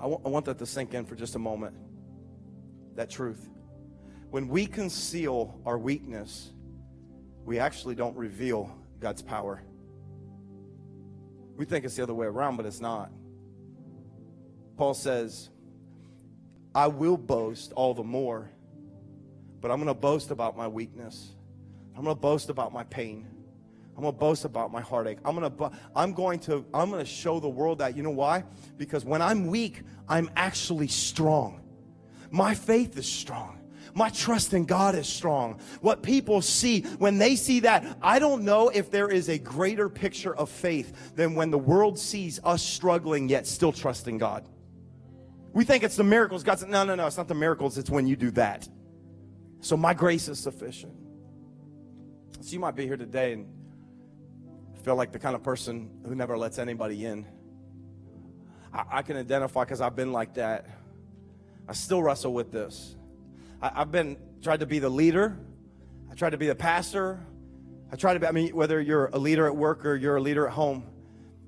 I 0.02 0.08
want, 0.08 0.24
want 0.24 0.46
that 0.46 0.58
to 0.58 0.66
sink 0.66 0.94
in 0.96 1.06
for 1.06 1.16
just 1.16 1.36
a 1.36 1.40
moment. 1.40 1.76
That 2.96 3.10
truth. 3.10 3.50
When 4.32 4.48
we 4.48 4.66
conceal 4.66 5.62
our 5.66 5.78
weakness, 5.78 6.52
we 7.46 7.60
actually 7.60 7.96
don't 7.96 8.16
reveal 8.18 8.76
God's 9.00 9.22
power. 9.22 9.62
We 11.56 11.66
think 11.66 11.86
it's 11.86 11.96
the 11.96 12.04
other 12.04 12.14
way 12.14 12.26
around, 12.26 12.58
but 12.58 12.66
it's 12.66 12.82
not. 12.82 13.12
Paul 14.78 14.96
says, 14.96 15.50
I 16.74 16.88
will 16.88 17.18
boast 17.18 17.72
all 17.74 17.94
the 17.94 18.04
more, 18.04 18.50
but 19.60 19.70
I'm 19.70 19.78
going 19.78 19.88
to 19.88 19.94
boast 19.94 20.32
about 20.32 20.58
my 20.58 20.68
weakness. 20.68 21.34
I'm 21.96 22.04
going 22.04 22.16
to 22.16 22.20
boast 22.22 22.50
about 22.50 22.74
my 22.74 22.84
pain. 22.86 23.28
I'm 24.06 24.14
to 24.14 24.20
boast 24.20 24.46
about 24.46 24.72
my 24.72 24.82
heartache. 24.82 25.20
I'm 25.24 25.40
to 25.40 25.72
I'm 25.96 26.14
going 26.14 26.40
to 26.40 26.66
I'm 26.74 26.92
to 26.92 27.06
show 27.06 27.40
the 27.40 27.50
world 27.50 27.78
that 27.80 27.96
you 27.96 28.02
know 28.02 28.10
why? 28.10 28.44
Because 28.78 29.06
when 29.06 29.22
I'm 29.22 29.46
weak, 29.46 29.84
I'm 30.10 30.30
actually 30.36 30.88
strong. 30.88 31.62
My 32.32 32.56
faith 32.56 32.98
is 32.98 33.06
strong. 33.06 33.60
My 33.94 34.10
trust 34.10 34.54
in 34.54 34.66
God 34.66 34.96
is 34.96 35.08
strong. 35.08 35.60
What 35.82 36.02
people 36.02 36.42
see 36.42 36.82
when 36.98 37.20
they 37.20 37.36
see 37.36 37.60
that, 37.60 37.98
I 38.02 38.18
don't 38.18 38.44
know 38.44 38.70
if 38.70 38.90
there 38.90 39.10
is 39.10 39.30
a 39.30 39.38
greater 39.38 39.88
picture 39.88 40.36
of 40.36 40.50
faith 40.50 41.16
than 41.16 41.36
when 41.36 41.52
the 41.52 41.60
world 41.60 42.00
sees 42.00 42.40
us 42.44 42.64
struggling 42.64 43.30
yet 43.30 43.46
still 43.46 43.72
trusting 43.72 44.18
God. 44.18 44.48
We 45.54 45.64
think 45.64 45.84
it's 45.84 45.98
the 45.98 46.04
miracles. 46.04 46.44
God 46.44 46.58
said, 46.58 46.70
no, 46.70 46.84
no, 46.86 46.96
no, 46.96 47.06
it's 47.06 47.18
not 47.18 47.28
the 47.28 47.36
miracles. 47.36 47.78
It's 47.78 47.90
when 47.90 48.08
you 48.08 48.16
do 48.16 48.32
that. 48.32 48.68
So 49.60 49.78
my 49.78 49.94
grace 49.94 50.28
is 50.28 50.40
sufficient. 50.40 50.94
So 52.40 52.54
you 52.54 52.60
might 52.60 52.76
be 52.76 52.88
here 52.88 52.98
today 52.98 53.34
and 53.34 53.46
feel 54.82 54.96
like 54.96 55.12
the 55.12 55.20
kind 55.20 55.36
of 55.36 55.44
person 55.44 55.90
who 56.08 56.16
never 56.16 56.38
lets 56.38 56.58
anybody 56.58 57.06
in. 57.06 57.26
I, 58.74 58.84
I 58.92 59.02
can 59.04 59.16
identify 59.16 59.64
because 59.64 59.80
I've 59.80 59.96
been 59.96 60.12
like 60.12 60.34
that. 60.36 60.66
I 61.68 61.74
still 61.74 62.02
wrestle 62.02 62.34
with 62.34 62.52
this. 62.52 62.96
I, 63.62 63.80
have 63.80 63.92
been 63.92 64.18
tried 64.42 64.62
to 64.62 64.66
be 64.66 64.80
the 64.80 64.90
leader. 64.90 65.38
I 66.12 66.16
tried 66.16 66.32
to 66.32 66.38
be 66.38 66.48
the 66.48 66.56
pastor. 66.56 67.20
I 67.92 67.96
try 67.96 68.14
to 68.14 68.20
be, 68.20 68.26
I 68.26 68.32
mean, 68.32 68.56
whether 68.56 68.82
you're 68.82 69.08
a 69.14 69.20
leader 69.20 69.46
at 69.46 69.56
work 69.56 69.86
or 69.86 69.96
you're 69.96 70.18
a 70.18 70.22
leader 70.22 70.48
at 70.48 70.54
home, 70.54 70.84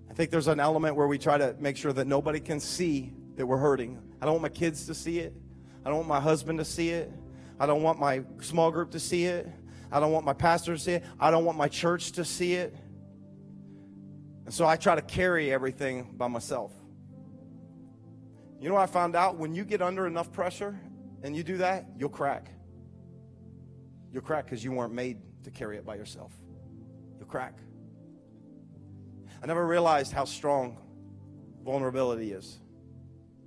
I 0.09 0.13
think 0.13 0.29
there's 0.29 0.47
an 0.47 0.59
element 0.59 0.95
where 0.95 1.07
we 1.07 1.17
try 1.17 1.37
to 1.39 1.55
make 1.59 1.75
sure 1.75 1.91
that 1.91 2.05
nobody 2.05 2.39
can 2.39 2.59
see 2.59 3.13
that 3.35 3.45
we're 3.45 3.57
hurting. 3.57 3.99
I 4.21 4.25
don't 4.25 4.35
want 4.35 4.43
my 4.43 4.49
kids 4.49 4.85
to 4.85 4.93
see 4.93 5.19
it. 5.19 5.33
I 5.83 5.89
don't 5.89 5.97
want 5.97 6.07
my 6.07 6.19
husband 6.19 6.59
to 6.59 6.65
see 6.65 6.89
it. 6.89 7.11
I 7.59 7.65
don't 7.65 7.81
want 7.81 7.99
my 7.99 8.23
small 8.41 8.71
group 8.71 8.91
to 8.91 8.99
see 8.99 9.25
it. 9.25 9.49
I 9.91 9.99
don't 9.99 10.11
want 10.11 10.25
my 10.25 10.33
pastor 10.33 10.73
to 10.73 10.79
see 10.79 10.93
it. 10.93 11.03
I 11.19 11.31
don't 11.31 11.45
want 11.45 11.57
my 11.57 11.67
church 11.67 12.11
to 12.13 12.25
see 12.25 12.53
it. 12.53 12.75
And 14.45 14.53
so 14.53 14.65
I 14.65 14.75
try 14.75 14.95
to 14.95 15.01
carry 15.01 15.51
everything 15.51 16.15
by 16.17 16.27
myself. 16.27 16.71
You 18.59 18.69
know 18.69 18.75
I 18.75 18.85
found 18.85 19.15
out? 19.15 19.37
When 19.37 19.53
you 19.53 19.65
get 19.65 19.81
under 19.81 20.07
enough 20.07 20.31
pressure 20.31 20.79
and 21.21 21.35
you 21.35 21.43
do 21.43 21.57
that, 21.57 21.85
you'll 21.97 22.09
crack. 22.09 22.49
You'll 24.11 24.21
crack 24.21 24.45
because 24.45 24.63
you 24.63 24.71
weren't 24.71 24.93
made 24.93 25.17
to 25.43 25.51
carry 25.51 25.77
it 25.77 25.85
by 25.85 25.95
yourself. 25.95 26.31
You'll 27.17 27.27
crack. 27.27 27.57
I 29.41 29.45
never 29.45 29.65
realized 29.65 30.13
how 30.13 30.25
strong 30.25 30.77
vulnerability 31.63 32.31
is 32.31 32.59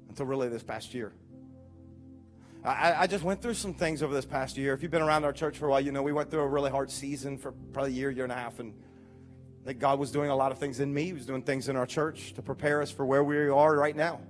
until 0.09 0.27
really 0.27 0.49
this 0.49 0.63
past 0.63 0.93
year. 0.93 1.13
I, 2.65 3.03
I, 3.03 3.07
just 3.07 3.23
went 3.23 3.41
through 3.41 3.55
some 3.55 3.75
things 3.75 4.03
over 4.03 4.13
this 4.13 4.25
past 4.25 4.57
year. 4.57 4.75
If 4.75 4.83
you've 4.83 4.91
been 4.91 5.03
around 5.03 5.25
our 5.25 5.33
church 5.33 5.57
for 5.57 5.67
a 5.67 5.71
while, 5.71 5.81
you 5.81 5.93
know 5.93 6.03
we 6.03 6.13
went 6.13 6.31
through 6.31 6.41
a 6.41 6.49
really 6.49 6.71
hard 6.71 6.91
season 6.91 7.39
for 7.39 7.53
probably 7.73 7.93
a 7.93 7.95
year, 7.95 8.11
year 8.11 8.25
and 8.25 8.33
a 8.33 8.37
half, 8.37 8.59
and 8.59 8.75
that 9.67 9.81
God 9.81 9.99
was 9.99 10.13
doing 10.13 10.31
a 10.31 10.37
lot 10.37 10.53
of 10.53 10.59
things 10.59 10.79
in 10.79 10.95
me. 10.95 11.07
He 11.07 11.13
was 11.13 11.27
doing 11.27 11.43
things 11.43 11.69
in 11.69 11.75
our 11.75 11.87
church 11.87 12.35
to 12.35 12.43
prepare 12.43 12.81
us 12.81 12.91
for 12.93 13.05
where 13.05 13.25
we 13.25 13.37
are 13.49 13.77
right 13.77 13.97
now. 13.97 14.21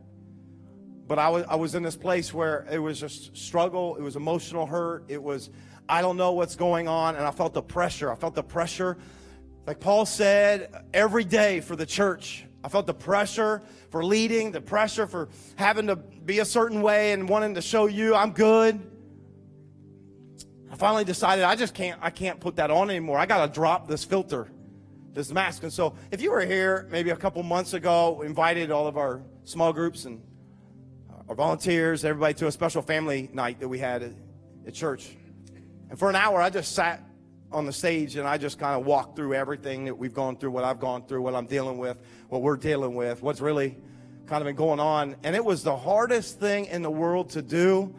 But 1.07 1.19
I 1.19 1.29
was, 1.29 1.45
I 1.47 1.57
was 1.57 1.75
in 1.75 1.83
this 1.83 1.95
place 1.95 2.33
where 2.33 2.67
it 2.71 2.79
was 2.79 2.99
just 2.99 3.37
struggle, 3.37 3.97
it 3.97 4.03
was 4.03 4.17
emotional 4.17 4.65
hurt, 4.65 5.05
it 5.09 5.23
was, 5.23 5.51
I 5.91 6.01
don't 6.01 6.17
know 6.17 6.33
what's 6.33 6.57
going 6.57 6.89
on, 6.89 7.17
and 7.17 7.25
I 7.25 7.31
felt 7.31 7.53
the 7.53 7.63
pressure. 7.63 8.11
I 8.11 8.15
felt 8.15 8.35
the 8.35 8.43
pressure, 8.43 8.97
like 9.67 9.79
Paul 9.79 10.07
said, 10.07 10.85
every 10.95 11.23
day 11.23 11.61
for 11.61 11.77
the 11.77 11.87
church. 11.87 12.47
I 12.65 12.69
felt 12.71 12.87
the 12.87 12.95
pressure 12.95 13.63
for 13.91 14.03
leading, 14.03 14.53
the 14.53 14.63
pressure 14.63 15.07
for 15.07 15.29
having 15.57 15.87
to 15.89 15.97
be 15.97 16.39
a 16.39 16.47
certain 16.47 16.81
way 16.81 17.13
and 17.13 17.29
wanting 17.29 17.55
to 17.57 17.63
show 17.63 17.87
you 17.87 18.15
I'm 18.15 18.33
good. 18.33 18.81
I 20.73 20.77
finally 20.77 21.05
decided 21.05 21.45
I 21.45 21.57
just 21.57 21.75
can't 21.75 22.01
I 22.03 22.09
can't 22.09 22.41
put 22.41 22.57
that 22.57 22.71
on 22.71 22.89
anymore. 22.89 23.19
I 23.19 23.27
got 23.27 23.47
to 23.47 23.53
drop 23.53 23.87
this 23.87 24.03
filter, 24.03 24.49
this 25.17 25.33
mask. 25.33 25.63
And 25.63 25.73
so, 25.73 25.95
if 26.13 26.21
you 26.21 26.31
were 26.31 26.45
here 26.45 26.87
maybe 26.91 27.11
a 27.11 27.17
couple 27.17 27.43
months 27.43 27.73
ago, 27.73 28.21
invited 28.23 28.71
all 28.71 28.87
of 28.87 28.99
our 28.99 29.23
small 29.45 29.73
groups 29.73 30.05
and 30.05 30.23
uh, 31.11 31.23
our 31.31 31.35
volunteers, 31.35 32.05
everybody 32.05 32.35
to 32.35 32.47
a 32.47 32.53
special 32.53 32.83
family 32.83 33.31
night 33.33 33.59
that 33.61 33.67
we 33.67 33.79
had 33.79 34.03
at, 34.03 34.13
at 34.67 34.75
church. 34.75 35.17
And 35.89 35.99
for 35.99 36.11
an 36.11 36.17
hour, 36.17 36.41
I 36.41 36.51
just 36.51 36.73
sat 36.73 37.03
on 37.51 37.65
the 37.65 37.73
stage 37.73 38.17
and 38.17 38.29
I 38.29 38.37
just 38.37 38.59
kind 38.59 38.79
of 38.79 38.85
walked 38.85 39.17
through 39.17 39.33
everything 39.33 39.87
that 39.87 39.97
we've 39.97 40.13
gone 40.13 40.37
through, 40.37 40.51
what 40.51 40.65
I've 40.65 40.81
gone 40.81 41.07
through, 41.07 41.23
what 41.23 41.35
I'm 41.35 41.47
dealing 41.47 41.79
with, 41.79 41.97
what 42.29 42.43
we're 42.43 42.59
dealing 42.59 42.95
with, 42.95 43.23
what's 43.23 43.41
really 43.41 43.79
kind 44.27 44.43
of 44.43 44.47
been 44.47 44.57
going 44.57 44.81
on. 44.81 45.17
And 45.23 45.35
it 45.35 45.45
was 45.45 45.63
the 45.63 45.77
hardest 45.77 46.39
thing 46.39 46.67
in 46.67 46.83
the 46.83 46.91
world 46.91 47.31
to 47.31 47.41
do. 47.41 47.95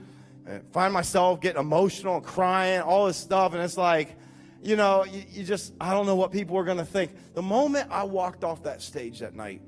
I 0.47 0.59
find 0.71 0.93
myself 0.93 1.41
getting 1.41 1.59
emotional 1.59 2.17
and 2.17 2.23
crying, 2.23 2.81
all 2.81 3.07
this 3.07 3.17
stuff. 3.17 3.53
And 3.53 3.63
it's 3.63 3.77
like, 3.77 4.15
you 4.61 4.75
know, 4.75 5.05
you, 5.05 5.23
you 5.29 5.43
just, 5.43 5.73
I 5.79 5.93
don't 5.93 6.05
know 6.05 6.15
what 6.15 6.31
people 6.31 6.57
are 6.57 6.63
going 6.63 6.77
to 6.77 6.85
think. 6.85 7.11
The 7.33 7.41
moment 7.41 7.89
I 7.91 8.03
walked 8.03 8.43
off 8.43 8.63
that 8.63 8.81
stage 8.81 9.19
that 9.19 9.35
night, 9.35 9.61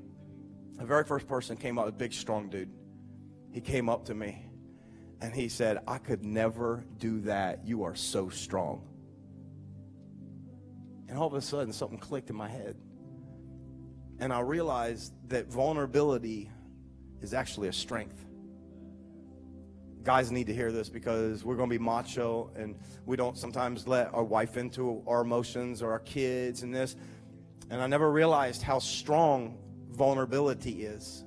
the 0.76 0.84
very 0.84 1.04
first 1.04 1.28
person 1.28 1.56
came 1.56 1.78
up, 1.78 1.86
a 1.86 1.92
big, 1.92 2.12
strong 2.12 2.48
dude 2.48 2.70
he 3.52 3.60
came 3.60 3.88
up 3.88 4.06
to 4.06 4.14
me 4.14 4.44
and 5.20 5.34
he 5.34 5.48
said, 5.48 5.78
I 5.86 5.98
could 5.98 6.24
never 6.24 6.84
do 6.98 7.20
that. 7.22 7.66
You 7.66 7.84
are 7.84 7.94
so 7.94 8.28
strong. 8.28 8.86
And 11.08 11.18
all 11.18 11.26
of 11.26 11.34
a 11.34 11.42
sudden, 11.42 11.72
something 11.72 11.98
clicked 11.98 12.30
in 12.30 12.36
my 12.36 12.48
head. 12.48 12.76
And 14.20 14.32
I 14.32 14.40
realized 14.40 15.12
that 15.28 15.48
vulnerability 15.48 16.50
is 17.20 17.34
actually 17.34 17.68
a 17.68 17.72
strength. 17.72 18.24
Guys 20.02 20.32
need 20.32 20.46
to 20.46 20.54
hear 20.54 20.72
this 20.72 20.88
because 20.88 21.44
we're 21.44 21.56
going 21.56 21.68
to 21.68 21.78
be 21.78 21.82
macho 21.82 22.50
and 22.56 22.74
we 23.04 23.16
don't 23.16 23.36
sometimes 23.36 23.86
let 23.86 24.12
our 24.14 24.24
wife 24.24 24.56
into 24.56 25.02
our 25.06 25.20
emotions 25.20 25.82
or 25.82 25.92
our 25.92 25.98
kids 25.98 26.62
and 26.62 26.74
this. 26.74 26.96
And 27.68 27.82
I 27.82 27.86
never 27.86 28.10
realized 28.10 28.62
how 28.62 28.78
strong 28.78 29.58
vulnerability 29.90 30.84
is. 30.84 31.24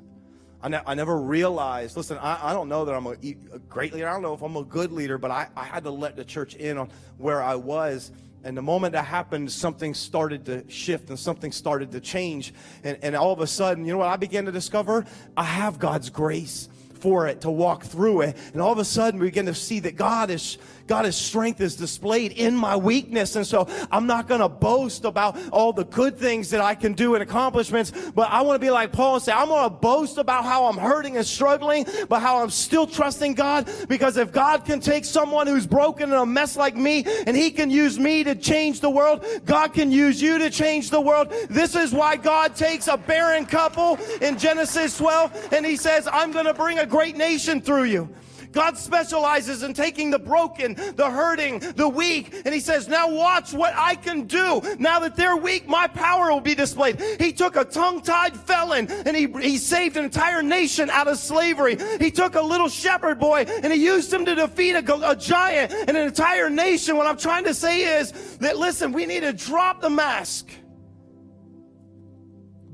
I, 0.62 0.70
ne- 0.70 0.82
I 0.88 0.96
never 0.96 1.20
realized, 1.20 1.98
listen, 1.98 2.18
I, 2.18 2.50
I 2.50 2.54
don't 2.54 2.70
know 2.70 2.86
that 2.86 2.96
I'm 2.96 3.06
a, 3.06 3.12
a, 3.12 3.60
great 3.70 3.94
leader. 3.94 4.08
I 4.08 4.14
don't 4.14 4.22
know 4.22 4.34
if 4.34 4.42
I'm 4.42 4.56
a 4.56 4.64
good 4.64 4.92
leader, 4.92 5.18
but 5.18 5.30
I, 5.30 5.50
I 5.56 5.66
had 5.66 5.84
to 5.84 5.92
let 5.92 6.16
the 6.16 6.24
church 6.24 6.56
in 6.56 6.78
on 6.78 6.90
where 7.18 7.44
I 7.44 7.56
was. 7.56 8.12
And 8.46 8.58
the 8.58 8.62
moment 8.62 8.94
that 8.94 9.06
happened, 9.06 9.52
something 9.52 9.94
started 9.94 10.46
to 10.46 10.70
shift 10.70 11.10
and 11.10 11.20
something 11.20 11.52
started 11.52 11.92
to 11.92 12.00
change. 12.00 12.54
And, 12.84 12.98
and 13.02 13.16
all 13.16 13.34
of 13.34 13.40
a 13.42 13.48
sudden, 13.48 13.86
you 13.86 13.92
know 13.92 14.00
what 14.00 14.08
I 14.08 14.16
began 14.18 14.46
to 14.46 14.52
discover? 14.52 15.06
I 15.38 15.44
have 15.44 15.80
God's 15.80 16.10
grace 16.10 16.70
for 17.04 17.28
it 17.28 17.42
to 17.42 17.52
walk 17.52 17.84
through 17.84 18.22
it. 18.22 18.38
And 18.54 18.62
all 18.62 18.72
of 18.72 18.78
a 18.80 18.86
sudden, 18.86 19.20
we 19.20 19.28
begin 19.28 19.48
to 19.48 19.54
see 19.54 19.82
that 19.82 19.98
God 19.98 20.30
is 20.30 20.58
God's 20.88 21.16
strength 21.16 21.62
is 21.62 21.76
displayed 21.76 22.34
in 22.34 22.56
my 22.56 22.76
weakness. 22.76 23.36
And 23.36 23.48
so 23.48 23.68
I'm 23.92 24.06
not 24.06 24.28
going 24.28 24.42
to 24.42 24.50
boast 24.50 25.06
about 25.06 25.38
all 25.52 25.74
the 25.74 25.86
good 25.86 26.18
things 26.18 26.50
that 26.50 26.62
I 26.62 26.76
can 26.76 26.94
do 26.94 27.16
and 27.16 27.24
accomplishments, 27.24 27.92
but 28.14 28.30
I 28.30 28.42
want 28.42 28.56
to 28.56 28.66
be 28.66 28.70
like 28.70 28.92
Paul 28.92 29.16
and 29.16 29.24
say, 29.24 29.32
I'm 29.32 29.48
going 29.48 29.64
to 29.64 29.70
boast 29.70 30.18
about 30.18 30.44
how 30.44 30.66
I'm 30.66 30.78
hurting 30.78 31.18
and 31.18 31.26
struggling, 31.26 31.86
but 32.10 32.22
how 32.22 32.44
I'm 32.44 32.50
still 32.50 32.86
trusting 32.86 33.34
God. 33.34 33.70
Because 33.88 34.18
if 34.18 34.32
God 34.32 34.66
can 34.66 34.80
take 34.80 35.06
someone 35.06 35.48
who's 35.48 35.66
broken 35.66 36.12
and 36.12 36.22
a 36.22 36.26
mess 36.26 36.58
like 36.58 36.76
me 36.76 37.06
and 37.26 37.36
he 37.36 37.52
can 37.52 37.70
use 37.70 37.98
me 37.98 38.24
to 38.24 38.36
change 38.36 38.82
the 38.82 38.90
world, 38.90 39.26
God 39.46 39.74
can 39.74 39.92
use 39.92 40.22
you 40.22 40.38
to 40.40 40.50
change 40.50 40.90
the 40.90 41.02
world. 41.02 41.34
This 41.50 41.76
is 41.76 41.94
why 41.94 42.18
God 42.18 42.56
takes 42.56 42.88
a 42.88 42.98
barren 42.98 43.46
couple 43.46 43.98
in 44.22 44.38
Genesis 44.38 44.98
12 44.98 45.50
and 45.54 45.66
he 45.66 45.78
says, 45.78 46.08
I'm 46.12 46.32
going 46.32 46.46
to 46.46 46.54
bring 46.54 46.80
a 46.80 46.86
great 46.86 47.16
nation 47.16 47.62
through 47.62 47.84
you. 47.84 48.10
God 48.54 48.78
specializes 48.78 49.64
in 49.64 49.74
taking 49.74 50.12
the 50.12 50.20
broken, 50.20 50.76
the 50.96 51.10
hurting, 51.10 51.60
the 51.60 51.90
weak, 51.90 52.34
and 52.46 52.54
He 52.54 52.60
says, 52.60 52.88
Now 52.88 53.10
watch 53.10 53.52
what 53.52 53.74
I 53.76 53.96
can 53.96 54.26
do. 54.28 54.62
Now 54.80 55.00
that 55.00 55.16
they're 55.16 55.36
weak, 55.36 55.68
my 55.68 55.88
power 55.88 56.32
will 56.32 56.42
be 56.42 56.56
displayed. 56.56 57.02
He 57.20 57.34
took 57.34 57.56
a 57.56 57.66
tongue 57.66 58.02
tied 58.02 58.36
felon 58.36 58.90
and 58.90 59.18
he, 59.18 59.28
he 59.42 59.58
saved 59.58 59.98
an 59.98 60.06
entire 60.06 60.42
nation 60.42 60.90
out 60.90 61.08
of 61.08 61.18
slavery. 61.18 61.78
He 62.00 62.12
took 62.12 62.36
a 62.36 62.42
little 62.42 62.70
shepherd 62.70 63.20
boy 63.20 63.46
and 63.48 63.74
he 63.74 63.84
used 63.84 64.14
him 64.14 64.26
to 64.26 64.36
defeat 64.36 64.74
a, 64.74 65.10
a 65.10 65.16
giant 65.16 65.74
and 65.74 65.98
an 65.98 66.06
entire 66.06 66.50
nation. 66.50 66.96
What 66.96 67.08
I'm 67.08 67.18
trying 67.18 67.46
to 67.46 67.54
say 67.54 68.00
is 68.00 68.38
that, 68.38 68.58
listen, 68.58 68.92
we 68.92 69.06
need 69.06 69.22
to 69.22 69.34
drop 69.34 69.82
the 69.82 69.90
mask, 69.90 70.50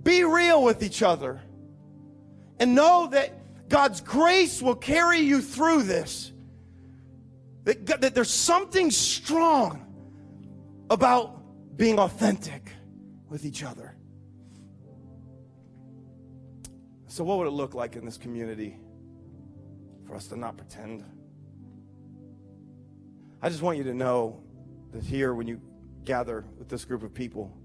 be 0.03 0.23
real 0.23 0.63
with 0.63 0.83
each 0.83 1.01
other, 1.01 1.41
and 2.59 2.75
know 2.75 3.07
that 3.11 3.38
God's 3.69 4.01
grace 4.01 4.61
will 4.61 4.75
carry 4.75 5.19
you 5.19 5.41
through 5.41 5.83
this. 5.83 6.31
That, 7.65 8.01
that 8.01 8.15
there's 8.15 8.31
something 8.31 8.89
strong 8.89 9.85
about 10.89 11.77
being 11.77 11.99
authentic 11.99 12.71
with 13.29 13.45
each 13.45 13.63
other. 13.63 13.95
So, 17.07 17.23
what 17.23 17.37
would 17.37 17.47
it 17.47 17.51
look 17.51 17.75
like 17.75 17.95
in 17.95 18.05
this 18.05 18.17
community 18.17 18.77
for 20.07 20.15
us 20.15 20.27
to 20.27 20.35
not 20.35 20.57
pretend? 20.57 21.03
I 23.41 23.49
just 23.49 23.61
want 23.61 23.77
you 23.77 23.83
to 23.83 23.93
know 23.93 24.41
that 24.91 25.03
here, 25.03 25.35
when 25.35 25.47
you 25.47 25.61
gather 26.05 26.43
with 26.57 26.69
this 26.69 26.85
group 26.85 27.03
of 27.03 27.13
people, 27.13 27.55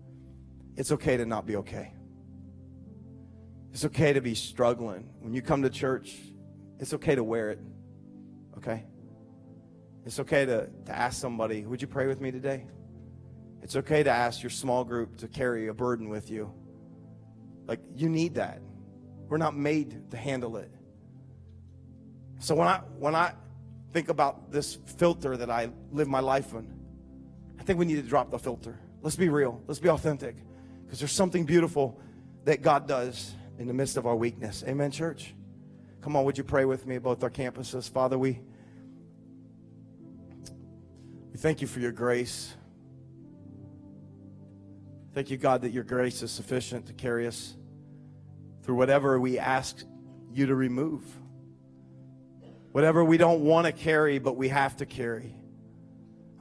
it's 0.77 0.93
okay 0.93 1.17
to 1.17 1.25
not 1.25 1.47
be 1.47 1.57
okay. 1.57 1.94
It's 3.75 3.85
okay 3.85 4.13
to 4.13 4.21
be 4.21 4.37
struggling. 4.37 5.09
When 5.19 5.35
you 5.35 5.43
come 5.43 5.63
to 5.63 5.69
church, 5.69 6.15
it's 6.79 6.95
okay 6.95 7.17
to 7.17 7.25
wear 7.25 7.51
it. 7.51 7.59
Okay? 8.57 8.85
It's 10.07 10.21
okay 10.21 10.47
to, 10.47 10.69
to 10.87 10.97
ask 10.97 11.21
somebody, 11.21 11.67
Would 11.67 11.83
you 11.83 11.89
pray 11.89 12.07
with 12.07 12.21
me 12.21 12.31
today? 12.31 12.67
It's 13.63 13.75
okay 13.75 14.05
to 14.05 14.11
ask 14.11 14.45
your 14.45 14.51
small 14.51 14.85
group 14.85 15.17
to 15.17 15.29
carry 15.29 15.67
a 15.67 15.75
burden 15.75 16.09
with 16.09 16.31
you. 16.31 16.55
Like, 17.67 17.81
you 17.97 18.09
need 18.09 18.37
that. 18.37 18.61
We're 19.29 19.39
not 19.39 19.57
made 19.57 20.09
to 20.13 20.17
handle 20.17 20.57
it. 20.57 20.71
So 22.39 22.55
when 22.55 22.69
I 22.69 22.77
when 22.99 23.17
I 23.17 23.33
think 23.93 24.09
about 24.09 24.53
this 24.53 24.79
filter 24.99 25.37
that 25.37 25.51
I 25.51 25.71
live 25.91 26.07
my 26.07 26.21
life 26.21 26.53
in, 26.53 26.73
I 27.59 27.65
think 27.65 27.81
we 27.81 27.87
need 27.87 27.97
to 27.97 28.03
drop 28.03 28.31
the 28.31 28.39
filter. 28.39 28.79
Let's 29.03 29.17
be 29.17 29.31
real. 29.31 29.61
Let's 29.67 29.81
be 29.81 29.89
authentic. 29.89 30.37
Because 30.85 31.01
there's 31.01 31.11
something 31.11 31.45
beautiful 31.45 31.99
that 32.45 32.63
God 32.63 32.87
does 32.87 33.35
in 33.59 33.67
the 33.67 33.75
midst 33.75 33.97
of 33.97 34.07
our 34.07 34.17
weakness. 34.17 34.65
Amen, 34.67 34.91
church? 34.91 35.35
Come 36.01 36.17
on, 36.17 36.25
would 36.25 36.37
you 36.37 36.45
pray 36.45 36.65
with 36.65 36.87
me 36.87 36.99
both 36.99 37.23
our 37.23 37.31
campuses? 37.31 37.89
Father, 37.89 38.19
we, 38.19 38.41
we 41.33 41.39
thank 41.39 41.61
you 41.61 41.67
for 41.67 41.81
your 41.81 41.93
grace. 41.93 42.55
Thank 45.15 45.31
you, 45.31 45.37
God, 45.37 45.63
that 45.63 45.71
your 45.71 45.85
grace 45.85 46.23
is 46.23 46.31
sufficient 46.31 46.87
to 46.87 46.93
carry 46.93 47.27
us 47.27 47.55
through 48.63 48.75
whatever 48.75 49.21
we 49.21 49.39
ask 49.39 49.85
you 50.33 50.47
to 50.47 50.55
remove. 50.55 51.03
Whatever 52.73 53.05
we 53.05 53.17
don't 53.17 53.43
want 53.43 53.67
to 53.67 53.73
carry, 53.73 54.19
but 54.19 54.37
we 54.37 54.49
have 54.49 54.77
to 54.79 54.87
carry. 54.87 55.37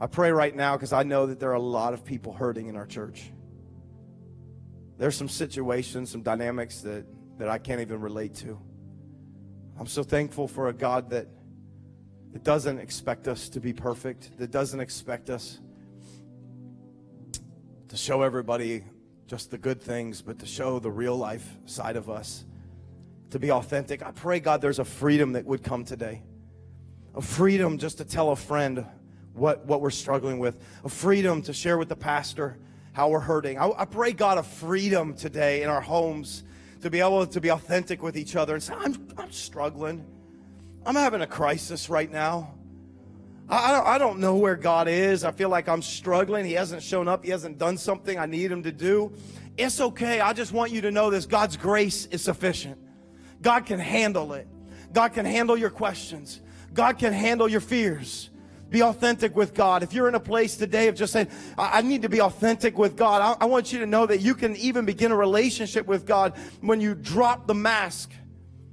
I 0.00 0.08
pray 0.08 0.32
right 0.32 0.54
now 0.54 0.76
because 0.76 0.92
I 0.92 1.04
know 1.04 1.26
that 1.26 1.38
there 1.38 1.50
are 1.50 1.54
a 1.54 1.60
lot 1.60 1.94
of 1.94 2.04
people 2.04 2.32
hurting 2.32 2.66
in 2.66 2.76
our 2.76 2.86
church. 2.86 3.30
There's 4.96 5.16
some 5.16 5.28
situations, 5.28 6.10
some 6.10 6.22
dynamics 6.22 6.80
that, 6.82 7.04
that 7.38 7.48
I 7.48 7.58
can't 7.58 7.80
even 7.80 8.00
relate 8.00 8.34
to. 8.36 8.58
I'm 9.78 9.86
so 9.86 10.04
thankful 10.04 10.46
for 10.46 10.68
a 10.68 10.72
God 10.72 11.10
that, 11.10 11.26
that 12.32 12.44
doesn't 12.44 12.78
expect 12.78 13.26
us 13.26 13.48
to 13.50 13.60
be 13.60 13.72
perfect, 13.72 14.38
that 14.38 14.50
doesn't 14.50 14.80
expect 14.80 15.30
us 15.30 15.60
to 17.88 17.96
show 17.96 18.22
everybody 18.22 18.84
just 19.26 19.50
the 19.50 19.58
good 19.58 19.80
things, 19.80 20.22
but 20.22 20.38
to 20.38 20.46
show 20.46 20.78
the 20.78 20.90
real 20.90 21.16
life 21.16 21.48
side 21.66 21.96
of 21.96 22.08
us, 22.08 22.44
to 23.30 23.38
be 23.38 23.50
authentic. 23.50 24.04
I 24.04 24.12
pray, 24.12 24.38
God, 24.38 24.60
there's 24.60 24.78
a 24.78 24.84
freedom 24.84 25.32
that 25.32 25.44
would 25.44 25.62
come 25.62 25.84
today. 25.84 26.22
A 27.14 27.22
freedom 27.22 27.78
just 27.78 27.98
to 27.98 28.04
tell 28.04 28.30
a 28.30 28.36
friend 28.36 28.86
what, 29.32 29.64
what 29.66 29.80
we're 29.80 29.90
struggling 29.90 30.38
with, 30.38 30.60
a 30.84 30.88
freedom 30.88 31.42
to 31.42 31.52
share 31.52 31.78
with 31.78 31.88
the 31.88 31.96
pastor 31.96 32.58
how 32.94 33.08
we're 33.08 33.20
hurting. 33.20 33.58
I, 33.58 33.70
I 33.76 33.84
pray, 33.84 34.12
God, 34.12 34.38
a 34.38 34.42
freedom 34.42 35.14
today 35.14 35.62
in 35.62 35.68
our 35.68 35.80
homes 35.80 36.44
to 36.80 36.90
be 36.90 37.00
able 37.00 37.26
to 37.26 37.40
be 37.40 37.50
authentic 37.50 38.02
with 38.02 38.16
each 38.16 38.36
other 38.36 38.54
and 38.54 38.62
say, 38.62 38.72
I'm, 38.72 39.08
I'm 39.18 39.32
struggling. 39.32 40.06
I'm 40.86 40.94
having 40.94 41.20
a 41.20 41.26
crisis 41.26 41.90
right 41.90 42.10
now. 42.10 42.54
I, 43.48 43.80
I 43.80 43.98
don't 43.98 44.20
know 44.20 44.36
where 44.36 44.54
God 44.54 44.86
is. 44.86 45.24
I 45.24 45.32
feel 45.32 45.48
like 45.48 45.68
I'm 45.68 45.82
struggling. 45.82 46.44
He 46.44 46.52
hasn't 46.52 46.82
shown 46.82 47.08
up. 47.08 47.24
He 47.24 47.30
hasn't 47.30 47.58
done 47.58 47.78
something 47.78 48.16
I 48.16 48.26
need 48.26 48.50
him 48.50 48.62
to 48.62 48.72
do. 48.72 49.12
It's 49.56 49.80
okay. 49.80 50.20
I 50.20 50.32
just 50.32 50.52
want 50.52 50.70
you 50.70 50.80
to 50.82 50.92
know 50.92 51.10
this 51.10 51.26
God's 51.26 51.56
grace 51.56 52.06
is 52.06 52.22
sufficient. 52.22 52.78
God 53.42 53.66
can 53.66 53.80
handle 53.80 54.34
it. 54.34 54.46
God 54.92 55.12
can 55.14 55.26
handle 55.26 55.56
your 55.56 55.70
questions. 55.70 56.40
God 56.72 56.98
can 56.98 57.12
handle 57.12 57.48
your 57.48 57.60
fears. 57.60 58.30
Be 58.74 58.82
authentic 58.82 59.36
with 59.36 59.54
God. 59.54 59.84
If 59.84 59.92
you're 59.92 60.08
in 60.08 60.16
a 60.16 60.20
place 60.20 60.56
today 60.56 60.88
of 60.88 60.96
just 60.96 61.12
saying, 61.12 61.28
I, 61.56 61.78
I 61.78 61.82
need 61.82 62.02
to 62.02 62.08
be 62.08 62.20
authentic 62.20 62.76
with 62.76 62.96
God, 62.96 63.22
I, 63.22 63.44
I 63.44 63.46
want 63.46 63.72
you 63.72 63.78
to 63.78 63.86
know 63.86 64.04
that 64.04 64.18
you 64.18 64.34
can 64.34 64.56
even 64.56 64.84
begin 64.84 65.12
a 65.12 65.16
relationship 65.16 65.86
with 65.86 66.04
God 66.04 66.36
when 66.60 66.80
you 66.80 66.96
drop 66.96 67.46
the 67.46 67.54
mask. 67.54 68.10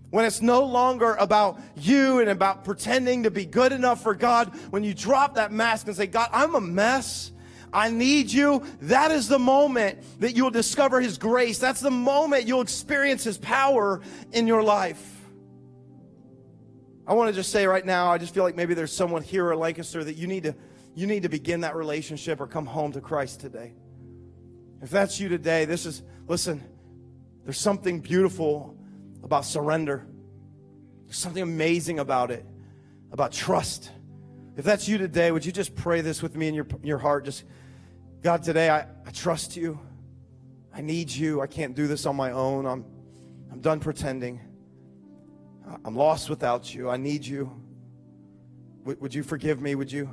When 0.10 0.26
it's 0.26 0.42
no 0.42 0.64
longer 0.64 1.14
about 1.20 1.60
you 1.76 2.20
and 2.20 2.32
about 2.32 2.64
pretending 2.64 3.22
to 3.24 3.30
be 3.30 3.46
good 3.46 3.72
enough 3.72 4.02
for 4.02 4.16
God, 4.16 4.56
when 4.72 4.84
you 4.84 4.96
drop 4.96 5.36
that 5.36 5.52
mask 5.52 5.86
and 5.86 5.96
say, 5.96 6.08
God, 6.08 6.30
I'm 6.34 6.56
a 6.56 6.62
mess. 6.62 7.32
I 7.72 7.92
need 7.92 8.32
you. 8.32 8.64
That 8.82 9.12
is 9.12 9.28
the 9.28 9.38
moment 9.38 10.00
that 10.20 10.36
you'll 10.36 10.50
discover 10.50 11.00
His 11.00 11.20
grace. 11.20 11.60
That's 11.60 11.80
the 11.80 11.92
moment 11.92 12.48
you'll 12.48 12.62
experience 12.62 13.24
His 13.24 13.38
power 13.38 14.02
in 14.32 14.48
your 14.48 14.64
life. 14.64 15.21
I 17.08 17.14
want 17.14 17.30
to 17.30 17.34
just 17.34 17.52
say 17.52 17.66
right 17.66 17.86
now, 17.86 18.12
I 18.12 18.18
just 18.18 18.34
feel 18.34 18.44
like 18.44 18.56
maybe 18.56 18.74
there's 18.74 18.94
someone 18.96 19.24
here 19.24 19.52
at 19.52 19.58
Lancaster 19.58 20.04
that 20.04 20.16
you 20.16 20.28
need 20.28 20.44
to 20.44 20.56
you 20.94 21.08
need 21.08 21.24
to 21.24 21.30
begin 21.30 21.62
that 21.62 21.76
relationship 21.76 22.42
or 22.42 22.48
come 22.48 22.66
home 22.66 22.92
to 22.92 23.02
Christ 23.02 23.40
today. 23.40 23.74
If 24.82 24.90
that's 24.90 25.20
you 25.20 25.30
today, 25.30 25.66
this 25.66 25.86
is 25.86 26.04
listen, 26.28 26.64
there's 27.44 27.58
something 27.58 28.00
beautiful 28.00 28.78
about 29.24 29.46
surrender. 29.46 30.06
There's 31.06 31.18
something 31.18 31.44
amazing 31.44 32.00
about 32.00 32.32
it, 32.32 32.46
about 33.12 33.32
trust. 33.32 33.90
If 34.58 34.66
that's 34.66 34.88
you 34.88 34.98
today, 34.98 35.32
would 35.32 35.46
you 35.46 35.52
just 35.52 35.76
pray 35.76 36.02
this 36.02 36.22
with 36.22 36.36
me 36.36 36.48
in 36.48 36.54
your, 36.54 36.68
your 36.84 36.98
heart? 36.98 37.26
Just, 37.26 37.46
God, 38.22 38.44
today 38.44 38.70
I, 38.70 38.82
I 38.82 39.12
trust 39.12 39.56
you. 39.56 39.80
I 40.74 40.82
need 40.82 41.10
you. 41.10 41.42
I 41.42 41.48
can't 41.48 41.76
do 41.76 41.88
this 41.88 42.06
on 42.06 42.16
my 42.16 42.32
own. 42.32 42.66
I'm, 42.66 42.86
I'm 43.52 43.60
done 43.60 43.80
pretending. 43.80 44.40
I'm 45.84 45.96
lost 45.96 46.30
without 46.30 46.74
you. 46.74 46.90
I 46.90 46.98
need 46.98 47.26
you. 47.26 47.52
W- 48.82 48.98
would 49.00 49.14
you 49.14 49.24
forgive 49.24 49.62
me? 49.62 49.76
Would 49.76 49.92
you 49.92 50.10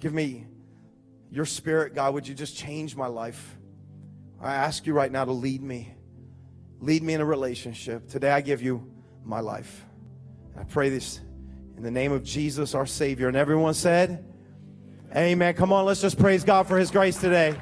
give 0.00 0.12
me 0.12 0.46
your 1.30 1.44
spirit, 1.44 1.94
God? 1.94 2.14
Would 2.14 2.28
you 2.28 2.34
just 2.34 2.56
change 2.56 2.96
my 2.96 3.06
life? 3.06 3.56
I 4.40 4.54
ask 4.54 4.86
you 4.86 4.92
right 4.92 5.10
now 5.10 5.24
to 5.24 5.32
lead 5.32 5.62
me. 5.62 5.94
Lead 6.80 7.02
me 7.02 7.14
in 7.14 7.20
a 7.20 7.24
relationship. 7.24 8.08
Today 8.08 8.30
I 8.30 8.40
give 8.40 8.60
you 8.60 8.90
my 9.24 9.40
life. 9.40 9.84
I 10.58 10.64
pray 10.64 10.88
this 10.88 11.20
in 11.76 11.82
the 11.82 11.90
name 11.90 12.12
of 12.12 12.24
Jesus, 12.24 12.74
our 12.74 12.86
Savior. 12.86 13.28
And 13.28 13.36
everyone 13.36 13.74
said, 13.74 14.24
Amen. 15.14 15.54
Come 15.54 15.72
on, 15.72 15.84
let's 15.84 16.00
just 16.00 16.18
praise 16.18 16.42
God 16.42 16.66
for 16.66 16.78
His 16.78 16.90
grace 16.90 17.18
today. 17.18 17.54